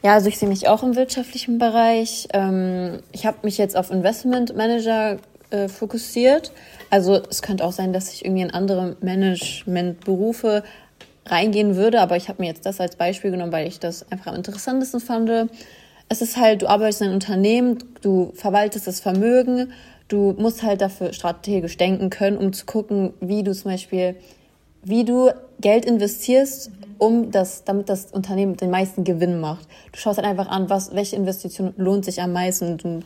Ja, 0.07 0.13
also 0.13 0.29
ich 0.29 0.37
sehe 0.39 0.47
mich 0.47 0.69
auch 0.69 0.83
im 0.83 0.95
wirtschaftlichen 0.95 1.57
Bereich. 1.57 2.29
Ähm, 2.31 2.99
ich 3.11 3.25
habe 3.25 3.39
mich 3.41 3.57
jetzt 3.57 3.75
auf 3.75 3.91
Investment 3.91 4.55
Manager 4.55 5.17
äh, 5.49 5.67
fokussiert. 5.67 6.53
Also 6.89 7.21
es 7.29 7.41
könnte 7.41 7.65
auch 7.65 7.73
sein, 7.73 7.91
dass 7.91 8.13
ich 8.13 8.23
irgendwie 8.23 8.43
in 8.43 8.51
andere 8.51 8.95
Managementberufe 9.01 10.63
reingehen 11.25 11.75
würde, 11.75 11.99
aber 11.99 12.15
ich 12.15 12.29
habe 12.29 12.41
mir 12.41 12.47
jetzt 12.47 12.65
das 12.65 12.79
als 12.79 12.95
Beispiel 12.95 13.31
genommen, 13.31 13.51
weil 13.51 13.67
ich 13.67 13.81
das 13.81 14.09
einfach 14.09 14.27
am 14.27 14.35
interessantesten 14.35 15.01
fand. 15.01 15.51
Es 16.07 16.21
ist 16.21 16.37
halt, 16.37 16.61
du 16.61 16.67
arbeitest 16.67 17.01
in 17.01 17.07
einem 17.07 17.15
Unternehmen, 17.15 17.77
du 18.01 18.31
verwaltest 18.33 18.87
das 18.87 19.01
Vermögen, 19.01 19.73
du 20.07 20.33
musst 20.37 20.63
halt 20.63 20.79
dafür 20.79 21.11
strategisch 21.11 21.75
denken 21.75 22.09
können, 22.09 22.37
um 22.37 22.53
zu 22.53 22.65
gucken, 22.65 23.13
wie 23.19 23.43
du 23.43 23.53
zum 23.53 23.71
Beispiel, 23.71 24.15
wie 24.83 25.03
du 25.03 25.31
Geld 25.59 25.83
investierst, 25.83 26.71
um 26.97 27.31
das, 27.31 27.63
damit 27.63 27.89
das 27.89 28.05
Unternehmen 28.11 28.57
den 28.57 28.69
meisten 28.69 29.03
Gewinn 29.03 29.39
macht. 29.39 29.67
Du 29.91 29.99
schaust 29.99 30.17
halt 30.17 30.27
einfach 30.27 30.47
an, 30.47 30.69
was, 30.69 30.93
welche 30.93 31.15
Investition 31.15 31.73
lohnt 31.77 32.05
sich 32.05 32.21
am 32.21 32.33
meisten. 32.33 32.77
Du, 32.77 32.99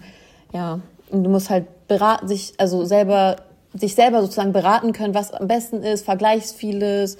ja, 0.54 0.80
und 1.10 1.24
du 1.24 1.30
musst 1.30 1.50
halt 1.50 1.88
beraten, 1.88 2.28
sich, 2.28 2.54
also 2.58 2.86
selber, 2.86 3.38
sich 3.74 3.96
selber 3.96 4.22
sozusagen 4.22 4.54
beraten 4.54 4.94
können, 4.94 5.14
was 5.14 5.32
am 5.34 5.48
besten 5.48 5.84
ist, 5.84 6.06
vergleichst 6.06 6.56
vieles. 6.56 7.18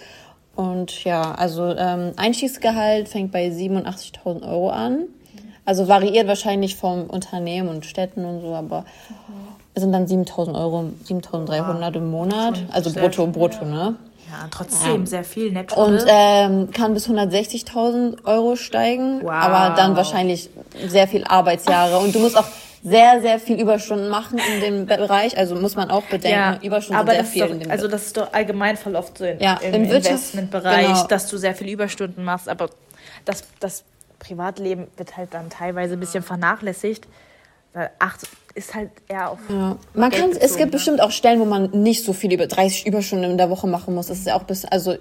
Und 0.56 1.04
ja, 1.04 1.34
also 1.34 1.76
ähm, 1.76 2.12
Einstiegsgehalt 2.18 3.08
fängt 3.08 3.32
bei 3.32 3.48
87.000 3.48 4.48
Euro 4.48 4.70
an. 4.70 5.06
Also 5.64 5.88
variiert 5.88 6.28
wahrscheinlich 6.28 6.76
vom 6.76 7.04
Unternehmen 7.04 7.70
und 7.70 7.86
Städten 7.86 8.26
und 8.26 8.42
so, 8.42 8.56
aber 8.56 8.84
es 9.74 9.84
sind 9.84 9.92
dann 9.94 10.08
7.000 10.08 10.56
Euro, 10.56 10.92
7.300 11.08 11.96
im 11.96 12.12
Monat. 12.12 12.64
Also 12.72 12.92
brutto, 12.92 13.28
brutto, 13.28 13.66
ne? 13.66 13.96
Ja, 14.32 14.48
trotzdem 14.50 15.02
Ja. 15.02 15.06
sehr 15.06 15.24
viel 15.26 15.52
netto. 15.52 15.76
Und 15.84 15.96
ne? 15.96 16.06
ähm, 16.08 16.72
kann 16.72 16.94
bis 16.94 17.08
160.000 17.08 18.24
Euro 18.26 18.56
steigen, 18.56 19.22
Wow. 19.24 19.30
aber 19.32 19.76
dann 19.76 19.96
wahrscheinlich 19.98 20.50
sehr 20.88 21.08
viel 21.08 21.26
Arbeitsjahre. 21.26 21.98
Und 21.98 22.16
du 22.16 22.20
musst 22.20 22.38
auch 22.38 22.46
sehr, 22.84 23.22
sehr 23.22 23.40
viel 23.40 23.60
Überstunden 23.60 24.10
machen 24.10 24.40
in 24.56 24.62
dem 24.62 24.86
Bereich. 24.86 25.38
Also 25.38 25.56
muss 25.56 25.76
man 25.76 25.92
auch 25.92 26.04
bedenken, 26.04 26.66
Überstunden 26.66 27.00
aber 27.00 27.12
sehr 27.12 27.26
viel 27.26 27.44
ist 27.44 27.50
in 27.52 27.58
doch, 27.60 27.64
dem 27.66 27.72
also 27.72 27.88
das 27.88 28.06
ist 28.08 28.18
doch 28.18 28.34
allgemein 28.34 28.78
voll 28.78 28.96
oft 28.96 29.18
so 29.18 29.26
in, 29.26 29.40
Ja, 29.40 29.60
im, 29.62 29.74
im 29.74 29.84
Investmentbereich, 29.84 30.88
genau. 30.88 31.08
dass 31.08 31.28
du 31.28 31.38
sehr 31.38 31.54
viele 31.54 31.72
Überstunden 31.72 32.24
machst, 32.24 32.48
aber 32.50 32.70
das, 33.26 33.44
das 33.60 33.84
Privatleben 34.20 34.88
wird 34.98 35.18
halt 35.18 35.34
dann 35.34 35.50
teilweise 35.50 35.94
ein 35.96 36.00
bisschen 36.00 36.24
vernachlässigt. 36.24 37.06
Weil 37.74 37.90
acht 38.00 38.22
ist 38.54 38.74
halt 38.76 38.90
eher 39.08 39.32
auf 39.32 39.40
Ja. 39.50 39.78
Man 39.94 40.10
Geld 40.10 40.22
kann, 40.22 40.32
es 40.32 40.40
bezogen, 40.40 40.58
gibt 40.58 40.72
ne? 40.72 40.78
bestimmt 40.78 41.02
auch 41.02 41.12
Stellen, 41.12 41.40
wo 41.40 41.46
man 41.46 41.70
nicht 41.72 42.04
so 42.04 42.12
viel 42.14 42.34
über 42.34 42.48
30 42.48 42.86
Überstunden 42.86 43.32
in 43.32 43.38
der 43.38 43.50
Woche 43.50 43.68
machen 43.68 43.96
muss. 43.96 44.08
Das 44.08 44.18
ist 44.20 44.28
ja 44.28 44.36
auch 44.36 44.44
bisschen, 44.44 44.70
also 44.72 44.96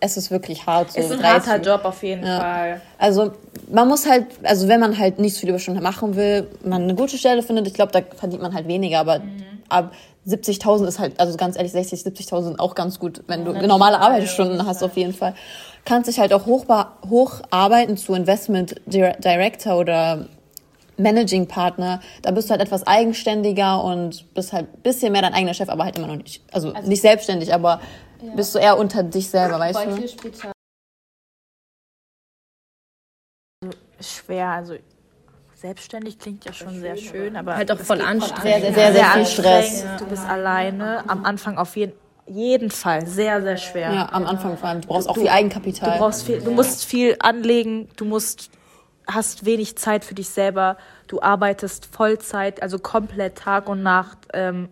es 0.00 0.16
ist 0.16 0.30
wirklich 0.30 0.66
hart. 0.66 0.92
So 0.92 1.00
ist 1.00 1.12
ein 1.12 1.18
30. 1.18 1.50
harter 1.50 1.62
Job 1.62 1.84
auf 1.84 2.02
jeden 2.02 2.24
Ja. 2.26 2.40
Fall. 2.40 2.80
Also 2.98 3.32
man 3.70 3.88
muss 3.88 4.08
halt, 4.08 4.26
also 4.42 4.68
wenn 4.68 4.80
man 4.80 4.98
halt 4.98 5.18
nicht 5.18 5.34
so 5.34 5.40
viele 5.40 5.50
Überstunden 5.52 5.82
machen 5.82 6.16
will, 6.16 6.48
man 6.62 6.82
eine 6.82 6.94
gute 6.94 7.18
Stelle 7.18 7.42
findet, 7.42 7.66
ich 7.66 7.74
glaube, 7.74 7.92
da 7.92 8.00
verdient 8.16 8.42
man 8.42 8.54
halt 8.54 8.68
weniger, 8.68 9.00
aber 9.00 9.20
ab 9.68 9.92
70.000 10.26 10.86
ist 10.86 10.98
halt, 10.98 11.20
also 11.20 11.36
ganz 11.36 11.56
ehrlich, 11.56 11.72
60, 11.72 12.00
70.000 12.00 12.42
sind 12.44 12.60
auch 12.60 12.74
ganz 12.74 12.98
gut, 12.98 13.22
wenn 13.26 13.44
du 13.44 13.52
normale 13.66 13.98
Arbeitsstunden 14.00 14.64
hast 14.66 14.82
auf 14.82 14.96
jeden 14.96 15.12
Fall. 15.12 15.34
Kannst 15.84 16.08
dich 16.08 16.18
halt 16.18 16.32
auch 16.32 16.46
hoch, 16.46 16.64
hocharbeiten 17.10 17.98
zu 17.98 18.14
Investment 18.14 18.76
Dir- 18.86 19.16
Director 19.22 19.78
oder 19.78 20.26
Managing 20.96 21.46
Partner. 21.48 22.00
Da 22.22 22.30
bist 22.30 22.48
du 22.48 22.52
halt 22.52 22.60
etwas 22.60 22.86
eigenständiger 22.86 23.82
und 23.82 24.32
bist 24.34 24.52
halt 24.52 24.68
ein 24.74 24.82
bisschen 24.82 25.12
mehr 25.12 25.22
dein 25.22 25.34
eigener 25.34 25.54
Chef, 25.54 25.68
aber 25.68 25.84
halt 25.84 25.96
immer 25.98 26.06
noch 26.08 26.16
nicht, 26.16 26.42
also, 26.52 26.72
nicht 26.84 27.00
selbstständig, 27.02 27.52
aber 27.52 27.80
bist 28.36 28.54
du 28.54 28.58
eher 28.58 28.78
unter 28.78 29.02
dich 29.02 29.28
selber, 29.28 29.58
weißt 29.58 29.78
Voll 29.80 29.90
du? 29.92 29.96
viel 29.96 30.08
später. 30.08 30.52
Schwer, 34.00 34.48
also 34.48 34.74
selbstständig 35.54 36.18
klingt 36.18 36.44
ja 36.44 36.52
schon 36.52 36.78
sehr 36.80 36.96
schön, 36.96 37.36
aber 37.36 37.56
Halt 37.56 37.70
auch 37.72 37.78
voll 37.78 38.00
anstrengend. 38.02 38.42
Sehr, 38.42 38.72
sehr, 38.74 38.92
sehr, 38.92 39.04
viel 39.12 39.26
Stress. 39.26 39.66
anstrengend. 39.82 40.00
Du 40.00 40.06
bist 40.06 40.26
alleine, 40.28 41.08
am 41.08 41.24
Anfang 41.24 41.56
auf 41.56 41.74
jeden, 41.76 41.92
jeden 42.26 42.70
Fall 42.70 43.06
sehr, 43.06 43.40
sehr 43.40 43.56
schwer. 43.56 43.92
Ja, 43.92 44.08
am 44.12 44.26
Anfang 44.26 44.58
vor 44.58 44.68
allem. 44.68 44.82
Du 44.82 44.88
brauchst 44.88 45.08
auch 45.08 45.14
Du- 45.14 45.20
viel 45.22 45.30
Eigenkapital. 45.30 45.92
Du 45.92 45.98
brauchst 45.98 46.24
viel, 46.24 46.40
du 46.42 46.50
musst 46.50 46.84
viel 46.84 47.16
anlegen, 47.20 47.88
du 47.96 48.04
musst, 48.04 48.50
hast 49.06 49.44
wenig 49.44 49.76
Zeit 49.76 50.04
für 50.04 50.14
dich 50.14 50.28
selber, 50.28 50.76
du 51.08 51.20
arbeitest 51.20 51.86
Vollzeit, 51.86 52.62
also 52.62 52.78
komplett 52.78 53.36
Tag 53.36 53.68
und 53.68 53.82
Nacht, 53.82 54.18
ähm, 54.32 54.68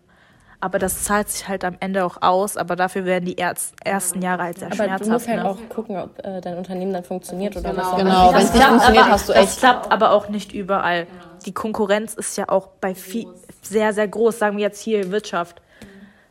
aber 0.60 0.78
das 0.78 1.02
zahlt 1.02 1.28
sich 1.28 1.48
halt 1.48 1.64
am 1.64 1.76
Ende 1.80 2.04
auch 2.04 2.22
aus, 2.22 2.56
aber 2.56 2.76
dafür 2.76 3.04
werden 3.04 3.24
die 3.24 3.36
erz- 3.36 3.72
ersten 3.84 4.22
Jahre 4.22 4.44
halt 4.44 4.58
sehr 4.58 4.68
Aber 4.68 4.76
schmerzhaft. 4.76 5.00
du 5.06 5.10
musst 5.10 5.28
halt 5.28 5.42
ne? 5.42 5.48
auch 5.48 5.58
gucken, 5.68 5.96
ob 5.98 6.24
äh, 6.24 6.40
dein 6.40 6.56
Unternehmen 6.56 6.92
dann 6.92 7.02
funktioniert 7.04 7.56
oder 7.56 7.76
was. 7.76 7.96
Genau, 7.96 8.32
wenn 8.32 8.42
es 8.42 8.54
nicht 8.54 8.64
funktioniert, 8.64 9.06
hast 9.06 9.28
du 9.28 9.32
das 9.32 9.50
echt. 9.50 9.58
klappt 9.58 9.90
aber 9.92 10.12
auch 10.12 10.28
nicht 10.28 10.52
überall. 10.52 11.06
Die 11.46 11.52
Konkurrenz 11.52 12.14
ist 12.14 12.36
ja 12.38 12.48
auch 12.48 12.68
bei 12.80 12.94
viel, 12.94 13.26
sehr, 13.62 13.92
sehr 13.92 14.06
groß, 14.06 14.38
sagen 14.38 14.56
wir 14.56 14.62
jetzt 14.62 14.80
hier 14.80 15.10
Wirtschaft. 15.10 15.60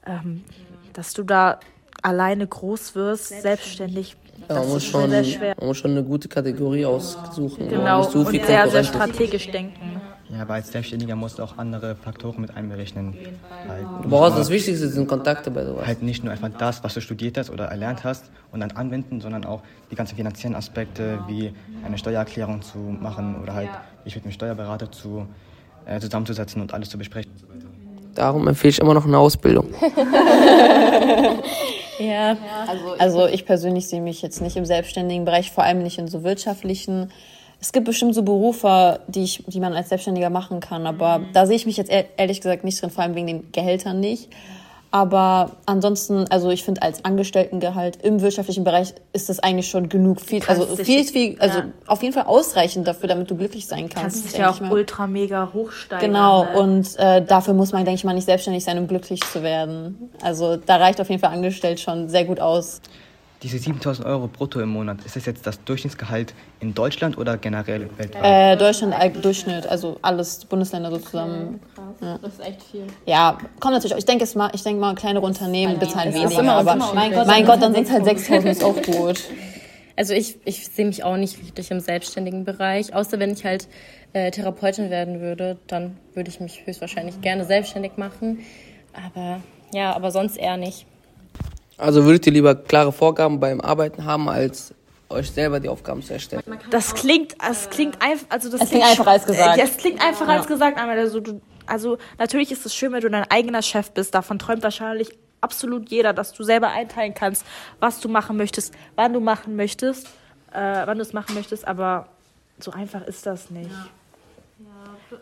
Ähm, 0.08 0.46
dass 0.94 1.14
du 1.14 1.24
da 1.24 1.60
alleine 2.02 2.48
groß 2.48 2.96
wirst, 2.96 3.28
selbstständig, 3.28 4.16
Ja, 4.50 4.56
das 4.56 4.58
man, 4.58 4.68
muss 4.74 4.84
ist 4.84 4.90
schon, 4.90 5.10
sehr 5.10 5.24
schwer. 5.24 5.56
man 5.58 5.68
muss 5.68 5.78
schon 5.78 5.92
eine 5.92 6.04
gute 6.04 6.28
Kategorie 6.28 6.86
aussuchen. 6.86 7.70
Genau, 7.70 8.04
so 8.04 8.26
viel 8.26 8.40
und 8.42 8.46
sehr, 8.48 8.68
sehr 8.70 8.82
ist. 8.82 8.88
strategisch 8.88 9.50
denken. 9.52 10.02
Ja, 10.30 10.44
aber 10.44 10.54
als 10.56 10.72
Selbstständiger 10.72 11.16
musst 11.18 11.40
du 11.40 11.44
auch 11.44 11.58
andere 11.58 11.96
Faktoren 11.96 12.40
mit 12.40 12.56
einberechnen. 12.56 13.18
Halt 13.68 13.84
Du 13.84 13.98
nicht, 13.98 14.10
brauchst 14.10 14.30
nur, 14.32 14.40
das 14.40 14.50
Wichtigste 14.50 14.88
sind 14.88 15.08
Kontakte 15.08 15.52
bei 15.52 15.66
sowas. 15.66 15.86
halt 15.86 16.02
nicht 16.04 16.24
nur 16.24 16.32
einfach 16.32 16.50
das, 16.58 16.82
was 16.86 16.94
du 16.94 17.02
studiert 17.02 17.38
hast 17.38 17.50
oder 17.50 17.66
erlernt 17.66 18.06
hast 18.06 18.32
und 18.54 18.62
dann 18.62 18.72
anwenden, 18.72 19.20
sondern 19.20 19.44
auch 19.44 19.62
die 19.92 19.96
ganzen 19.96 20.16
finanziellen 20.16 20.56
Aspekte, 20.56 21.20
wie 21.28 21.54
eine 21.86 21.98
Steuererklärung 21.98 22.62
zu 22.62 22.78
machen 22.78 23.36
oder 23.44 23.54
halt 23.54 23.70
dich 24.06 24.16
mit 24.16 24.24
einem 24.24 24.32
Steuerberater 24.32 24.90
zu, 24.90 25.28
äh, 25.86 26.00
zusammenzusetzen 26.00 26.62
und 26.62 26.74
alles 26.74 26.90
zu 26.90 26.98
besprechen. 26.98 27.32
Darum 28.16 28.48
empfehle 28.48 28.70
ich 28.72 28.80
immer 28.80 28.94
noch 28.94 29.06
eine 29.06 29.18
Ausbildung. 29.18 29.68
Ja, 32.08 32.38
Also 33.00 33.28
ich 33.28 33.46
persönlich 33.46 33.88
sehe 33.88 34.02
mich 34.02 34.22
jetzt 34.22 34.42
nicht 34.42 34.56
im 34.58 34.66
selbstständigen 34.66 35.26
Bereich, 35.26 35.52
vor 35.52 35.64
allem 35.64 35.84
nicht 35.84 35.98
in 35.98 36.08
so 36.08 36.24
wirtschaftlichen. 36.24 37.12
Es 37.60 37.72
gibt 37.72 37.86
bestimmt 37.86 38.16
so 38.16 38.24
Berufe, 38.24 39.00
die, 39.08 39.24
ich, 39.24 39.44
die 39.48 39.60
man 39.60 39.74
als 39.74 39.90
Selbstständiger 39.90 40.30
machen 40.32 40.60
kann, 40.62 40.88
aber 40.88 41.22
da 41.34 41.46
sehe 41.46 41.56
ich 41.56 41.66
mich 41.68 41.78
jetzt 41.78 41.92
ehr- 41.92 42.06
ehrlich 42.18 42.42
gesagt 42.42 42.64
nicht 42.64 42.82
drin, 42.82 42.90
vor 42.90 43.04
allem 43.04 43.14
wegen 43.16 43.28
den 43.28 43.52
Gehältern 43.52 44.00
nicht. 44.00 44.30
Aber 44.94 45.52
ansonsten, 45.66 46.26
also 46.30 46.50
ich 46.50 46.66
finde 46.66 46.82
als 46.82 47.06
Angestelltengehalt 47.06 48.00
im 48.04 48.22
wirtschaftlichen 48.22 48.66
Bereich 48.66 48.94
ist 49.14 49.30
das 49.30 49.40
eigentlich 49.40 49.70
schon 49.70 49.88
genug, 49.88 50.20
viel, 50.20 50.44
also 50.46 50.76
viel, 50.76 51.06
viel, 51.06 51.40
also 51.40 51.60
ja. 51.60 51.66
auf 51.88 52.04
jeden 52.04 52.14
Fall 52.14 52.26
ausreichend 52.26 52.86
dafür, 52.86 53.08
damit 53.08 53.32
du 53.32 53.38
glücklich 53.38 53.68
sein 53.68 53.88
kannst. 53.88 54.24
Kannst 54.24 54.34
dich 54.34 54.38
ja 54.40 54.50
auch 54.50 54.60
ultra 54.70 55.08
mega 55.08 55.50
hochsteigen. 55.54 56.12
Genau, 56.12 56.44
ne? 56.44 56.60
und 56.60 57.00
äh, 57.00 57.24
dafür 57.24 57.54
muss 57.54 57.72
man, 57.72 57.86
denke 57.86 57.96
ich 57.96 58.04
mal, 58.04 58.14
nicht 58.14 58.26
selbstständig 58.26 58.66
sein, 58.66 58.78
um 58.78 58.88
glücklich 58.88 59.22
zu 59.22 59.44
werden. 59.44 60.10
Also 60.22 60.58
da 60.58 60.76
reicht 60.76 61.00
auf 61.00 61.10
jeden 61.10 61.22
Fall 61.22 61.32
angestellt 61.32 61.80
schon 61.80 62.10
sehr 62.10 62.26
gut 62.26 62.42
aus. 62.42 62.82
Diese 63.44 63.58
7000 63.58 64.08
Euro 64.08 64.28
brutto 64.28 64.60
im 64.60 64.70
Monat, 64.70 65.04
ist 65.04 65.16
das 65.16 65.26
jetzt 65.26 65.48
das 65.48 65.64
Durchschnittsgehalt 65.64 66.36
in 66.60 66.76
Deutschland 66.76 67.18
oder 67.18 67.38
generell 67.38 67.90
weltweit? 67.98 68.24
Äh, 68.24 68.56
Deutschland 68.56 68.94
äh, 69.00 69.10
Durchschnitt, 69.10 69.66
also 69.66 69.98
alles 70.04 70.46
Bundesländer 70.46 70.92
so 70.92 71.00
zusammen. 71.00 71.60
das 72.00 72.34
ist 72.34 72.40
echt 72.40 72.62
viel. 72.64 72.86
Ja, 73.08 73.40
kommt 73.60 73.74
natürlich. 73.74 73.96
auch. 73.96 73.98
Ich 73.98 74.06
denke 74.06 74.26
es 74.26 74.36
mal, 74.36 74.52
ich 74.54 74.62
denke 74.62 74.80
mal, 74.80 74.94
kleinere 74.94 75.26
Unternehmen 75.26 75.80
bezahlen 75.80 76.14
weniger, 76.14 76.40
immer 76.40 76.54
aber 76.54 76.74
unterschiedlich. 76.74 77.02
mein 77.02 77.12
Gott, 77.14 77.28
mein 77.28 77.46
Gott, 77.46 77.62
dann 77.64 77.74
sind 77.74 77.86
es 77.86 77.92
halt 77.92 78.04
6.000 78.06 78.52
ist 78.52 78.64
auch 78.64 78.82
gut. 78.82 79.20
Also 79.98 80.14
ich, 80.14 80.40
ich 80.46 80.68
sehe 80.70 80.86
mich 80.86 81.04
auch 81.04 81.18
nicht 81.18 81.38
richtig 81.38 81.70
im 81.70 81.80
selbstständigen 81.80 82.44
Bereich, 82.44 82.96
außer 82.96 83.20
wenn 83.20 83.32
ich 83.34 83.46
halt 83.46 83.68
äh, 84.14 84.32
Therapeutin 84.32 84.90
werden 84.90 85.20
würde, 85.20 85.60
dann 85.68 85.98
würde 86.14 86.30
ich 86.30 86.40
mich 86.40 86.66
höchstwahrscheinlich 86.66 87.22
gerne 87.22 87.46
selbstständig 87.46 87.98
machen. 87.98 88.40
Aber 88.94 89.42
ja, 89.74 89.94
aber 89.94 90.10
sonst 90.10 90.38
eher 90.38 90.58
nicht. 90.58 90.88
Also 91.82 92.06
würdet 92.06 92.28
ihr 92.28 92.34
lieber 92.34 92.54
klare 92.54 92.92
Vorgaben 92.92 93.40
beim 93.40 93.60
Arbeiten 93.60 94.06
haben, 94.06 94.30
als 94.30 94.74
euch 95.10 95.32
selber 95.32 95.60
die 95.60 95.68
Aufgaben 95.68 96.04
zu 96.04 96.14
erstellen? 96.14 96.44
Das 96.70 96.94
klingt, 96.94 97.36
es 97.50 97.70
klingt 97.70 98.02
einfach, 98.02 98.28
also 98.30 98.50
das 98.50 98.62
Es 98.62 98.70
klingt 98.70 98.86
einfacher 98.86 99.12
als 99.12 99.26
gesagt. 99.26 99.58
Ja, 99.58 99.64
es 99.64 99.78
klingt 99.78 100.04
einfacher 100.04 100.32
als 100.32 100.48
gesagt, 100.48 100.78
aber 100.80 100.92
also, 100.92 101.20
du, 101.20 101.42
also 101.66 101.98
natürlich 102.20 102.52
ist 102.52 102.66
es 102.66 102.76
schön, 102.76 102.92
wenn 102.94 103.02
du 103.02 103.10
dein 103.10 103.30
eigener 103.32 103.64
Chef 103.64 103.92
bist. 103.92 104.14
Davon 104.14 104.38
träumt 104.38 104.62
wahrscheinlich 104.62 105.10
absolut 105.42 105.90
jeder, 105.90 106.14
dass 106.14 106.34
du 106.34 106.44
selber 106.44 106.70
einteilen 106.70 107.16
kannst, 107.16 107.46
was 107.80 108.00
du 108.00 108.10
machen 108.10 108.38
möchtest, 108.38 108.76
wann 108.96 109.14
du 109.14 109.20
machen 109.20 109.56
möchtest, 109.56 110.06
äh, 110.54 110.86
wann 110.86 110.98
du 110.98 111.02
es 111.02 111.14
machen 111.14 111.34
möchtest. 111.34 111.68
Aber 111.68 112.08
so 112.60 112.72
einfach 112.72 113.02
ist 113.08 113.26
das 113.26 113.50
nicht. 113.50 113.72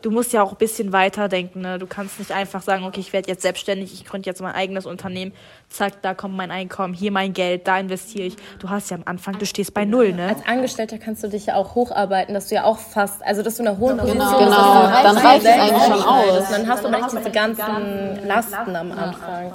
Du 0.02 0.12
musst 0.12 0.34
ja 0.34 0.44
auch 0.44 0.52
ein 0.52 0.58
bisschen 0.58 0.94
weiterdenken. 0.94 1.62
Ne? 1.62 1.80
Du 1.80 1.88
kannst 1.88 2.20
nicht 2.20 2.32
einfach 2.32 2.62
sagen, 2.62 2.84
okay, 2.84 3.00
ich 3.00 3.14
werde 3.14 3.30
jetzt 3.30 3.42
selbstständig, 3.42 3.94
ich 3.94 4.06
gründe 4.06 4.30
jetzt 4.30 4.42
mein 4.42 4.54
eigenes 4.54 4.86
Unternehmen. 4.86 5.34
Zack, 5.70 6.02
da 6.02 6.14
kommt 6.14 6.36
mein 6.36 6.52
Einkommen, 6.52 6.94
hier 6.94 7.12
mein 7.12 7.34
Geld, 7.34 7.68
da 7.68 7.80
investiere 7.80 8.28
ich. 8.28 8.36
Du 8.60 8.70
hast 8.70 8.92
ja 8.92 8.98
am 8.98 9.04
Anfang, 9.06 9.38
du 9.38 9.46
stehst 9.46 9.74
bei 9.74 9.86
Null, 9.86 10.14
ne? 10.14 10.28
Als 10.28 10.46
Angestellter 10.48 10.98
kannst 10.98 11.24
du 11.24 11.28
dich 11.28 11.48
ja 11.48 11.56
auch 11.56 11.76
hocharbeiten, 11.76 12.34
dass 12.34 12.48
du 12.48 12.56
ja 12.56 12.64
auch 12.64 12.78
fast, 12.80 13.24
also 13.24 13.42
dass 13.42 13.56
du 13.56 13.64
in 13.64 13.68
einer 13.70 13.78
hohen 13.78 13.98
Position 13.98 14.20
bist, 14.20 14.40
Genau, 14.40 14.82
dann 15.04 15.18
reicht 15.18 15.46
es 15.46 15.52
eigentlich 15.52 15.84
schon 15.84 16.04
aus. 16.04 16.50
Dann 16.50 16.68
hast 16.68 16.84
du 16.84 16.90
nicht 16.90 17.12
diese 17.12 17.32
ganzen 17.32 18.28
Lasten 18.28 18.76
am 18.76 18.92
Anfang. 18.92 19.54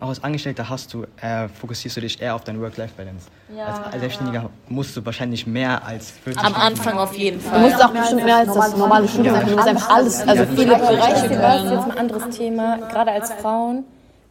Auch 0.00 0.08
als 0.10 0.22
Angestellter 0.22 0.68
hast 0.68 0.94
du, 0.94 1.04
äh, 1.20 1.48
fokussierst 1.48 1.96
du 1.96 2.00
dich 2.02 2.22
eher 2.22 2.34
auf 2.36 2.44
deine 2.44 2.60
Work-Life-Balance. 2.60 3.26
als 3.90 3.98
Selbstständiger 4.00 4.48
musst 4.68 4.96
du 4.96 5.04
wahrscheinlich 5.04 5.44
mehr 5.46 5.84
als 5.84 6.10
40 6.12 6.38
Am 6.38 6.46
Stunden- 6.52 6.60
Anfang 6.60 6.98
auf 6.98 7.14
jeden 7.16 7.42
Du 7.42 7.48
Fall. 7.48 7.60
musst 7.60 7.84
auch 7.84 7.90
bestimmt 7.90 8.24
mehr 8.24 8.36
als 8.36 8.54
das 8.54 8.76
normale 8.76 9.08
Studium 9.08 9.34
sein 9.34 9.44
können. 9.44 9.50
Du 9.52 9.56
musst 9.56 9.68
einfach 9.68 9.90
alles, 9.90 10.28
also 10.28 10.44
viele 10.54 10.76
Bereiche 10.76 10.98
Das 11.00 11.22
ist 11.24 11.30
jetzt 11.30 11.40
können. 11.40 11.90
ein 11.90 11.98
anderes 11.98 12.36
Thema, 12.36 12.76
gerade 12.90 13.10
als 13.10 13.32
Frauen. 13.32 13.84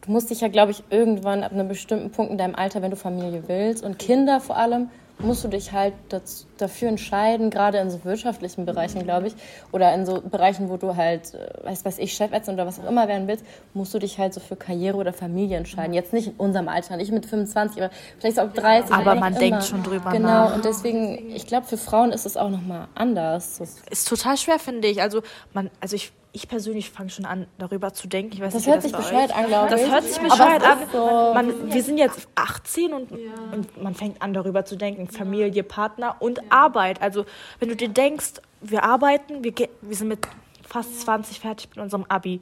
du 0.06 0.12
musst 0.12 0.30
dich 0.30 0.40
ja, 0.40 0.48
glaube 0.48 0.70
ich, 0.70 0.82
irgendwann 0.88 1.44
ab 1.44 1.52
einem 1.52 1.68
bestimmten 1.68 2.10
Punkt 2.12 2.32
in 2.32 2.38
deinem 2.38 2.54
Alter, 2.54 2.80
wenn 2.80 2.90
du 2.90 2.96
Familie 2.96 3.42
willst 3.46 3.84
und 3.84 3.98
Kinder 3.98 4.40
vor 4.40 4.56
allem, 4.56 4.88
musst 5.20 5.44
du 5.44 5.48
dich 5.48 5.72
halt 5.72 5.94
das, 6.08 6.46
dafür 6.58 6.88
entscheiden, 6.88 7.50
gerade 7.50 7.78
in 7.78 7.90
so 7.90 8.04
wirtschaftlichen 8.04 8.66
Bereichen, 8.66 9.02
glaube 9.02 9.28
ich, 9.28 9.34
oder 9.72 9.92
in 9.94 10.06
so 10.06 10.20
Bereichen, 10.20 10.68
wo 10.68 10.76
du 10.76 10.96
halt, 10.96 11.34
äh, 11.34 11.64
weiß, 11.64 11.84
weiß 11.84 11.98
ich, 11.98 12.12
Chefärztin 12.14 12.54
oder 12.54 12.66
was 12.66 12.78
auch 12.80 12.88
immer 12.88 13.08
werden 13.08 13.26
willst, 13.28 13.44
musst 13.74 13.92
du 13.94 13.98
dich 13.98 14.18
halt 14.18 14.34
so 14.34 14.40
für 14.40 14.56
Karriere 14.56 14.96
oder 14.96 15.12
Familie 15.12 15.56
entscheiden. 15.56 15.94
Jetzt 15.94 16.12
nicht 16.12 16.28
in 16.28 16.34
unserem 16.34 16.68
Alter, 16.68 16.96
nicht 16.96 17.12
mit 17.12 17.26
25, 17.26 17.82
aber 17.82 17.92
vielleicht 18.18 18.36
so 18.36 18.42
ab 18.42 18.54
30. 18.54 18.94
Aber 18.94 19.14
man 19.14 19.34
denkt 19.34 19.46
immer. 19.48 19.60
schon 19.62 19.82
drüber 19.82 20.10
Genau, 20.10 20.28
nach. 20.28 20.54
und 20.54 20.64
deswegen, 20.64 21.30
ich 21.34 21.46
glaube, 21.46 21.66
für 21.66 21.76
Frauen 21.78 22.12
ist 22.12 22.26
es 22.26 22.36
auch 22.36 22.50
nochmal 22.50 22.88
anders. 22.94 23.60
Ist 23.90 24.08
total 24.08 24.36
schwer, 24.36 24.58
finde 24.58 24.88
ich. 24.88 25.02
Also, 25.02 25.22
man, 25.52 25.70
also 25.80 25.96
ich, 25.96 26.12
ich 26.38 26.48
persönlich 26.48 26.90
fange 26.90 27.10
schon 27.10 27.24
an, 27.24 27.46
darüber 27.58 27.92
zu 27.92 28.08
denken. 28.08 28.34
Ich 28.34 28.40
weiß 28.40 28.52
Das 28.52 28.62
nicht, 28.64 28.72
hört 28.72 28.82
sich 28.82 28.92
bescheuert 28.92 29.36
an, 29.36 29.46
glaube 29.46 29.66
ich. 29.66 29.70
Das 29.72 29.90
hört 29.90 30.04
sich 30.04 30.18
bescheuert 30.18 30.62
es 30.62 30.68
an. 30.68 30.78
so. 30.92 31.32
Man, 31.34 31.72
wir 31.72 31.82
sind 31.82 31.98
jetzt 31.98 32.28
18 32.36 32.92
und, 32.92 33.10
und 33.12 33.82
man 33.82 33.94
fängt 33.94 34.22
an, 34.22 34.32
darüber 34.32 34.64
zu 34.64 34.76
denken. 34.76 35.08
Familie, 35.08 35.62
Partner 35.64 36.16
und 36.20 36.40
Arbeit. 36.50 37.02
Also, 37.02 37.24
wenn 37.58 37.68
du 37.68 37.76
dir 37.76 37.88
denkst, 37.88 38.34
wir 38.60 38.84
arbeiten, 38.84 39.42
wir, 39.42 39.52
wir 39.80 39.96
sind 39.96 40.08
mit 40.08 40.26
fast 40.66 41.00
20 41.00 41.40
fertig 41.40 41.70
mit 41.70 41.78
unserem 41.78 42.04
Abi. 42.08 42.40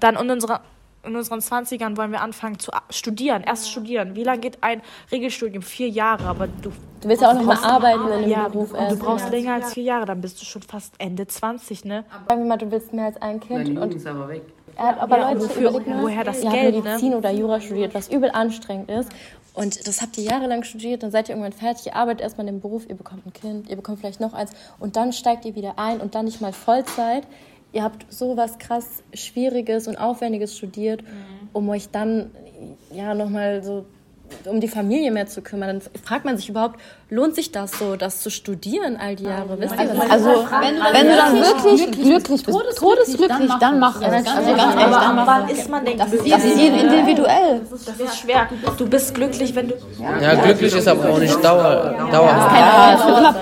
Dann 0.00 0.16
in, 0.16 0.30
unserer, 0.30 0.62
in 1.06 1.16
unseren 1.16 1.40
20ern 1.40 1.96
wollen 1.96 2.12
wir 2.12 2.20
anfangen 2.20 2.58
zu 2.58 2.70
studieren, 2.90 3.42
erst 3.44 3.70
studieren. 3.70 4.16
Wie 4.16 4.24
lange 4.24 4.40
geht 4.40 4.58
ein 4.62 4.82
Regelstudium? 5.10 5.62
Vier 5.62 5.88
Jahre, 5.88 6.24
aber 6.26 6.48
du 6.48 6.72
Du 7.02 7.10
willst 7.10 7.22
ja 7.22 7.30
auch 7.30 7.34
noch 7.34 7.42
mal 7.44 7.58
arbeiten 7.62 8.08
in 8.10 8.20
dem 8.22 8.30
ja, 8.30 8.48
Beruf. 8.48 8.72
und 8.72 8.90
du 8.90 8.96
brauchst 8.96 9.30
länger 9.30 9.54
als 9.54 9.74
vier 9.74 9.82
Jahre, 9.84 10.06
dann 10.06 10.20
bist 10.22 10.40
du 10.40 10.44
schon 10.46 10.62
fast 10.62 10.94
Ende 10.98 11.26
20, 11.26 11.84
ne? 11.84 12.04
Sagen 12.26 12.40
wir 12.42 12.48
mal, 12.48 12.56
du 12.56 12.70
willst 12.70 12.92
mehr 12.92 13.04
als 13.06 13.20
ein 13.20 13.38
Kind. 13.38 13.68
Deine 13.68 13.80
und 13.80 13.94
ist 13.94 14.06
aber 14.06 14.28
weg. 14.28 14.42
Er 14.76 14.86
hat 14.88 14.98
aber 15.00 15.18
Ja, 15.18 15.30
Leute, 15.30 15.44
wofür- 15.44 15.70
mal, 15.72 16.02
woher 16.02 16.24
das 16.24 16.42
ihr 16.42 16.50
Geld, 16.50 16.74
habt 16.74 16.84
ne? 16.84 16.90
Medizin 16.90 17.14
oder 17.14 17.30
Jura 17.30 17.60
studiert, 17.60 17.94
was 17.94 18.08
übel 18.08 18.30
anstrengend 18.32 18.90
ist. 18.90 19.10
Und 19.54 19.86
das 19.86 20.02
habt 20.02 20.18
ihr 20.18 20.24
jahrelang 20.24 20.64
studiert, 20.64 21.02
dann 21.02 21.10
seid 21.10 21.28
ihr 21.28 21.34
irgendwann 21.36 21.52
fertig, 21.58 21.86
ihr 21.86 21.96
arbeitet 21.96 22.22
erstmal 22.22 22.46
in 22.46 22.54
dem 22.56 22.60
Beruf, 22.60 22.88
ihr 22.88 22.94
bekommt 22.94 23.24
ein 23.24 23.32
Kind, 23.32 23.70
ihr 23.70 23.76
bekommt 23.76 24.00
vielleicht 24.00 24.20
noch 24.20 24.34
eins 24.34 24.50
und 24.78 24.96
dann 24.96 25.12
steigt 25.12 25.44
ihr 25.46 25.54
wieder 25.54 25.74
ein 25.78 26.00
und 26.00 26.14
dann 26.14 26.24
nicht 26.26 26.40
mal 26.42 26.52
Vollzeit. 26.52 27.22
Ihr 27.72 27.82
habt 27.82 28.06
so 28.12 28.36
was 28.36 28.58
krass 28.58 29.02
Schwieriges 29.12 29.88
und 29.88 29.96
Aufwendiges 29.96 30.56
studiert, 30.56 31.02
um 31.52 31.68
euch 31.68 31.90
dann 31.90 32.30
ja 32.92 33.14
nochmal 33.14 33.62
so 33.62 33.86
um 34.44 34.60
die 34.60 34.68
Familie 34.68 35.10
mehr 35.10 35.26
zu 35.26 35.42
kümmern. 35.42 35.68
Dann 35.68 36.02
fragt 36.04 36.24
man 36.24 36.36
sich 36.36 36.48
überhaupt, 36.48 36.80
lohnt 37.10 37.34
sich 37.34 37.52
das 37.52 37.72
so, 37.78 37.96
das 37.96 38.20
zu 38.20 38.30
studieren 38.30 38.96
all 38.96 39.16
die 39.16 39.24
Jahre? 39.24 39.58
Wisst 39.60 39.74
ihr, 39.74 39.98
was 39.98 40.10
Also, 40.10 40.46
wenn 40.92 41.06
du 41.06 41.16
dann 41.16 41.34
wirklich 41.34 41.92
glücklich 41.92 42.44
bist, 42.44 42.78
todesglücklich, 42.78 43.52
dann 43.60 43.78
mach 43.78 44.00
es. 44.00 44.06
Also 44.06 44.24
ganz 44.24 44.46
ehrlich, 44.46 44.62
dann 44.62 44.94
Aber 44.94 45.12
mach 45.12 45.26
wann 45.26 45.48
ist 45.48 45.68
man 45.70 45.84
denn 45.84 45.96
glücklich? 45.96 46.32
Das 46.32 46.44
ist 46.44 46.58
jeden 46.58 46.78
individuell. 46.78 47.60
Das 47.70 48.00
ist 48.00 48.18
schwer. 48.18 48.48
Du 48.76 48.88
bist 48.88 49.14
glücklich, 49.14 49.54
wenn 49.54 49.68
du. 49.68 49.74
Ja, 50.20 50.34
glücklich 50.34 50.74
ist 50.74 50.88
aber 50.88 51.10
auch 51.10 51.18
nicht 51.18 51.42
dauer, 51.44 52.08
dauerhaft. 52.10 53.36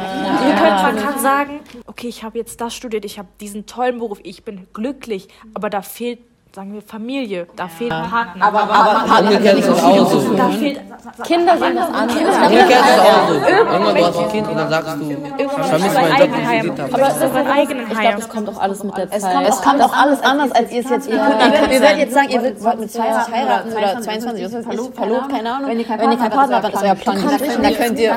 Ihr 0.47 0.55
könnt, 0.55 0.83
man 0.83 0.97
kann 0.97 1.19
sagen, 1.21 1.61
okay, 1.87 2.09
ich 2.09 2.23
habe 2.23 2.39
jetzt 2.39 2.61
das 2.61 2.75
studiert, 2.75 3.05
ich 3.05 3.19
habe 3.19 3.29
diesen 3.41 3.67
tollen 3.67 3.99
Beruf, 3.99 4.19
ich 4.23 4.45
bin 4.45 4.67
glücklich, 4.73 5.29
aber 5.55 5.71
da 5.71 5.81
fehlt, 5.81 6.19
sagen 6.55 6.73
wir, 6.73 6.83
Familie, 6.83 7.49
da 7.57 7.67
fehlt 7.67 7.91
Partner. 7.91 8.47
Aber, 8.47 9.23
Umgekehrt 9.23 9.59
ist 9.59 9.69
es 9.69 9.83
auch 9.83 10.07
so. 10.07 10.35
da 10.35 10.49
fehlt. 10.51 10.81
Kinder 11.25 11.59
sind 11.59 11.77
das 11.77 11.93
andere. 11.93 12.19
Umgekehrt 12.19 12.71
ist 12.71 12.95
es 12.95 13.01
auch 13.01 13.29
so. 13.29 13.35
Irgendwann 13.35 13.95
du 13.95 14.07
hast 14.07 14.19
ein 14.19 14.29
Kind 14.29 14.49
und 14.49 14.57
dann 14.57 14.71
sagst 14.71 14.97
du, 14.97 15.11
ich 15.11 15.51
vermisse 15.51 15.95
mein 15.95 16.11
meinen 16.11 16.21
Job, 16.21 16.31
den 16.33 16.43
ich 16.43 16.81
habe. 16.81 16.95
Aber 16.95 17.09
es 17.09 17.17
ist 17.17 17.35
mein 17.35 17.47
eigenen 17.51 17.83
Ich 17.83 17.89
glaube, 17.89 18.07
Heim. 18.07 18.17
das 18.17 18.29
kommt 18.29 18.49
auch 18.49 18.61
alles 18.61 18.85
mit 18.85 18.97
der 18.97 19.11
Zeit. 19.11 19.49
Es 19.49 19.63
kommt 19.63 19.83
auch 19.83 19.93
alles 19.93 20.21
anders, 20.23 20.53
als 20.53 20.71
ihr 20.71 20.81
es 20.81 20.91
jetzt 20.91 21.09
ihr 21.09 21.19
könnt. 21.19 21.73
Ihr 21.73 21.81
werdet 21.81 21.99
jetzt 21.99 22.15
sagen, 22.15 22.29
ihr 22.31 22.43
wollt 22.43 22.81
mit 22.81 22.93
20 22.93 23.35
heiraten 23.35 23.73
oder 23.73 24.01
22, 24.01 24.45
was 24.45 24.55
weiß 24.55 24.65
ich, 24.65 24.95
verlobt, 24.95 25.29
keine 25.31 25.53
Ahnung. 25.53 25.71
Wenn 25.71 25.79
ihr 25.81 25.87
keinen 25.87 26.31
Partner 26.31 26.63
habt, 26.63 26.65
dann 26.65 26.73
ist 26.73 26.83
euer 26.83 26.95
Plan 26.95 27.17
nicht. 27.17 27.65
Da 27.65 27.71
könnt 27.71 27.99
ihr, 27.99 28.17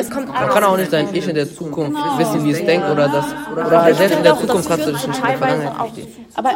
es 0.00 0.10
kommt 0.10 0.28
Man 0.28 0.48
kann 0.48 0.64
auch 0.64 0.76
nicht 0.76 0.90
sein, 0.90 1.08
ich 1.12 1.28
in 1.28 1.34
der 1.36 1.54
Zukunft 1.54 2.00
wissen, 2.18 2.44
wie 2.44 2.50
es 2.50 2.64
denkt 2.64 2.90
oder 2.90 3.08
das. 3.08 3.26
Oder 3.52 3.82
halt 3.82 3.96
selbst 3.96 4.16
in 4.16 4.24
der 4.24 4.36
Zukunft 4.36 4.68
kannst 4.68 4.86
du 4.86 4.92
dich 4.92 5.06
nicht 5.06 5.18
in 5.18 5.24
der 5.24 5.38
Vergangenheit 5.38 5.76
verstehen. 5.76 6.26
Aber 6.34 6.50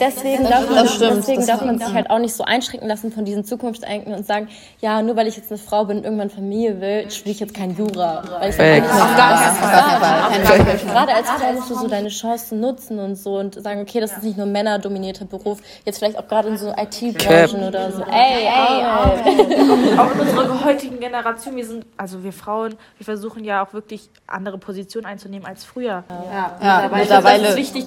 deswegen 0.00 0.42
man, 0.42 0.63
Das 0.68 0.94
stimmt, 0.94 1.16
deswegen 1.18 1.40
das 1.40 1.46
darf 1.46 1.64
man 1.64 1.78
sich 1.78 1.92
halt 1.92 2.10
auch 2.10 2.18
nicht 2.18 2.34
so 2.34 2.44
einschränken 2.44 2.88
lassen 2.88 3.12
von 3.12 3.24
diesen 3.24 3.44
Zukunftsdenken 3.44 4.14
und 4.14 4.26
sagen, 4.26 4.48
ja, 4.80 5.02
nur 5.02 5.16
weil 5.16 5.26
ich 5.26 5.36
jetzt 5.36 5.50
eine 5.50 5.58
Frau 5.58 5.84
bin 5.84 5.98
und 5.98 6.04
irgendwann 6.04 6.30
Familie 6.30 6.80
will, 6.80 7.10
studiere 7.10 7.32
ich 7.32 7.40
jetzt 7.40 7.54
kein 7.54 7.76
Jura. 7.76 8.22
Weil 8.38 8.50
ich 8.50 8.56
Facts. 8.56 8.90
auf 8.90 9.16
gar 9.16 10.30
keinen 10.30 10.44
Fall. 10.46 10.76
Gerade 10.78 11.14
als 11.14 11.30
Frau 11.30 11.52
musst 11.52 11.70
du 11.70 11.74
so 11.74 11.88
deine 11.88 12.08
Chancen 12.08 12.60
nutzen 12.60 12.98
und 12.98 13.16
so 13.16 13.38
und 13.38 13.62
sagen, 13.62 13.80
okay, 13.82 14.00
das 14.00 14.12
ist 14.12 14.22
nicht 14.22 14.36
nur 14.36 14.46
ein 14.46 14.52
männerdominierter 14.52 15.24
Beruf, 15.24 15.60
jetzt 15.84 15.98
vielleicht 15.98 16.18
auch 16.18 16.28
gerade 16.28 16.48
in 16.48 16.58
so 16.58 16.70
IT-Branchen 16.70 17.64
oder 17.68 17.90
so. 17.92 18.02
Ey, 18.02 18.46
ey, 18.46 19.98
auch 19.98 20.12
in 20.14 20.20
unserer 20.20 20.64
heutigen 20.64 21.00
Generation, 21.00 21.56
wir 21.56 21.66
sind, 21.66 21.86
also 21.96 22.22
wir 22.22 22.32
Frauen, 22.32 22.74
wir 22.98 23.04
versuchen 23.04 23.44
ja 23.44 23.64
auch 23.64 23.72
wirklich 23.72 24.08
andere 24.26 24.58
Positionen 24.58 25.06
einzunehmen 25.06 25.46
als 25.46 25.64
früher. 25.64 26.04
Ja, 26.10 26.88
Weil 26.90 27.02
ich 27.02 27.08
finde, 27.08 27.22
das 27.22 27.24
ist 27.24 27.24
mittlerweile. 27.24 27.56
wichtig, 27.56 27.86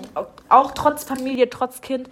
auch 0.49 0.71
trotz 0.71 1.03
Familie, 1.03 1.49
trotz 1.49 1.81
Kind, 1.81 2.09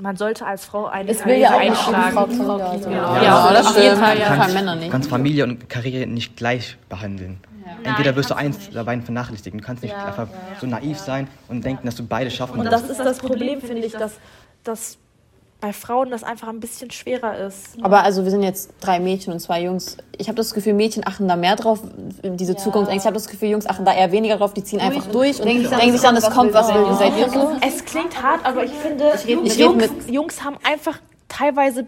man 0.00 0.16
sollte 0.16 0.46
als 0.46 0.64
Frau 0.64 0.86
eine 0.86 1.10
Es 1.10 1.24
will 1.24 1.36
ja 1.36 1.50
Karriere 1.50 1.72
auch 1.72 1.78
nicht 1.78 1.86
jede 1.88 2.12
Frau 2.12 2.24
einschlagen. 2.24 2.38
Kinder. 2.38 2.70
Also. 2.70 2.90
Ja, 2.90 3.52
das 3.52 3.66
Auf 3.66 3.72
stimmt. 3.72 3.84
jeden 3.84 3.98
Fall, 3.98 4.18
ja. 4.18 4.26
Allem 4.28 4.54
Männer 4.54 4.74
nicht. 4.76 4.88
Du 4.88 4.92
kannst 4.92 5.10
Familie 5.10 5.44
und 5.44 5.68
Karriere 5.68 6.06
nicht 6.06 6.36
gleich 6.36 6.76
behandeln. 6.88 7.40
Entweder 7.82 8.16
wirst 8.16 8.30
du 8.30 8.34
eins 8.34 8.70
der 8.70 8.84
beiden 8.84 9.04
vernachlässigen. 9.04 9.60
Du 9.60 9.66
kannst 9.66 9.82
nicht 9.82 9.94
einfach 9.94 10.28
so 10.60 10.66
naiv 10.66 10.98
sein 10.98 11.28
und 11.48 11.64
denken, 11.64 11.86
dass 11.86 11.96
du 11.96 12.06
beide 12.06 12.30
schaffen 12.30 12.60
Und 12.60 12.66
das 12.66 12.88
ist 12.88 12.98
das 12.98 13.18
Problem, 13.18 13.60
finde 13.60 13.86
ich, 13.86 13.92
dass, 13.92 14.18
dass 14.64 14.98
bei 15.60 15.72
Frauen 15.72 16.10
das 16.10 16.22
einfach 16.22 16.48
ein 16.48 16.60
bisschen 16.60 16.90
schwerer 16.90 17.36
ist. 17.36 17.76
Aber 17.82 18.04
also 18.04 18.22
wir 18.24 18.30
sind 18.30 18.42
jetzt 18.42 18.70
drei 18.80 19.00
Mädchen 19.00 19.32
und 19.32 19.40
zwei 19.40 19.62
Jungs. 19.62 19.96
Ich 20.16 20.28
habe 20.28 20.36
das 20.36 20.54
Gefühl, 20.54 20.74
Mädchen 20.74 21.04
achten 21.06 21.26
da 21.26 21.34
mehr 21.34 21.56
drauf, 21.56 21.80
diese 22.22 22.54
Zukunft. 22.54 22.92
Ich 22.92 23.04
habe 23.04 23.14
das 23.14 23.26
Gefühl, 23.26 23.48
Jungs 23.50 23.66
achten 23.66 23.84
da 23.84 23.92
eher 23.92 24.12
weniger 24.12 24.36
drauf. 24.36 24.54
Die 24.54 24.62
ziehen 24.62 24.80
einfach 24.80 25.06
durch 25.06 25.40
und 25.40 25.46
denken 25.46 25.92
sich 25.92 26.00
dann, 26.00 26.16
es 26.16 26.30
kommt, 26.30 26.54
was 26.54 26.72
will. 26.72 26.86
Seid 26.94 27.18
ihr 27.18 27.28
so? 27.28 27.56
Es 27.66 27.84
klingt 27.84 28.22
hart, 28.22 28.44
aber 28.44 28.64
ich 28.64 28.72
finde, 28.72 29.12
ich 29.42 29.56
Jungs, 29.56 29.88
Jungs 30.08 30.44
haben 30.44 30.58
einfach 30.62 30.98
teilweise 31.28 31.86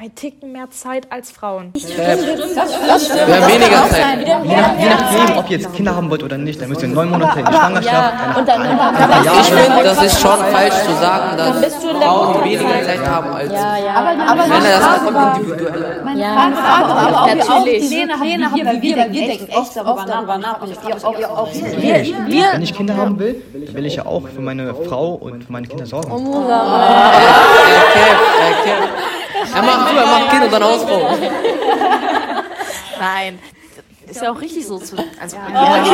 ein 0.00 0.14
Ticken 0.14 0.52
mehr 0.52 0.68
Zeit 0.70 1.06
als 1.12 1.30
Frauen. 1.30 1.70
Wir 1.74 1.82
haben 2.08 2.22
weniger 3.46 3.88
Zeit. 3.90 4.26
Je, 4.26 4.56
nach, 4.56 4.78
je 4.80 4.88
nachdem, 4.88 5.36
ob 5.38 5.50
ihr 5.50 5.58
jetzt 5.58 5.72
Kinder 5.74 5.94
haben 5.94 6.08
wollt 6.10 6.22
oder 6.22 6.38
nicht, 6.38 6.60
dann 6.60 6.70
müsst 6.70 6.82
ihr 6.82 6.88
neun 6.88 7.10
Monate 7.10 7.40
in 7.40 7.44
die 7.46 7.52
Schwangerschaft. 7.52 8.14
Jahr- 8.44 9.40
Ich 9.40 9.46
finde, 9.52 9.82
das 9.84 10.02
ist 10.02 10.18
schon 10.20 10.38
falsch 10.50 10.74
zu 10.86 10.92
sagen, 10.94 11.36
dass 11.36 11.74
Frauen 11.76 12.42
weniger 12.44 12.82
Zeit 12.84 13.06
haben 13.06 13.32
als 13.34 13.50
Männer. 13.50 14.62
Das 14.64 14.96
ist 14.96 15.04
kommt 15.04 15.36
individuell. 15.36 15.94
Aber 16.66 17.22
auch 17.22 17.26
natürlich. 17.26 17.88
Pläne 17.88 18.14
haben 18.14 18.22
wie 18.24 18.28
wir, 18.56 18.66
weil 18.66 18.82
wir, 18.82 18.96
denken 19.26 19.48
echt 19.50 19.76
darüber 19.76 20.38
nach. 20.38 20.60
Und 20.62 20.70
ihr 20.88 21.04
auch, 21.04 21.18
ihr 21.18 21.30
auch. 21.30 21.48
Wenn 21.52 22.62
ich 22.62 22.74
Kinder 22.74 22.96
haben 22.96 23.18
will, 23.18 23.42
dann 23.52 23.74
will 23.74 23.86
ich 23.86 23.96
ja 23.96 24.06
auch 24.06 24.22
für 24.26 24.40
meine 24.40 24.74
Frau 24.74 25.10
und 25.14 25.44
für 25.44 25.52
meine 25.52 25.66
Kinder 25.66 25.84
sorgen. 25.86 26.10
Okay, 26.10 26.30
okay. 28.62 28.72
Er 29.54 29.62
macht 29.62 29.88
zu, 29.88 29.96
er 29.96 30.06
macht 30.06 30.30
Kind 30.30 30.44
und 30.44 30.52
dann 30.52 30.64
Hausfrau. 30.64 31.16
Nein. 33.00 33.38
Ist 34.06 34.22
ja 34.22 34.32
auch 34.32 34.40
richtig 34.40 34.66
so 34.66 34.78
zu. 34.78 34.96
Also, 35.20 35.36
ja, 35.36 35.84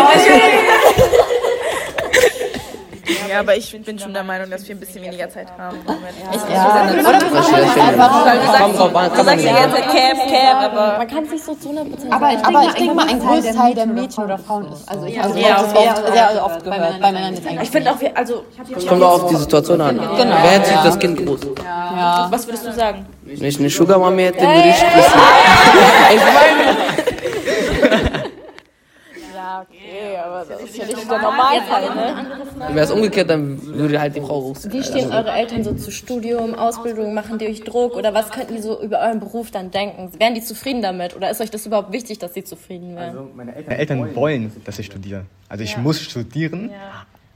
aber 3.35 3.57
ich 3.57 3.81
bin 3.85 3.99
schon 3.99 4.12
der 4.14 4.24
Meinung, 4.24 4.51
dass 4.51 4.66
wir 4.68 4.74
ein 4.74 4.81
bisschen 4.81 5.03
weniger 5.03 5.29
Zeit 5.29 5.49
haben. 5.59 5.79
Ich, 6.33 6.41
Komm 8.59 8.76
drauf 8.76 8.95
an, 8.97 9.12
kann 9.12 9.26
man 9.26 9.37
nicht. 9.37 9.49
Camp, 9.49 9.74
Camp, 10.29 10.62
aber. 10.72 10.99
man 10.99 11.09
kann 11.09 11.24
es 11.24 11.31
nicht 11.31 11.45
so 11.45 11.55
zu 11.55 11.68
100% 11.70 12.11
Aber 12.11 12.33
ich, 12.33 12.45
aber 12.45 12.62
ich 12.64 12.72
denke 12.74 12.95
mal, 12.95 13.09
ein 13.09 13.18
Großteil 13.20 13.74
der 13.74 13.87
Mädchen 13.87 14.24
oder 14.24 14.39
Frauen 14.39 14.72
ist. 14.72 14.89
Also 14.89 15.07
ich 15.07 15.18
habe 15.18 15.39
Ja, 15.39 15.62
das 15.62 15.72
sehr 16.12 16.45
oft 16.45 16.64
gehört. 16.64 17.01
Bei 17.01 17.12
Männern 17.12 17.35
jetzt 17.35 17.45
Ich 17.45 17.51
eigentlich. 17.51 17.70
finde 17.70 17.91
auch, 17.93 18.01
wir, 18.01 18.16
also, 18.16 18.45
Es 18.76 18.87
kommt 18.87 19.03
auch 19.03 19.22
auf 19.22 19.31
die 19.31 19.37
Situation 19.37 19.81
an. 19.81 19.99
Wer 19.99 20.64
zieht 20.64 20.76
das 20.85 20.99
Kind 20.99 21.24
groß? 21.26 21.41
was 22.31 22.47
würdest 22.47 22.66
du 22.66 22.72
sagen? 22.72 23.07
Wenn 23.22 23.45
ich 23.45 23.59
eine 23.59 23.68
Sugar 23.70 23.99
Mami 23.99 24.22
hätte, 24.24 24.41
würde 24.41 24.68
ich 24.68 24.74
wissen. 24.83 25.20
Ich 26.11 26.20
meine, 26.20 26.76
Ja, 29.35 29.62
okay, 29.62 30.18
aber 30.29 30.45
das 30.45 30.61
ist 30.62 30.76
ja 30.76 30.87
nicht 30.87 31.11
der 31.11 31.18
Normalfall, 31.22 31.95
ne? 31.95 32.74
wäre 32.74 32.85
es 32.85 32.91
umgekehrt, 32.91 33.29
dann 33.31 33.61
würde 33.62 34.01
halt 34.01 34.14
die 34.14 34.20
Frau 34.20 34.41
groß. 34.43 34.70
Wie 34.70 34.83
stehen 34.83 35.11
eure 35.12 35.31
Eltern 35.33 35.64
so 35.64 35.72
zu 35.74 35.91
Studium, 35.91 36.55
Ausbildung? 36.55 37.14
Machen 37.14 37.39
die 37.39 37.47
euch 37.47 37.62
Druck? 37.64 37.95
Oder 37.97 38.14
was 38.14 38.31
könnten 38.31 38.55
die 38.57 38.62
so 38.62 38.81
über 38.81 39.01
euren 39.01 39.20
Beruf 39.20 39.51
dann 39.51 39.70
denken? 39.70 40.12
Wären 40.18 40.35
die 40.35 40.43
zufrieden 40.43 40.83
damit? 40.83 41.16
Oder 41.16 41.31
ist 41.31 41.41
euch 41.41 41.51
das 41.51 41.66
überhaupt 41.66 41.93
wichtig, 41.93 42.18
dass 42.18 42.35
sie 42.35 42.45
zufrieden 42.45 42.95
wären? 42.97 43.31
Meine 43.35 43.55
Eltern 43.79 44.14
wollen, 44.14 44.53
dass 44.64 44.79
ich 44.79 44.87
studiere. 44.87 45.24
Also 45.49 45.64
ich 45.64 45.76
muss 45.76 46.01
studieren. 46.01 46.70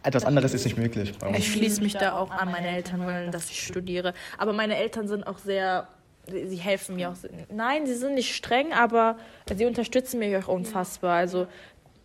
Etwas 0.05 0.24
anderes 0.24 0.53
ist 0.53 0.64
nicht 0.64 0.76
möglich. 0.78 1.12
Ich 1.36 1.53
schließe 1.53 1.80
mich 1.82 1.95
da 1.95 2.12
auch 2.18 2.30
an. 2.30 2.51
Meine 2.51 2.68
Eltern 2.68 3.05
wollen, 3.07 3.30
dass 3.30 3.51
ich 3.51 3.64
studiere. 3.64 4.14
Aber 4.38 4.53
meine 4.53 4.76
Eltern 4.76 5.07
sind 5.09 5.26
auch 5.26 5.38
sehr. 5.38 5.86
Sie 6.26 6.57
helfen 6.57 6.95
mir 6.97 7.11
auch. 7.11 7.16
sehr- 7.16 7.30
Nein, 7.53 7.84
sie 7.86 7.95
sind 7.95 8.14
nicht 8.14 8.32
streng, 8.34 8.72
aber 8.72 9.16
sie 9.53 9.64
unterstützen 9.66 10.20
mich 10.20 10.36
auch 10.36 10.47
unfassbar. 10.47 11.16
Also, 11.16 11.49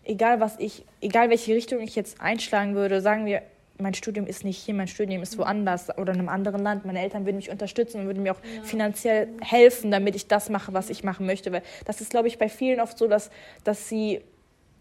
egal 0.08 0.40
was 0.40 0.56
ich, 0.60 0.84
egal 1.02 1.30
welche 1.30 1.54
Richtung 1.54 1.80
ich 1.82 1.96
jetzt 1.96 2.22
einschlagen 2.22 2.76
würde, 2.76 3.02
sagen 3.02 3.26
wir, 3.26 3.42
mein 3.80 3.94
Studium 3.94 4.26
ist 4.26 4.44
nicht 4.44 4.58
hier, 4.58 4.74
mein 4.74 4.88
Studium 4.88 5.22
ist 5.22 5.38
woanders 5.38 5.96
oder 5.98 6.14
in 6.14 6.20
einem 6.20 6.30
anderen 6.30 6.64
Land. 6.64 6.86
Meine 6.86 7.00
Eltern 7.00 7.26
würden 7.26 7.36
mich 7.36 7.52
unterstützen 7.52 8.02
und 8.02 8.08
würden 8.08 8.24
mir 8.24 8.32
auch 8.32 8.40
finanziell 8.64 9.28
helfen, 9.42 9.92
damit 9.92 10.16
ich 10.16 10.28
das 10.28 10.50
mache, 10.50 10.74
was 10.74 10.90
ich 10.90 11.04
machen 11.04 11.26
möchte. 11.26 11.52
Weil 11.52 11.62
das 11.86 12.02
ist, 12.02 12.10
glaube 12.10 12.28
ich, 12.28 12.40
bei 12.40 12.50
vielen 12.50 12.80
oft 12.80 12.98
so, 12.98 13.08
dass, 13.08 13.30
dass 13.64 13.88
sie 13.88 14.22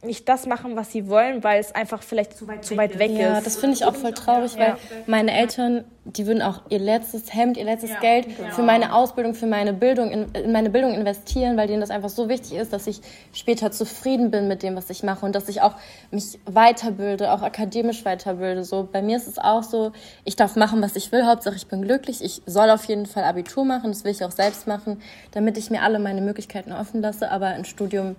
nicht 0.06 0.28
das 0.28 0.46
machen, 0.46 0.76
was 0.76 0.92
sie 0.92 1.08
wollen, 1.08 1.44
weil 1.44 1.60
es 1.60 1.74
einfach 1.74 2.02
vielleicht 2.02 2.36
zu 2.36 2.46
weit, 2.48 2.64
zu 2.64 2.76
weit 2.76 2.98
weg 2.98 3.10
Ja, 3.10 3.38
ist. 3.38 3.46
das 3.46 3.56
finde 3.56 3.76
ich 3.76 3.84
auch 3.84 3.94
voll 3.94 4.12
traurig, 4.12 4.56
weil 4.58 4.76
meine 5.06 5.32
Eltern, 5.32 5.84
die 6.04 6.26
würden 6.26 6.40
auch 6.40 6.62
ihr 6.68 6.78
letztes 6.78 7.34
Hemd, 7.34 7.56
ihr 7.56 7.64
letztes 7.64 7.90
Geld 8.00 8.26
für 8.52 8.62
meine 8.62 8.94
Ausbildung, 8.94 9.34
für 9.34 9.46
meine 9.46 9.72
Bildung, 9.72 10.10
in, 10.10 10.26
in 10.32 10.52
meine 10.52 10.70
Bildung 10.70 10.94
investieren, 10.94 11.56
weil 11.56 11.66
denen 11.66 11.80
das 11.80 11.90
einfach 11.90 12.08
so 12.08 12.28
wichtig 12.28 12.54
ist, 12.54 12.72
dass 12.72 12.86
ich 12.86 13.00
später 13.32 13.70
zufrieden 13.72 14.30
bin 14.30 14.48
mit 14.48 14.62
dem, 14.62 14.76
was 14.76 14.88
ich 14.90 15.02
mache 15.02 15.26
und 15.26 15.34
dass 15.34 15.48
ich 15.48 15.62
auch 15.62 15.74
mich 16.10 16.38
weiterbilde, 16.46 17.32
auch 17.32 17.42
akademisch 17.42 18.04
weiterbilde. 18.04 18.64
So 18.64 18.88
bei 18.90 19.02
mir 19.02 19.16
ist 19.16 19.26
es 19.26 19.38
auch 19.38 19.62
so, 19.62 19.92
ich 20.24 20.36
darf 20.36 20.56
machen, 20.56 20.80
was 20.80 20.96
ich 20.96 21.10
will, 21.12 21.26
Hauptsache 21.26 21.56
ich 21.56 21.66
bin 21.66 21.82
glücklich. 21.82 22.22
Ich 22.22 22.42
soll 22.46 22.70
auf 22.70 22.84
jeden 22.84 23.06
Fall 23.06 23.24
Abitur 23.24 23.64
machen, 23.64 23.90
das 23.90 24.04
will 24.04 24.12
ich 24.12 24.24
auch 24.24 24.30
selbst 24.30 24.66
machen, 24.66 25.02
damit 25.32 25.58
ich 25.58 25.70
mir 25.70 25.82
alle 25.82 25.98
meine 25.98 26.20
Möglichkeiten 26.20 26.72
offen 26.72 27.02
lasse, 27.02 27.30
aber 27.30 27.46
ein 27.46 27.64
Studium 27.64 28.16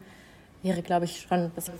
wäre, 0.67 0.81
glaube 0.81 1.05
ich, 1.05 1.25
schon 1.27 1.51
das 1.55 1.71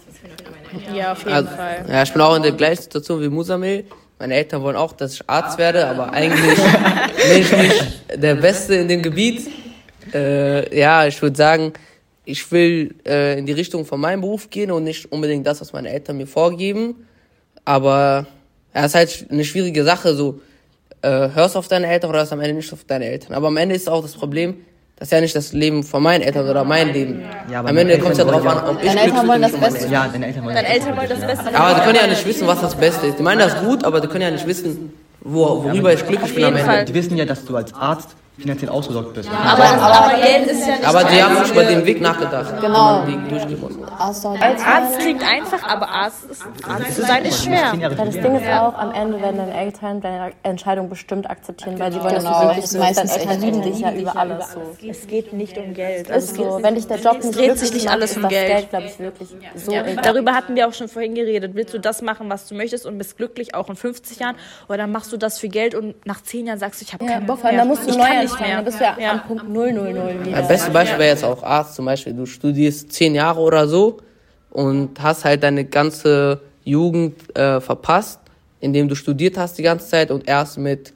Ja, 0.95 1.11
auf 1.11 1.19
jeden 1.19 1.31
Also, 1.33 1.49
Fall. 1.49 1.85
ja, 1.89 2.03
ich 2.03 2.13
bin 2.13 2.21
auch 2.21 2.35
in 2.35 2.43
der 2.43 2.51
gleichen 2.53 2.81
Situation 2.83 3.21
wie 3.21 3.29
Musamil. 3.29 3.85
Meine 4.19 4.33
Eltern 4.35 4.61
wollen 4.63 4.75
auch, 4.75 4.93
dass 4.93 5.13
ich 5.15 5.29
Arzt 5.29 5.57
werde, 5.57 5.85
aber 5.88 6.11
eigentlich 6.11 6.55
bin 6.55 7.41
ich 7.41 7.51
nicht 7.51 7.95
der 8.15 8.35
Beste 8.35 8.75
in 8.75 8.88
dem 8.88 9.03
Gebiet. 9.03 9.47
Äh, 10.13 10.77
ja, 10.79 11.05
ich 11.05 11.21
würde 11.21 11.35
sagen, 11.35 11.73
ich 12.25 12.49
will 12.51 12.95
äh, 13.05 13.38
in 13.38 13.45
die 13.45 13.51
Richtung 13.53 13.85
von 13.85 13.99
meinem 13.99 14.21
Beruf 14.21 14.49
gehen 14.49 14.71
und 14.71 14.83
nicht 14.85 15.11
unbedingt 15.11 15.45
das, 15.45 15.61
was 15.61 15.71
meine 15.73 15.89
Eltern 15.89 16.17
mir 16.17 16.27
vorgeben. 16.27 17.07
Aber 17.63 18.25
ja, 18.73 18.81
es 18.81 18.88
ist 18.88 18.95
halt 18.95 19.25
eine 19.29 19.43
schwierige 19.45 19.83
Sache, 19.83 20.15
so 20.15 20.41
äh, 21.01 21.29
hörst 21.33 21.55
auf 21.55 21.67
deine 21.67 21.88
Eltern 21.88 22.09
oder 22.09 22.19
hörst 22.19 22.33
am 22.33 22.39
Ende 22.39 22.55
nicht 22.55 22.73
auf 22.73 22.85
deine 22.85 23.05
Eltern. 23.05 23.33
Aber 23.33 23.47
am 23.47 23.57
Ende 23.57 23.75
ist 23.75 23.88
auch 23.89 24.01
das 24.01 24.13
Problem, 24.13 24.55
das 25.00 25.10
ist 25.10 25.12
ja 25.12 25.22
nicht 25.22 25.36
das 25.36 25.54
Leben 25.54 25.84
von 25.84 26.02
meinen 26.02 26.24
Eltern 26.24 26.50
oder 26.50 26.64
mein 26.64 26.91
Leben. 26.91 27.24
Ja, 27.52 27.60
aber 27.60 27.70
am 27.70 27.78
Ende 27.78 28.00
kommt 28.00 28.14
es 28.14 28.18
ja 28.18 28.26
wollen 28.26 28.48
an, 28.48 28.68
ob 28.68 28.84
ich 28.84 28.89
glücklich 28.91 29.28
bin 29.28 29.41
das 29.41 29.54
und 29.54 29.62
meine 29.62 29.74
Beste. 29.74 29.88
Ja, 29.89 30.08
deine 30.12 30.26
Eltern 30.26 30.43
wollen 30.45 30.56
Deine 30.56 30.68
Eltern 30.68 30.98
wollen 30.98 31.10
das 31.10 31.20
Beste. 31.20 31.56
aber 31.56 31.76
die 31.76 31.82
können 31.82 31.95
ja 32.02 32.08
nicht 32.08 32.26
wissen, 32.26 32.48
was 32.48 32.62
das 32.62 32.76
Beste 32.76 33.08
ist. 33.08 33.20
Die 33.20 33.24
meinen 33.24 33.39
das 33.39 33.60
gut, 33.62 33.84
aber 33.84 34.02
die 34.02 34.08
können 34.08 34.24
ja 34.24 34.32
nicht 34.32 34.48
wissen, 34.48 34.91
wo, 35.22 35.64
worüber 35.64 35.93
ich 35.93 36.04
glücklich 36.06 36.34
bin 36.34 36.45
am 36.45 36.56
Ende. 36.56 36.66
Fall. 36.66 36.86
Die 36.86 36.93
wissen 36.95 37.16
ja, 37.16 37.26
dass 37.26 37.45
du 37.45 37.56
als 37.56 37.74
Arzt 37.76 38.16
finanziell 38.38 38.69
ausgesorgt 38.69 39.13
bist. 39.13 39.29
Aber, 39.29 39.63
aber 39.63 40.21
Geld 40.21 40.47
ist 40.47 40.67
ja 40.67 40.75
nicht 40.75 40.85
Aber 40.88 41.03
die 41.05 41.21
haben 41.23 41.39
nicht 41.39 41.51
über 41.51 41.63
den 41.63 41.85
Weg 41.85 42.01
nachgedacht, 42.01 42.53
Genau. 42.61 43.01
den 43.03 43.15
man 43.21 43.29
durchgehen 43.29 43.59
muss. 43.59 43.73
Also, 43.99 44.29
Als 44.39 44.63
Arzt 44.63 44.99
klingt 44.99 45.23
einfach, 45.27 45.63
aber 45.67 45.89
Arzt, 45.89 46.25
ist, 46.29 46.43
Arzt 46.67 46.95
zu 46.95 47.01
sein 47.01 47.25
ist 47.25 47.43
schwer. 47.43 47.73
Weil 47.73 48.05
das 48.05 48.15
Ding 48.19 48.35
ist 48.35 48.47
auch, 48.47 48.75
am 48.75 48.91
Ende 48.91 49.19
werden 49.21 49.38
deine 49.38 49.53
Eltern 49.57 50.01
deine 50.01 50.31
Entscheidung 50.43 50.88
bestimmt 50.89 51.29
akzeptieren, 51.29 51.79
weil 51.79 51.91
sie 51.91 51.99
wollen, 52.01 52.13
dass 52.15 52.23
Genau, 52.23 52.39
du 52.39 52.45
glücklich 52.45 52.63
ist 52.65 52.73
bist. 52.79 52.97
Deine 52.97 53.11
Eltern 53.19 53.41
lieben 53.41 53.61
dich 53.63 53.79
ja 53.79 53.91
über 53.93 54.15
alles 54.17 54.51
so. 54.53 54.61
Es 54.88 55.07
geht 55.07 55.33
nicht 55.33 55.57
um 55.57 55.73
Geld. 55.73 56.09
Ist 56.09 56.35
so, 56.35 56.59
wenn 56.61 56.75
dich 56.75 56.88
der 56.88 56.97
Job 56.99 57.15
nicht 57.15 57.25
dreht 57.35 57.45
glücklich 57.45 57.59
sich 57.59 57.73
nicht 57.73 57.85
macht, 57.85 57.93
alles 57.95 58.11
ist 58.11 58.17
um 58.17 58.23
das 58.23 58.31
Geld. 58.31 58.47
Geld, 58.47 58.69
glaube 58.69 58.85
ich, 58.85 58.99
wirklich 58.99 59.29
so 59.55 59.71
Ja, 59.71 59.81
egal. 59.85 60.03
darüber 60.03 60.33
hatten 60.33 60.55
wir 60.55 60.67
auch 60.67 60.73
schon 60.73 60.88
vorhin 60.88 61.15
geredet. 61.15 61.51
Willst 61.55 61.73
du 61.73 61.79
das 61.79 62.01
machen, 62.03 62.29
was 62.29 62.47
du 62.47 62.53
möchtest 62.55 62.85
und 62.85 62.97
bist 62.99 63.17
glücklich, 63.17 63.55
auch 63.55 63.67
in 63.69 63.75
50 63.75 64.19
Jahren? 64.19 64.35
Oder 64.69 64.85
machst 64.88 65.11
du 65.11 65.17
das 65.17 65.39
für 65.39 65.47
Geld 65.49 65.73
und 65.75 66.05
nach 66.05 66.21
10 66.21 66.45
Jahren 66.47 66.59
sagst 66.59 66.81
du, 66.81 66.85
ich 66.85 66.93
habe 66.93 67.03
Ja, 67.05 67.13
keinen 67.13 67.25
Bock 67.25 67.43
mehr. 67.43 67.53
da 67.53 67.65
musst 67.65 67.89
du 67.89 67.97
neu 67.97 68.26
anfangen, 68.34 68.47
mehr. 68.47 68.55
dann 68.57 68.65
bist 68.65 68.80
du 68.80 68.84
ja, 68.84 68.97
Ja. 68.99 69.11
am 69.13 69.23
Punkt 69.23 69.47
000 69.49 70.25
wieder. 70.25 70.38
Das 70.38 70.47
beste 70.47 70.71
Beispiel 70.71 70.99
wäre 70.99 71.09
jetzt 71.09 71.23
auch 71.23 71.43
Arzt 71.43 71.75
zum 71.75 71.86
Beispiel. 71.86 72.13
Du 72.13 72.25
studierst 72.25 72.91
zehn 72.91 73.15
Jahre 73.15 73.39
oder 73.39 73.67
so 73.67 73.97
und 74.51 75.01
hast 75.01 75.25
halt 75.25 75.43
deine 75.43 75.65
ganze 75.65 76.41
Jugend 76.63 77.36
äh, 77.38 77.59
verpasst, 77.61 78.19
indem 78.59 78.88
du 78.88 78.95
studiert 78.95 79.38
hast 79.38 79.57
die 79.57 79.63
ganze 79.63 79.88
Zeit 79.88 80.11
und 80.11 80.28
erst 80.28 80.57
mit 80.57 80.93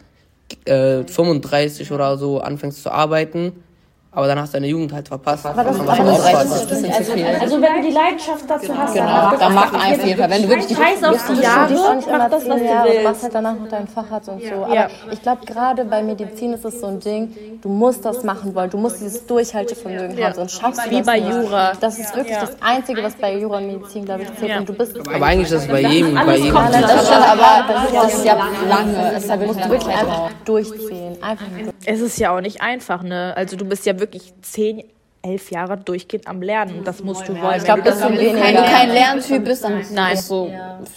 äh, 0.66 1.04
35 1.04 1.92
oder 1.92 2.18
so 2.18 2.40
anfängst 2.42 2.84
zu 2.84 2.92
arbeiten. 2.92 3.64
Aber 4.14 4.28
dann 4.28 4.40
hast 4.42 4.50
du 4.54 4.58
deine 4.58 4.68
Jugend 4.68 4.92
halt 4.92 5.08
verpasst. 5.08 5.46
Aber 5.46 5.64
das, 5.64 5.80
aber 5.80 5.88
was 5.88 6.22
das, 6.22 6.68
das, 6.68 6.82
das 6.82 7.08
stimmt. 7.08 7.26
Also, 7.30 7.42
Also 7.44 7.62
wenn 7.62 7.76
du 7.82 7.88
die 7.88 7.94
Leidenschaft 7.94 8.44
dazu 8.46 8.78
hast, 8.78 8.94
genau, 8.94 9.32
dann 9.38 9.54
mach 9.54 9.88
jeden 9.88 10.20
Fall. 10.20 10.30
Wenn 10.30 10.42
du 10.44 10.50
wirklich 10.50 10.68
die 10.68 10.76
Scheiß 10.76 11.04
auf 11.06 11.28
die 11.30 11.42
Jahre, 11.42 11.66
studierst 11.68 11.88
auch 11.88 11.96
nicht 11.96 12.08
mach 12.12 12.30
das, 12.30 12.50
was 12.50 12.60
du 12.60 12.66
Jahre, 12.66 12.88
du 12.90 12.94
machst 12.96 13.06
willst. 13.06 13.24
halt 13.24 13.36
danach 13.36 13.56
noch 13.56 13.68
deinen 13.70 13.88
Facharzt 13.88 14.28
und 14.28 14.42
so. 14.44 14.66
Aber 14.66 14.76
Ja. 14.76 14.88
ich 15.12 15.22
glaube, 15.22 15.46
gerade 15.46 15.86
bei 15.86 16.04
Medizin 16.04 16.52
ist 16.52 16.66
es 16.66 16.82
so 16.82 16.88
ein 16.88 17.00
Ding, 17.00 17.34
du 17.62 17.70
musst 17.70 18.04
das 18.04 18.24
machen 18.26 18.54
wollen, 18.54 18.70
du 18.70 18.78
musst 18.78 19.00
dieses 19.00 19.26
Durchhaltevermögen 19.28 20.18
Ja. 20.18 20.26
haben, 20.28 20.36
sonst 20.36 20.60
schaffst 20.60 20.86
du 20.86 20.90
Wie 20.92 20.98
das 20.98 21.06
bei 21.06 21.20
nicht. 21.22 21.30
Jura. 21.30 21.72
Das 21.80 21.98
ist 21.98 22.14
wirklich 22.14 22.38
das 22.38 22.52
Einzige, 22.62 23.04
was 23.04 23.16
bei 23.16 23.38
Jura 23.38 23.58
und 23.60 23.68
Medizin, 23.68 24.04
glaube 24.04 24.24
ich, 24.24 24.36
zählt. 24.36 24.52
Ja. 24.52 24.58
Und 24.60 24.68
du 24.68 24.74
bist 24.74 24.94
Aber 25.08 25.26
eigentlich 25.26 25.50
ist 25.50 25.54
das 25.54 25.68
bei 25.68 25.82
jedem, 25.84 26.16
bei 26.16 26.36
jedem. 26.36 26.54
kommt 26.54 26.74
das 26.74 27.08
schon, 27.08 27.16
aber 27.24 27.74
das 27.94 28.14
ist 28.16 28.26
ja 28.26 28.36
lange. 28.68 29.14
Es 29.16 29.24
ist 29.24 29.30
ja 29.30 29.38
Du 29.38 29.46
musst 29.46 29.70
wirklich 29.70 29.96
einfach 29.98 30.30
durchziehen. 30.44 31.18
Einfach. 31.22 31.46
Es 31.86 32.02
ist 32.02 32.20
ja 32.20 32.36
auch 32.36 32.42
nicht 32.42 32.62
einfach, 32.62 33.02
ne? 33.04 33.34
Also 33.38 33.56
du 33.56 33.64
bist 33.66 33.86
ja 33.86 33.94
wirklich 34.02 34.34
10, 34.42 34.84
11 35.24 35.52
Jahre 35.52 35.78
durchgehend 35.78 36.28
am 36.28 36.42
Lernen. 36.42 36.80
Und 36.80 36.88
das 36.88 37.04
musst 37.04 37.28
du 37.28 37.40
wollen. 37.40 37.58
Ich 37.58 37.64
glaube, 37.64 37.86
Wenn 37.86 37.94
du 37.94 38.00
dass 38.00 38.10
du, 38.10 38.18
wenn 38.18 38.56
du 38.56 38.64
kein 38.64 38.90
Lerntyp 38.90 39.46
bist, 39.46 39.64
dann 39.64 39.82
Nein. 39.94 40.12
bist 40.16 40.30
du 40.30 40.50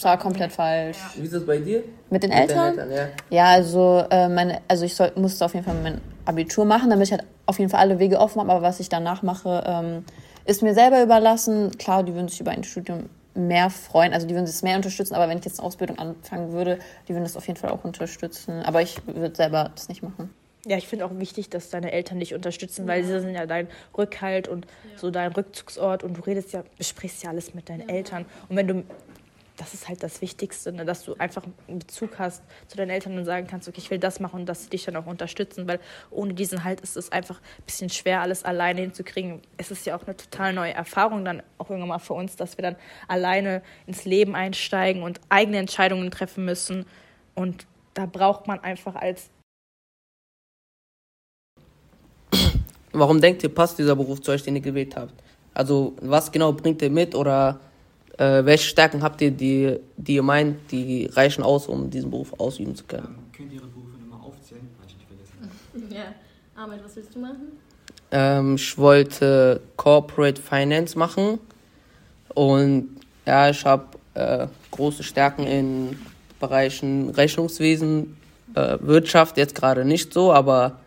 ja. 0.03 0.17
komplett 0.17 0.53
falsch. 0.53 0.97
Wie 1.17 1.25
ist 1.25 1.35
das 1.35 1.45
bei 1.45 1.59
dir? 1.59 1.85
Mit 2.11 2.23
den 2.23 2.31
Mit 2.31 2.41
Eltern? 2.41 2.79
Eltern, 2.79 2.91
ja. 2.91 3.09
Ja, 3.31 3.45
also, 3.47 4.05
äh, 4.11 4.29
meine, 4.29 4.63
also 4.67 4.85
ich 4.85 4.95
soll, 4.95 5.13
musste 5.17 5.45
auf 5.45 5.55
jeden 5.55 5.65
Fall 5.65 5.77
mein 5.83 6.01
Abitur 6.25 6.65
machen, 6.65 6.91
damit 6.91 7.07
ich 7.07 7.13
halt 7.13 7.25
auf 7.47 7.59
jeden 7.59 7.71
Fall 7.71 7.81
alle 7.81 7.99
Wege 7.99 8.19
offen 8.19 8.41
habe. 8.41 8.51
Aber 8.51 8.63
was 8.63 8.81
ich 8.81 8.89
danach 8.89 9.23
mache, 9.23 9.63
ähm, 9.67 10.05
ist 10.47 10.63
mir 10.63 10.75
selber 10.75 11.03
überlassen. 11.03 11.77
Klar, 11.79 12.03
die 12.03 12.15
würden 12.15 12.29
sich 12.29 12.41
über 12.41 12.51
ein 12.51 12.65
Studium 12.65 13.11
mehr 13.35 13.69
freuen, 13.69 14.13
also 14.15 14.27
die 14.27 14.35
würden 14.35 14.45
es 14.45 14.63
mehr 14.63 14.77
unterstützen. 14.77 15.15
Aber 15.15 15.29
wenn 15.29 15.39
ich 15.39 15.45
jetzt 15.45 15.59
eine 15.59 15.67
Ausbildung 15.67 15.99
anfangen 15.99 16.53
würde, 16.53 16.79
die 17.09 17.13
würden 17.13 17.25
das 17.25 17.37
auf 17.37 17.47
jeden 17.47 17.59
Fall 17.59 17.71
auch 17.71 17.85
unterstützen. 17.85 18.63
Aber 18.63 18.81
ich 18.81 18.97
würde 19.07 19.35
selber 19.35 19.71
das 19.75 19.89
nicht 19.89 20.03
machen. 20.03 20.31
Ja, 20.67 20.79
ich 20.79 20.89
finde 20.89 21.05
auch 21.05 21.11
wichtig, 21.19 21.51
dass 21.51 21.69
deine 21.69 21.93
Eltern 21.93 22.21
dich 22.21 22.35
unterstützen, 22.35 22.87
weil 22.87 23.05
sie 23.05 23.21
sind 23.21 23.35
ja 23.35 23.45
dein 23.45 23.69
Rückhalt 23.97 24.49
und 24.49 24.67
so 24.97 25.11
dein 25.11 25.33
Rückzugsort 25.33 26.03
und 26.03 26.17
du 26.17 26.23
redest 26.23 26.53
ja, 26.53 26.65
besprichst 26.79 27.23
ja 27.23 27.31
alles 27.31 27.53
mit 27.53 27.69
deinen 27.69 27.87
Eltern. 27.89 28.25
Und 28.49 28.57
wenn 28.57 28.67
du, 28.67 28.85
das 29.59 29.75
ist 29.75 29.89
halt 29.89 30.03
das 30.03 30.23
Wichtigste, 30.23 30.73
ne, 30.73 30.87
dass 30.87 31.05
du 31.05 31.15
einfach 31.19 31.43
einen 31.69 31.81
Bezug 31.81 32.19
hast 32.19 32.43
zu 32.67 32.79
deinen 32.79 32.89
Eltern 32.89 33.19
und 33.19 33.27
sagen 33.27 33.47
kannst, 33.47 33.69
okay, 33.69 33.79
ich 33.79 33.91
will 33.91 33.99
das 33.99 34.21
machen 34.21 34.41
und 34.41 34.49
dass 34.49 34.65
sie 34.65 34.71
dich 34.71 34.87
dann 34.87 34.97
auch 34.97 35.07
unterstützen, 35.07 35.69
weil 35.69 35.81
ohne 36.11 36.33
diesen 36.33 36.65
Halt 36.65 36.81
ist 36.81 36.97
es 36.97 37.13
einfach 37.13 37.41
ein 37.41 37.65
bisschen 37.67 37.91
schwer, 37.91 38.23
alles 38.23 38.43
alleine 38.43 38.81
hinzukriegen. 38.81 39.43
Es 39.59 39.71
ist 39.71 39.85
ja 39.85 39.97
auch 39.97 40.07
eine 40.07 40.17
total 40.17 40.55
neue 40.55 40.73
Erfahrung 40.73 41.27
dann 41.27 41.43
auch 41.59 41.69
irgendwann 41.69 41.91
mal 41.91 41.99
für 41.99 42.15
uns, 42.15 42.37
dass 42.37 42.57
wir 42.57 42.63
dann 42.63 42.77
alleine 43.07 43.61
ins 43.87 44.07
Leben 44.07 44.35
einsteigen 44.35 45.03
und 45.03 45.21
eigene 45.29 45.59
Entscheidungen 45.59 46.11
treffen 46.11 46.47
müssen. 46.47 46.87
Und 47.35 47.67
da 47.93 48.07
braucht 48.07 48.47
man 48.47 48.61
einfach 48.61 48.95
als 48.95 49.31
Warum 52.95 53.21
denkt 53.21 53.43
ihr, 53.43 53.49
passt 53.49 53.79
dieser 53.79 53.97
Beruf 53.97 54.23
zu 54.23 54.31
euch, 54.31 54.43
den 54.43 54.55
ihr 54.57 54.63
gewählt 54.63 54.95
habt? 54.97 55.15
Also, 55.53 55.95
was 56.01 56.31
genau 56.31 56.53
bringt 56.53 56.81
ihr 56.81 56.91
mit 56.91 57.15
oder 57.15 57.59
äh, 58.19 58.45
welche 58.45 58.69
Stärken 58.69 59.03
habt 59.03 59.21
ihr, 59.21 59.31
die, 59.31 59.79
die 59.97 60.15
ihr 60.15 60.23
meint, 60.23 60.71
die 60.71 61.07
reichen 61.13 61.43
aus, 61.43 61.67
um 61.67 61.91
diesen 61.91 62.11
Beruf 62.11 62.33
ausüben 62.39 62.75
zu 62.75 62.85
können? 62.85 63.17
Könnt 63.37 63.53
ihr 63.53 63.61
Ihre 63.61 63.67
Berufe 63.67 63.99
nochmal 63.99 64.27
aufzählen? 64.29 64.63
Nicht 64.83 64.97
vergessen. 65.07 65.91
Ja. 65.95 66.15
Ahmed, 66.57 66.85
was 66.85 66.95
willst 66.95 67.15
du 67.15 67.19
machen? 67.19 67.59
Ähm, 68.13 68.55
ich 68.55 68.79
wollte 68.79 69.61
Corporate 69.77 70.41
Finance 70.41 70.97
machen 70.97 71.41
und 72.33 72.91
ja, 73.27 73.51
ich 73.51 73.65
habe 73.65 73.87
äh, 74.15 74.47
große 74.71 75.03
Stärken 75.03 75.47
in 75.47 75.99
Bereichen 76.39 77.11
Rechnungswesen, 77.11 78.17
äh, 78.55 78.79
Wirtschaft 78.81 79.37
jetzt 79.37 79.57
gerade 79.57 79.85
nicht 79.85 80.13
so, 80.13 80.33
aber 80.33 80.79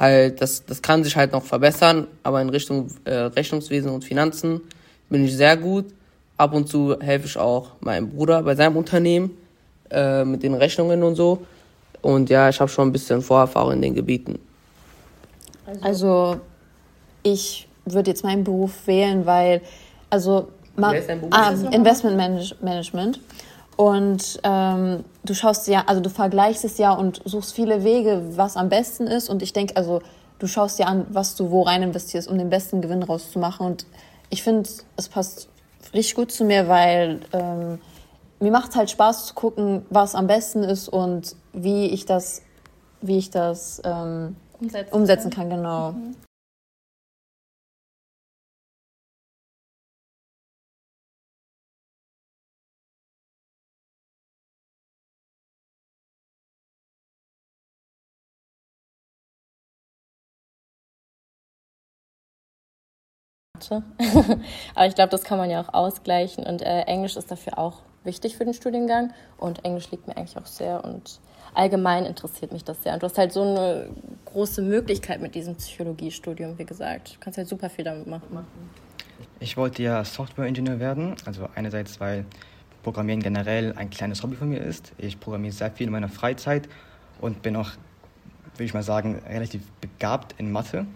halt 0.00 0.40
das, 0.40 0.64
das 0.64 0.80
kann 0.82 1.04
sich 1.04 1.14
halt 1.14 1.32
noch 1.32 1.44
verbessern, 1.44 2.06
aber 2.22 2.40
in 2.42 2.48
Richtung 2.48 2.88
äh, 3.04 3.12
Rechnungswesen 3.14 3.90
und 3.92 4.04
Finanzen 4.04 4.60
bin 5.08 5.24
ich 5.24 5.36
sehr 5.36 5.56
gut. 5.56 5.86
Ab 6.38 6.54
und 6.54 6.68
zu 6.68 6.98
helfe 7.00 7.26
ich 7.26 7.36
auch 7.36 7.72
meinem 7.80 8.08
Bruder 8.08 8.42
bei 8.42 8.54
seinem 8.56 8.76
Unternehmen 8.78 9.36
äh, 9.90 10.24
mit 10.24 10.42
den 10.42 10.54
Rechnungen 10.54 11.02
und 11.02 11.14
so. 11.14 11.44
Und 12.00 12.30
ja, 12.30 12.48
ich 12.48 12.58
habe 12.58 12.70
schon 12.70 12.88
ein 12.88 12.92
bisschen 12.92 13.20
Vorerfahrung 13.20 13.74
in 13.74 13.82
den 13.82 13.94
Gebieten. 13.94 14.38
Also 15.82 16.40
ich 17.22 17.68
würde 17.84 18.10
jetzt 18.10 18.24
meinen 18.24 18.42
Beruf 18.42 18.86
wählen, 18.86 19.26
weil, 19.26 19.60
also 20.08 20.48
ma- 20.76 20.92
Beruf? 20.92 21.28
ah, 21.30 21.50
Investment 21.72 22.16
Manage 22.16 22.54
Management. 22.62 23.20
Und 23.76 24.40
ähm, 24.42 25.04
du 25.24 25.34
schaust 25.34 25.66
ja, 25.68 25.84
also 25.86 26.00
du 26.00 26.10
vergleichst 26.10 26.64
es 26.64 26.78
ja 26.78 26.92
und 26.92 27.20
suchst 27.24 27.54
viele 27.54 27.84
Wege, 27.84 28.22
was 28.36 28.56
am 28.56 28.68
besten 28.68 29.06
ist. 29.06 29.28
Und 29.28 29.42
ich 29.42 29.52
denke, 29.52 29.76
also 29.76 30.00
du 30.38 30.46
schaust 30.46 30.78
dir 30.78 30.86
an, 30.86 31.06
was 31.10 31.34
du 31.36 31.50
wo 31.50 31.62
rein 31.62 31.82
investierst, 31.82 32.28
um 32.28 32.38
den 32.38 32.50
besten 32.50 32.80
Gewinn 32.80 33.02
rauszumachen. 33.02 33.66
Und 33.66 33.86
ich 34.30 34.42
finde, 34.42 34.68
es 34.96 35.08
passt 35.08 35.48
richtig 35.92 36.14
gut 36.14 36.32
zu 36.32 36.44
mir, 36.44 36.68
weil 36.68 37.20
ähm, 37.32 37.78
mir 38.40 38.50
macht 38.50 38.74
halt 38.74 38.90
Spaß 38.90 39.26
zu 39.26 39.34
gucken, 39.34 39.84
was 39.90 40.14
am 40.14 40.26
besten 40.26 40.62
ist 40.62 40.88
und 40.88 41.36
wie 41.52 41.86
ich 41.86 42.06
das, 42.06 42.42
wie 43.02 43.18
ich 43.18 43.30
das 43.30 43.82
ähm, 43.84 44.36
Umsetzen. 44.60 44.94
umsetzen 44.94 45.30
kann, 45.30 45.50
genau. 45.50 45.94
Aber 64.74 64.86
ich 64.86 64.94
glaube, 64.94 65.10
das 65.10 65.24
kann 65.24 65.38
man 65.38 65.50
ja 65.50 65.60
auch 65.60 65.74
ausgleichen. 65.74 66.44
Und 66.44 66.62
äh, 66.62 66.82
Englisch 66.82 67.16
ist 67.16 67.30
dafür 67.30 67.58
auch 67.58 67.82
wichtig 68.04 68.36
für 68.36 68.44
den 68.44 68.54
Studiengang. 68.54 69.12
Und 69.36 69.64
Englisch 69.64 69.90
liegt 69.90 70.06
mir 70.06 70.16
eigentlich 70.16 70.38
auch 70.38 70.46
sehr. 70.46 70.84
Und 70.84 71.20
allgemein 71.54 72.06
interessiert 72.06 72.52
mich 72.52 72.64
das 72.64 72.82
sehr. 72.82 72.94
Und 72.94 73.02
du 73.02 73.06
hast 73.06 73.18
halt 73.18 73.32
so 73.32 73.42
eine 73.42 73.88
große 74.26 74.62
Möglichkeit 74.62 75.20
mit 75.20 75.34
diesem 75.34 75.56
Psychologiestudium, 75.56 76.58
wie 76.58 76.64
gesagt. 76.64 77.16
Du 77.16 77.20
kannst 77.20 77.38
halt 77.38 77.48
super 77.48 77.68
viel 77.68 77.84
damit 77.84 78.06
machen. 78.06 78.44
Ich 79.38 79.56
wollte 79.56 79.82
ja 79.82 80.04
Softwareingenieur 80.04 80.80
werden. 80.80 81.16
Also 81.26 81.48
einerseits, 81.54 82.00
weil 82.00 82.24
Programmieren 82.82 83.20
generell 83.20 83.74
ein 83.76 83.90
kleines 83.90 84.22
Hobby 84.22 84.36
von 84.36 84.48
mir 84.48 84.60
ist. 84.60 84.92
Ich 84.96 85.20
programmiere 85.20 85.52
sehr 85.52 85.70
viel 85.70 85.86
in 85.86 85.92
meiner 85.92 86.08
Freizeit 86.08 86.66
und 87.20 87.42
bin 87.42 87.56
auch, 87.56 87.72
würde 88.54 88.64
ich 88.64 88.72
mal 88.72 88.82
sagen, 88.82 89.20
relativ 89.28 89.62
begabt 89.82 90.34
in 90.38 90.50
Mathe. 90.50 90.86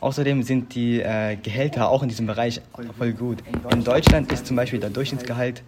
Außerdem 0.00 0.42
sind 0.42 0.74
die 0.74 1.00
äh, 1.00 1.36
Gehälter 1.36 1.90
auch 1.90 2.02
in 2.02 2.08
diesem 2.08 2.26
Bereich 2.26 2.60
voll 2.96 3.12
gut. 3.12 3.38
In 3.70 3.84
Deutschland 3.84 4.32
ist 4.32 4.46
zum 4.46 4.56
Beispiel 4.56 4.80
der 4.80 4.90
Durchschnittsgehalt, 4.90 5.62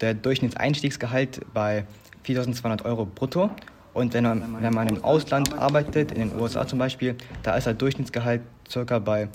der 0.00 0.14
Durchschnittseinstiegsgehalt 0.14 1.40
bei 1.52 1.84
4.200 2.26 2.84
Euro 2.84 3.04
brutto. 3.04 3.50
Und 3.92 4.14
wenn 4.14 4.24
man, 4.24 4.62
wenn 4.62 4.72
man 4.72 4.88
im 4.88 5.04
Ausland 5.04 5.58
arbeitet, 5.58 6.12
in 6.12 6.30
den 6.30 6.40
USA 6.40 6.66
zum 6.66 6.78
Beispiel, 6.78 7.16
da 7.42 7.56
ist 7.56 7.66
der 7.66 7.74
Durchschnittsgehalt 7.74 8.40
circa 8.70 8.98
bei 8.98 9.28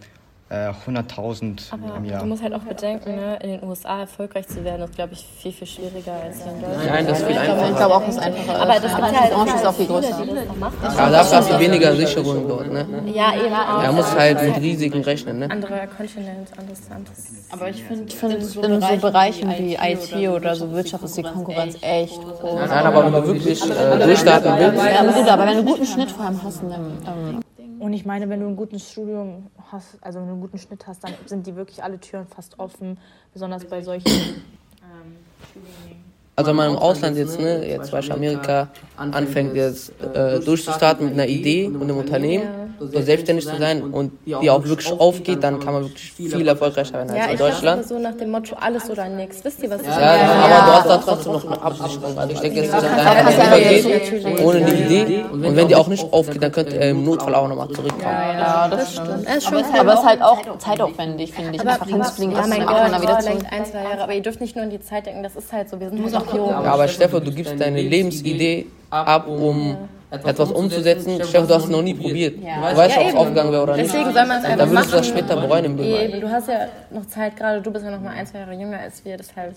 äh, 0.54 0.72
100.000 0.88 1.74
im 1.98 2.06
Jahr. 2.06 2.22
Du 2.22 2.28
musst 2.28 2.44
halt 2.44 2.54
auch 2.54 2.62
bedenken, 2.62 3.16
ne, 3.16 3.38
in 3.42 3.60
den 3.60 3.64
USA 3.68 4.02
erfolgreich 4.02 4.48
zu 4.48 4.64
werden, 4.64 4.84
ist, 4.84 4.96
glaube 4.96 5.14
ich, 5.14 5.26
viel, 5.40 5.52
viel 5.52 5.68
schwieriger 5.68 6.14
als 6.14 6.44
hier 6.44 6.52
in 6.52 6.62
Deutschland. 6.62 6.86
Nein, 6.86 7.08
das 7.08 7.20
ist 7.20 7.28
viel 7.28 7.38
einfacher. 7.38 7.70
Ich 7.70 7.76
glaube 7.76 7.96
auch, 7.96 8.08
ist 8.08 8.20
einfacher. 8.20 8.62
Aber 8.62 8.74
das 8.74 8.96
gibt 8.96 9.20
halt 9.20 9.34
Branche 9.34 9.56
ist 9.56 9.66
auch 9.66 9.74
viel 9.74 9.88
größer. 9.88 10.24
Aber 10.98 11.12
dafür 11.12 11.38
hast 11.38 11.52
du 11.52 11.60
weniger 11.60 11.96
Sicherung 11.96 12.48
dort, 12.48 12.72
ne? 12.72 12.86
Ja, 13.14 13.34
eben. 13.34 13.50
Da 13.52 13.92
musst 13.92 14.16
halt 14.16 14.44
mit 14.44 14.58
Risiken 14.58 15.02
rechnen, 15.02 15.40
ne? 15.40 15.50
Anderer 15.50 15.88
Kontinent, 15.88 16.50
anderes 16.58 16.90
Land. 16.90 17.08
Aber 17.52 17.70
ich 17.70 17.84
finde, 17.84 18.36
in 18.36 18.42
so 18.82 18.98
Bereichen 18.98 19.50
wie 19.58 19.76
IT 19.76 20.30
oder 20.30 20.56
so 20.56 20.72
Wirtschaft 20.72 21.04
ist 21.04 21.18
die 21.18 21.24
Konkurrenz 21.24 21.78
echt 21.82 22.22
groß. 22.22 22.60
Nein, 22.68 22.86
aber 22.86 23.06
wenn 23.06 23.14
du 23.14 23.28
wirklich 23.28 23.64
äh, 23.64 24.00
durchstarten 24.06 24.54
willst, 24.58 24.86
Ja, 24.86 25.00
aber 25.00 25.14
gut, 25.14 25.30
aber 25.30 25.46
wenn 25.46 25.54
du 25.54 25.60
einen 25.60 25.66
guten 25.66 25.86
Schnitt 25.86 26.12
vor 26.12 26.26
allem 26.26 26.44
hast, 26.44 26.62
dann, 26.62 26.98
ähm, 27.08 27.43
Und 27.84 27.92
ich 27.92 28.06
meine, 28.06 28.30
wenn 28.30 28.40
du 28.40 28.48
ein 28.48 28.56
gutes 28.56 28.90
Studium 28.90 29.48
hast, 29.70 29.98
also 30.00 30.20
wenn 30.20 30.28
du 30.28 30.32
einen 30.32 30.42
guten 30.42 30.58
Schnitt 30.58 30.88
hast, 30.88 31.04
dann 31.04 31.12
sind 31.26 31.46
die 31.46 31.54
wirklich 31.58 31.84
alle 31.84 32.00
Türen 32.00 32.26
fast 32.26 32.58
offen, 32.58 32.98
besonders 33.34 33.66
bei 33.66 33.82
solchen 33.82 34.08
ähm, 34.08 35.18
Studiengängen. 35.52 36.06
also 36.34 36.50
wenn 36.52 36.56
man 36.56 36.70
im 36.72 36.78
Ausland 36.78 37.18
jetzt, 37.18 37.38
ne, 37.42 37.68
jetzt 37.68 37.88
zum 37.88 37.98
Beispiel 37.98 38.16
Amerika, 38.16 38.70
anfängt 38.96 39.54
jetzt 39.56 39.92
äh, 40.02 40.40
durchzustarten 40.40 41.08
mit 41.08 41.16
einer 41.16 41.28
Idee 41.28 41.66
und 41.66 41.82
einem 41.82 41.98
Unternehmen, 41.98 42.48
so 42.80 43.02
selbstständig 43.02 43.46
zu 43.48 43.58
sein 43.58 43.82
und 43.84 44.12
die 44.26 44.50
auch 44.50 44.64
wirklich 44.64 44.92
aufgeht, 44.92 45.44
dann 45.44 45.60
kann 45.60 45.74
man 45.74 45.84
wirklich 45.84 46.12
viel 46.12 46.48
erfolgreicher 46.48 46.94
werden 46.94 47.12
als 47.12 47.20
Ja, 47.20 47.26
in 47.32 47.38
Deutschland. 47.38 47.88
so 47.88 48.00
nach 48.00 48.16
dem 48.16 48.32
Motto 48.32 48.56
alles 48.60 48.90
oder 48.90 49.08
nichts. 49.10 49.44
Wisst 49.44 49.62
ihr, 49.64 49.70
was 49.70 49.82
ich 49.82 49.88
Ja, 49.88 49.96
meine? 49.96 50.24
aber 50.24 50.66
du 50.66 50.72
hast 50.74 50.90
da 50.90 50.98
trotzdem 50.98 51.34
noch 51.34 51.46
eine 51.46 51.62
Absicherung. 51.62 52.18
Also 52.18 52.34
ich 52.34 52.40
denke, 52.40 52.60
es 52.62 52.66
ist 52.68 52.74
dann 52.74 53.48
übergeht, 53.48 54.42
ohne 54.44 54.58
eine 54.66 54.74
Idee. 54.74 55.24
Und 55.32 55.56
wenn 55.56 55.68
die 55.68 55.76
auch 55.76 55.88
nicht 55.88 56.12
aufgeht, 56.12 56.42
dann 56.44 56.52
könnte 56.52 56.78
er 56.78 56.90
im 56.92 57.04
Notfall 57.06 57.36
auch 57.36 57.48
nochmal 57.48 57.70
zurückkommen. 57.70 58.04
ja, 58.04 58.68
das 58.68 58.94
stimmt. 58.94 59.26
Das 59.28 59.38
ist 59.38 59.44
schon 59.46 59.64
Aber 59.80 59.94
es 59.94 60.00
ist 60.00 60.06
halt 60.06 60.22
auch 60.22 60.58
zeitaufwendig, 60.58 61.34
finde 61.34 61.56
ich, 61.56 61.62
einfach 61.62 61.88
hinzufliegen, 61.88 62.34
ja, 62.34 62.42
das 62.42 62.50
mein 62.50 62.66
dann 62.66 63.02
wieder 63.02 63.20
zu... 63.20 63.30
ein, 63.30 63.66
zwei 63.66 63.84
Jahre. 63.84 64.02
Aber 64.04 64.14
ihr 64.14 64.22
dürft 64.22 64.42
nicht 64.42 64.56
nur 64.56 64.64
an 64.64 64.70
die 64.70 64.82
Zeit 64.82 65.06
denken, 65.06 65.24
das 65.24 65.36
ist 65.36 65.52
halt 65.52 65.70
so. 65.70 65.80
Wir 65.80 65.90
sind 65.90 66.04
halt 66.04 66.16
auch 66.16 66.34
jung. 66.34 66.50
Ja, 66.50 66.60
aber 66.62 66.88
Stefan, 66.88 67.24
du 67.24 67.32
gibst 67.32 67.60
deine 67.60 67.82
Lebensidee 67.82 68.66
ab, 68.90 69.28
um 69.28 69.78
etwas 70.14 70.52
umzusetzen. 70.52 71.16
Stefan, 71.24 71.48
du 71.48 71.54
hast 71.56 71.64
es 71.66 71.70
noch 71.70 71.82
nie 71.82 71.94
probiert. 71.94 72.38
Du 72.38 72.44
weißt, 72.78 72.96
Ja, 72.96 73.02
ob 73.02 73.08
es 73.10 73.16
aufgegangen 73.16 73.52
wäre 73.52 73.64
oder 73.64 73.76
nicht. 73.78 73.94
Deswegen 73.94 74.14
soll 74.14 74.26
man 74.26 74.38
es 74.38 74.44
Und 74.46 74.52
einfach 74.52 74.58
dann 74.66 74.70
würdest 74.72 74.92
du 74.94 74.98
das 74.98 75.08
machen. 75.10 75.18
später 75.20 75.42
bereuen 75.42 75.66
im 75.66 75.78
Leben. 75.78 76.12
Eben, 76.14 76.22
du 76.22 76.30
hast 76.30 76.48
ja 76.48 76.68
noch 76.92 77.06
Zeit 77.08 77.36
gerade, 77.36 77.62
du 77.62 77.72
bist 77.72 77.84
ja 77.86 77.92
noch 77.92 78.02
mal 78.02 78.12
ein, 78.12 78.26
zwei 78.28 78.40
Jahre 78.40 78.54
jünger 78.54 78.80
als 78.80 79.04
wir, 79.04 79.18
deshalb. 79.18 79.54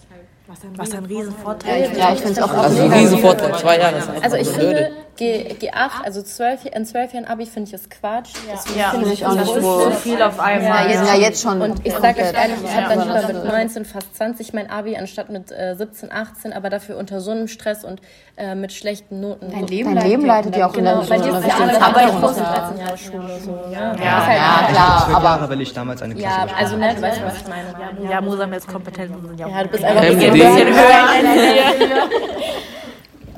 Was 0.77 0.93
ein 0.95 1.05
Riesenvorteil. 1.05 1.91
Ja, 1.99 2.13
ich 2.13 2.21
finde 2.21 2.41
es 2.41 2.43
auch 2.43 2.53
Das 2.53 2.73
ist 2.73 2.81
ein 2.81 2.93
Riesenvorteil. 2.93 3.55
Zwei 3.55 3.79
Jahre 3.79 3.99
ist 3.99 4.09
Also 4.23 4.37
ich 4.37 4.49
finde, 4.49 4.91
G, 5.17 5.57
G8, 5.61 6.05
also 6.05 6.23
12, 6.23 6.67
in 6.67 6.85
zwölf 6.85 7.13
Jahren 7.15 7.25
Abi 7.25 7.47
finde 7.47 7.69
ich 7.69 7.75
ist 7.75 7.91
Quatsch. 7.91 8.29
Deswegen 8.53 8.79
Ja, 8.79 8.91
finde 8.91 9.13
ich 9.13 9.25
auch 9.27 9.33
nicht 9.35 9.49
das 9.49 9.57
ist 9.57 9.63
zu 9.65 9.91
viel 9.93 10.23
auf 10.23 10.37
Ja, 10.37 10.43
einmal. 10.43 10.91
jetzt, 10.91 11.07
ja, 11.07 11.15
jetzt 11.15 11.43
schon. 11.43 11.61
Und 11.63 11.81
ich 11.85 11.93
sage 11.95 12.21
euch 12.23 12.35
ehrlich, 12.35 12.59
ich 12.63 12.77
habe 12.77 12.95
dann 12.95 13.09
Ja, 13.09 13.21
lieber 13.21 13.33
mit 13.33 13.45
19, 13.45 13.85
fast 13.87 14.15
20 14.15 14.53
mein 14.53 14.71
Abi 14.71 14.97
anstatt 14.97 15.31
mit 15.31 15.51
äh, 15.51 15.75
17, 15.75 16.13
18, 16.13 16.53
aber 16.53 16.69
dafür 16.71 16.99
unter 16.99 17.21
so 17.21 17.31
einem 17.31 17.49
Stress 17.49 17.83
und 17.85 18.01
äh, 18.37 18.55
mit 18.55 18.73
schlechten 18.73 19.21
Noten. 19.21 19.51
Dein 19.51 19.67
Leben 19.67 20.27
leitet 20.27 20.55
ja 20.55 20.67
auch 20.67 20.75
in 20.75 20.85
Genau, 20.85 21.01
der 21.01 21.09
bei 21.09 21.19
dir 21.19 21.31
ist 21.31 21.39
es 21.39 21.47
ja 21.47 21.55
richtigen 21.55 21.63
alles, 21.71 21.79
Zeit. 21.79 21.89
aber 21.89 22.05
ich 22.05 22.23
wusste 22.23 22.41
13 22.43 22.79
Jahre 22.79 22.99
Schule. 22.99 23.41
So, 23.41 23.51
ja, 23.73 23.95
ja, 23.95 24.05
Ja, 24.05 24.27
halt, 24.27 24.39
ja, 24.39 24.69
klar, 24.69 25.25
aber 25.25 25.49
weil 25.49 25.61
ich 25.63 25.73
damals 25.73 26.03
eine 26.03 26.15
Klasse 26.15 26.37
ja 26.49 26.57
also 26.57 26.77
ne, 26.77 26.95
du 26.95 27.03
weißt, 27.03 27.23
was 27.25 27.37
ich 27.39 27.49
meine. 27.49 28.11
Ja, 28.11 28.21
Musamels 28.21 28.67
Kompetenzen 28.67 29.27
sind 29.27 29.41
ja, 29.41 29.49
Ja, 29.49 29.63
du 29.63 29.69
bist 29.71 29.83
einfach 29.83 30.03
ein 30.43 30.55
bisschen 30.55 30.75
höher. 30.75 31.57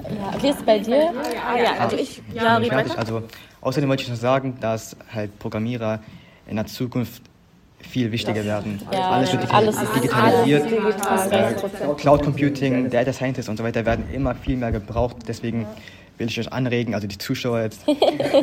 Ja, 0.09 0.43
wie 0.43 0.49
ist 0.49 0.59
es 0.59 0.65
bei 0.65 0.79
dir? 0.79 0.97
ja, 0.97 1.73
also 1.81 1.97
ich, 1.97 2.23
ja, 2.35 2.57
red 2.57 2.69
fertig. 2.69 2.97
Also, 2.99 3.23
außerdem 3.61 3.89
wollte 3.89 4.03
ich 4.05 4.09
noch 4.09 4.17
sagen, 4.17 4.57
dass 4.61 4.97
halt 5.15 5.39
Programmierer 5.39 6.01
in 6.47 6.57
der 6.57 6.67
Zukunft 6.67 7.23
viel 7.81 8.11
wichtiger 8.13 8.45
werden. 8.45 8.81
Ja, 8.93 9.11
alles 9.11 9.33
wird 9.33 9.53
alles 9.55 9.77
digital- 9.77 9.95
ist 9.95 10.05
digitalisiert. 10.05 10.71
digital. 10.71 11.33
Äh, 11.33 11.95
Cloud 11.97 12.23
Computing, 12.23 12.91
Data 12.91 13.13
Scientists 13.13 13.49
und 13.49 13.57
so 13.57 13.65
weiter 13.65 13.85
werden 13.87 14.05
immer 14.13 14.35
viel 14.35 14.57
mehr 14.57 14.73
gebraucht. 14.73 15.17
Deswegen 15.29 15.67
will 16.19 16.27
ich 16.29 16.39
euch 16.41 16.53
anregen, 16.53 16.95
also 16.95 17.07
die 17.07 17.19
Zuschauer 17.19 17.61
jetzt, 17.63 17.83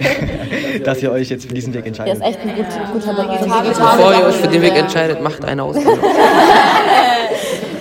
dass 0.86 1.02
ihr 1.04 1.12
euch 1.12 1.30
jetzt 1.30 1.48
für 1.48 1.54
diesen 1.54 1.74
Weg 1.74 1.84
Der 1.84 1.92
ist 1.94 2.00
entscheidet. 2.00 2.24
echt 2.24 2.40
ein 2.40 2.56
gut, 2.56 2.66
guter 2.94 3.14
Bereich. 3.14 3.40
Bevor 3.42 4.14
ihr 4.14 4.26
euch 4.26 4.36
für 4.36 4.48
den 4.48 4.62
Weg 4.62 4.76
entscheidet, 4.78 5.22
macht 5.22 5.44
eine 5.44 5.64
Ausbildung. 5.64 6.00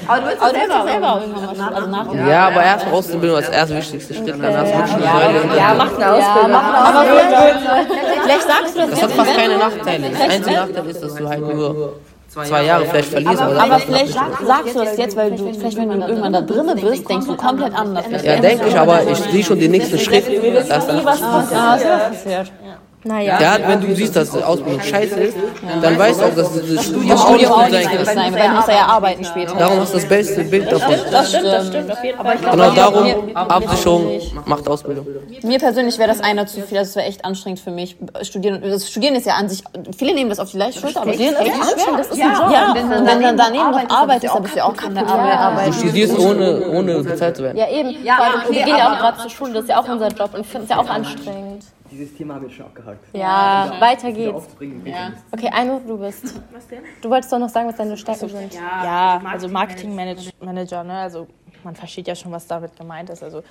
Aber 0.07 0.20
du 0.20 0.26
willst 0.26 0.42
doch 0.42 0.50
selber, 0.50 0.84
selber 0.84 1.20
irgendwann 1.20 1.59
was 1.59 1.74
also 1.74 1.88
nach 1.88 2.28
Ja, 2.28 2.46
aber 2.48 2.62
erst 2.62 2.86
Ausbildung 2.88 3.36
als 3.36 3.48
erster 3.48 3.76
wichtigster 3.76 4.14
Schritt, 4.14 4.42
dann 4.42 4.57
hast 4.57 4.72
du 4.72 4.78
wirklich 4.78 4.94
eine 4.94 5.42
Säule. 5.42 5.57
Ja, 5.57 5.74
macht 5.74 5.96
eine 5.96 6.12
Ausbildung. 6.12 6.61
Vielleicht 8.22 8.42
sagst 8.42 8.74
du 8.74 8.80
das 8.80 8.90
Das 8.90 9.02
hat 9.02 9.12
fast 9.12 9.36
keine 9.36 9.59
Nachteile. 9.59 10.11
Der 10.11 10.30
einzige 10.30 10.57
Nachteil 10.57 10.86
ist, 10.86 11.02
dass 11.02 11.14
du 11.14 11.28
halt 11.28 11.40
nur 11.40 12.00
zwei 12.28 12.64
Jahre 12.64 12.84
vielleicht 12.86 13.09
verlierst. 13.11 13.42
Aber, 13.42 13.62
Aber 13.62 13.78
vielleicht 13.78 14.12
sagst 14.12 14.74
du 14.74 14.84
das 14.84 14.96
jetzt, 14.96 15.16
weil 15.16 15.30
du, 15.30 15.52
vielleicht 15.52 15.76
wenn 15.76 15.88
du 15.88 16.07
irgendwann 16.07 16.32
da 16.32 16.40
drinnen 16.40 16.80
bist, 16.80 17.09
denkst 17.09 17.26
du 17.26 17.36
komplett 17.36 17.74
anders. 17.74 18.05
ja, 18.22 18.36
denke 18.36 18.68
ich, 18.68 18.76
aber 18.76 19.02
ich 19.09 19.18
sehe 19.18 19.44
schon 19.44 19.59
den 19.59 19.70
nächsten 19.70 19.98
Schritt. 19.98 20.24
Dass 20.68 20.86
dann, 20.86 20.98
ist 20.98 21.05
was 21.05 21.20
passiert. 21.20 22.52
Naja. 23.05 23.38
ja, 23.38 23.59
wenn 23.66 23.80
du 23.82 23.94
siehst, 23.94 24.16
dass 24.16 24.30
die 24.30 24.42
Ausbildung 24.42 24.80
scheiße 24.80 25.20
ist, 25.20 25.36
dann 25.82 25.98
weißt 25.98 26.20
du 26.20 26.24
auch, 26.24 26.34
dass 26.34 26.52
dieses 26.55 26.84
Studium 26.84 27.18
auch 27.18 27.36
nicht 27.36 27.50
gut 27.50 27.70
sein 27.70 27.86
kann. 27.86 28.05
sein, 28.07 28.34
weil 28.34 28.48
du 28.48 28.55
musst 28.55 28.68
ja 28.68 28.86
arbeiten 28.86 29.24
später. 29.24 29.55
Darum 29.57 29.80
hast 29.80 29.92
du 29.92 29.98
das 29.98 30.09
beste 30.09 30.44
Bild 30.44 30.72
davon. 30.72 30.94
Das 31.11 31.28
stimmt, 31.28 31.44
das 31.44 31.66
stimmt 31.68 31.92
auf 31.92 32.02
jeden 32.02 32.18
Fall. 32.18 32.36
Genau 32.38 32.70
darum, 32.70 33.36
Absicherung 33.36 34.20
macht 34.46 34.66
Ausbildung. 34.68 35.07
Mir 35.42 35.59
persönlich 35.59 35.98
wäre 35.98 36.09
das 36.09 36.20
einer 36.20 36.46
zu 36.46 36.62
viel, 36.62 36.78
das 36.78 36.96
wäre 36.96 37.07
echt 37.07 37.24
anstrengend 37.24 37.61
für 37.61 37.70
mich. 37.70 37.96
Studieren, 38.22 38.62
das 38.62 38.88
Studieren 38.88 39.14
ist 39.16 39.26
ja 39.26 39.34
an 39.34 39.48
sich, 39.50 39.62
viele 39.96 40.14
nehmen 40.14 40.30
das 40.30 40.38
auf 40.38 40.50
die 40.50 40.59
leichte 40.59 40.80
Schulter, 40.80 41.02
aber 41.02 41.12
Studieren 41.12 41.34
ist 41.34 41.40
echt 41.40 41.55
schwer. 41.55 41.96
Das 41.98 42.07
ist 42.07 42.20
ein 42.22 42.32
Job. 42.32 42.50
Ja, 42.52 42.68
und 42.68 43.07
wenn 43.07 43.22
dann 43.22 43.36
daneben 43.36 43.70
noch 43.70 43.90
arbeitest, 43.90 44.34
dann 44.34 44.42
bist 44.42 44.55
du 44.55 44.59
ja 44.59 44.64
auch 44.64 44.76
keine 44.76 45.07
Arbeit. 45.07 45.68
Du 45.68 45.72
studierst 45.74 46.18
ohne, 46.18 46.68
ohne 46.70 47.02
bezahlt 47.02 47.36
zu 47.36 47.42
werden. 47.42 47.59
Ja, 47.59 47.68
eben. 47.68 48.02
Ja, 48.02 48.18
wir 48.48 48.64
gehen 48.64 48.76
ja 48.76 48.92
auch 48.94 48.98
gerade 48.98 49.18
zur 49.18 49.30
Schule, 49.30 49.52
das 49.52 49.62
ist 49.64 49.68
ja 49.68 49.80
auch 49.80 49.88
unser 49.88 50.09
Job 50.09 50.30
und 50.32 50.40
ich 50.40 50.46
finde 50.46 50.64
es 50.64 50.70
ja 50.70 50.78
auch 50.78 50.88
anstrengend. 50.88 51.64
Dieses 51.95 52.16
Thema 52.16 52.34
habe 52.34 52.47
ich 52.47 52.57
schon 52.57 52.66
abgehakt. 52.66 53.05
Ja, 53.12 53.76
weiter 53.78 54.11
geht's. 54.11 54.34
Aufbringen, 54.34 54.82
Okay, 55.30 55.49
Einruf, 55.53 55.82
du 55.86 55.97
bist. 55.97 56.40
Was 56.53 56.66
denn? 56.66 56.80
Du 57.01 57.09
wolltest 57.09 57.32
doch 57.32 57.38
noch 57.38 57.49
sagen, 57.49 57.68
was 57.68 57.76
deine 57.76 57.97
Stärken 57.97 58.28
sind. 58.28 58.55
Ja, 58.55 59.22
also 59.24 59.47
Marketingmanager, 59.49 60.82
ne? 60.82 60.95
Also 60.99 61.28
man 61.62 61.76
versteht 61.76 62.09
ja 62.09 62.16
schon, 62.16 62.32
was 62.32 62.49
damit 62.49 62.76
gemeint 62.76 63.11
ist. 63.11 63.22
Also 63.22 63.45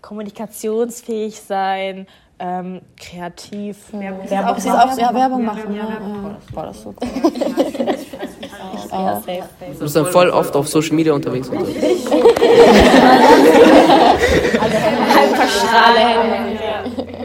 kommunikationsfähig 0.00 1.40
sein, 1.40 2.06
ähm, 2.38 2.82
kreativ, 2.96 3.92
Auch, 3.92 4.58
sie 4.58 4.68
ist 4.68 4.74
auch 4.74 4.96
ja, 4.96 5.12
Werbung 5.12 5.44
machen. 5.44 5.74
Ja. 5.74 6.36
Boah, 6.52 6.66
das 6.66 6.76
ist 6.76 6.82
so 6.84 6.94
cool. 7.02 7.08
Ja, 8.92 9.16
safe. 9.16 9.42
Du 9.72 9.78
bist 9.80 9.96
dann 9.96 10.06
voll 10.06 10.30
oft 10.30 10.54
auf 10.54 10.68
Social 10.68 10.94
Media 10.94 11.12
unterwegs. 11.14 11.50
So. 11.58 11.58
Hyperstrahle 15.18 15.98
Hände. 15.98 17.17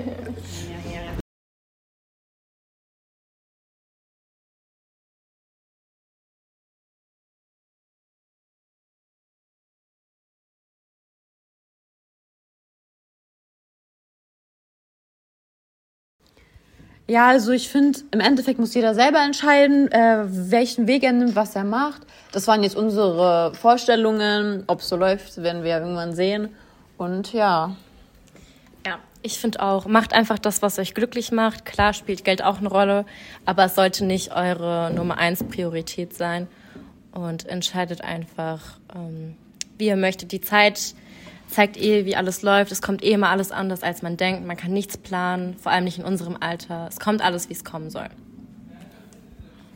Ja, 17.05 17.27
also 17.27 17.51
ich 17.51 17.67
finde, 17.67 17.99
im 18.11 18.21
Endeffekt 18.21 18.59
muss 18.59 18.73
jeder 18.73 18.95
selber 18.95 19.19
entscheiden, 19.19 19.91
äh, 19.91 20.23
welchen 20.25 20.87
Weg 20.87 21.03
er 21.03 21.11
nimmt, 21.11 21.35
was 21.35 21.55
er 21.55 21.65
macht. 21.65 22.01
Das 22.31 22.47
waren 22.47 22.63
jetzt 22.63 22.77
unsere 22.77 23.53
Vorstellungen. 23.55 24.63
Ob 24.67 24.79
es 24.79 24.87
so 24.87 24.95
läuft, 24.95 25.41
werden 25.43 25.63
wir 25.63 25.77
irgendwann 25.77 26.13
sehen. 26.13 26.49
Und 26.97 27.33
ja. 27.33 27.75
Ja, 28.85 28.99
Ich 29.21 29.37
finde 29.37 29.61
auch, 29.61 29.85
macht 29.85 30.13
einfach 30.13 30.39
das, 30.39 30.61
was 30.61 30.79
euch 30.79 30.93
glücklich 30.93 31.31
macht. 31.33 31.65
Klar 31.65 31.93
spielt 31.93 32.23
Geld 32.23 32.41
auch 32.41 32.59
eine 32.59 32.69
Rolle, 32.69 33.05
aber 33.45 33.65
es 33.65 33.75
sollte 33.75 34.05
nicht 34.05 34.33
eure 34.33 34.91
Nummer 34.93 35.17
eins 35.17 35.43
Priorität 35.43 36.13
sein. 36.15 36.47
Und 37.11 37.45
entscheidet 37.47 38.01
einfach, 38.01 38.79
ähm, 38.95 39.35
wie 39.77 39.87
ihr 39.87 39.97
möchtet. 39.97 40.31
Die 40.31 40.41
Zeit 40.41 40.95
zeigt 41.53 41.77
eh, 41.77 42.05
wie 42.05 42.15
alles 42.15 42.41
läuft. 42.41 42.71
Es 42.71 42.81
kommt 42.81 43.03
eh 43.03 43.11
immer 43.11 43.29
alles 43.29 43.51
anders, 43.51 43.83
als 43.83 44.01
man 44.01 44.17
denkt. 44.17 44.45
Man 44.45 44.57
kann 44.57 44.71
nichts 44.73 44.97
planen, 44.97 45.55
vor 45.57 45.71
allem 45.71 45.83
nicht 45.83 45.99
in 45.99 46.05
unserem 46.05 46.37
Alter. 46.39 46.87
Es 46.89 46.99
kommt 46.99 47.21
alles, 47.21 47.49
wie 47.49 47.53
es 47.53 47.63
kommen 47.63 47.89
soll. 47.89 48.09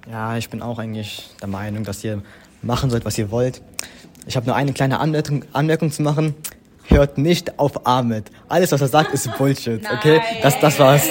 Ja, 0.09 0.37
ich 0.37 0.49
bin 0.49 0.61
auch 0.61 0.79
eigentlich 0.79 1.29
der 1.41 1.49
Meinung, 1.49 1.83
dass 1.83 2.03
ihr 2.03 2.21
machen 2.61 2.89
sollt, 2.89 3.05
was 3.05 3.17
ihr 3.17 3.29
wollt. 3.31 3.61
Ich 4.25 4.35
habe 4.35 4.45
nur 4.45 4.55
eine 4.55 4.73
kleine 4.73 4.99
Anmerkung, 4.99 5.45
Anmerkung 5.53 5.91
zu 5.91 6.01
machen. 6.01 6.35
Hört 6.85 7.17
nicht 7.17 7.59
auf 7.59 7.85
Ahmed. 7.85 8.31
Alles, 8.47 8.71
was 8.71 8.81
er 8.81 8.87
sagt, 8.87 9.13
ist 9.13 9.29
Bullshit. 9.37 9.81
Okay? 9.91 10.21
Das, 10.41 10.59
das 10.59 10.79
war's. 10.79 11.09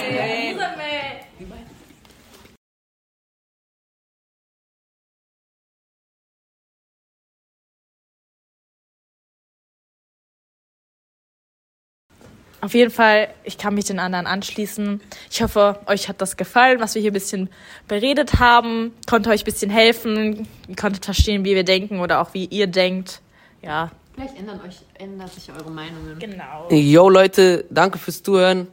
Auf 12.60 12.74
jeden 12.74 12.90
Fall, 12.90 13.28
ich 13.44 13.58
kann 13.58 13.74
mich 13.74 13.84
den 13.84 13.98
anderen 13.98 14.26
anschließen. 14.26 15.00
Ich 15.30 15.42
hoffe, 15.42 15.78
euch 15.86 16.08
hat 16.08 16.20
das 16.20 16.36
gefallen, 16.36 16.80
was 16.80 16.94
wir 16.94 17.02
hier 17.02 17.10
ein 17.10 17.14
bisschen 17.14 17.50
beredet 17.86 18.38
haben. 18.40 18.94
Konnte 19.08 19.30
euch 19.30 19.42
ein 19.42 19.44
bisschen 19.44 19.70
helfen. 19.70 20.48
Ihr 20.66 20.76
konntet 20.76 21.04
verstehen, 21.04 21.44
wie 21.44 21.54
wir 21.54 21.64
denken 21.64 22.00
oder 22.00 22.20
auch 22.20 22.34
wie 22.34 22.46
ihr 22.46 22.66
denkt. 22.66 23.20
Ja, 23.62 23.90
Vielleicht 24.14 24.38
ändern, 24.38 24.60
euch, 24.66 24.76
ändert 24.94 25.34
sich 25.34 25.50
eure 25.52 25.70
Meinungen. 25.70 26.18
genau. 26.18 26.68
Yo 26.70 27.10
Leute, 27.10 27.66
danke 27.68 27.98
fürs 27.98 28.22
Zuhören. 28.22 28.68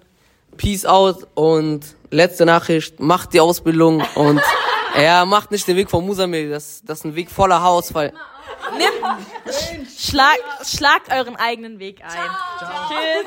Peace 0.56 0.86
out 0.86 1.28
und 1.34 1.82
letzte 2.12 2.46
Nachricht, 2.46 3.02
macht 3.02 3.34
die 3.34 3.42
Ausbildung 3.42 4.04
und 4.16 4.40
ja, 4.96 5.26
macht 5.26 5.52
nicht 5.52 5.68
den 5.68 5.76
Weg 5.76 5.90
von 5.90 6.06
Musamil, 6.06 6.50
das, 6.50 6.82
das 6.86 7.00
ist 7.00 7.06
ein 7.06 7.16
Weg 7.16 7.30
voller 7.30 7.60
Haarausfall. 7.60 8.14
Nimmt, 8.78 8.94
schlag, 10.00 10.38
schlagt 10.64 11.12
euren 11.12 11.36
eigenen 11.36 11.80
Weg 11.80 12.02
ein. 12.04 12.10
Tschüss. 12.88 13.22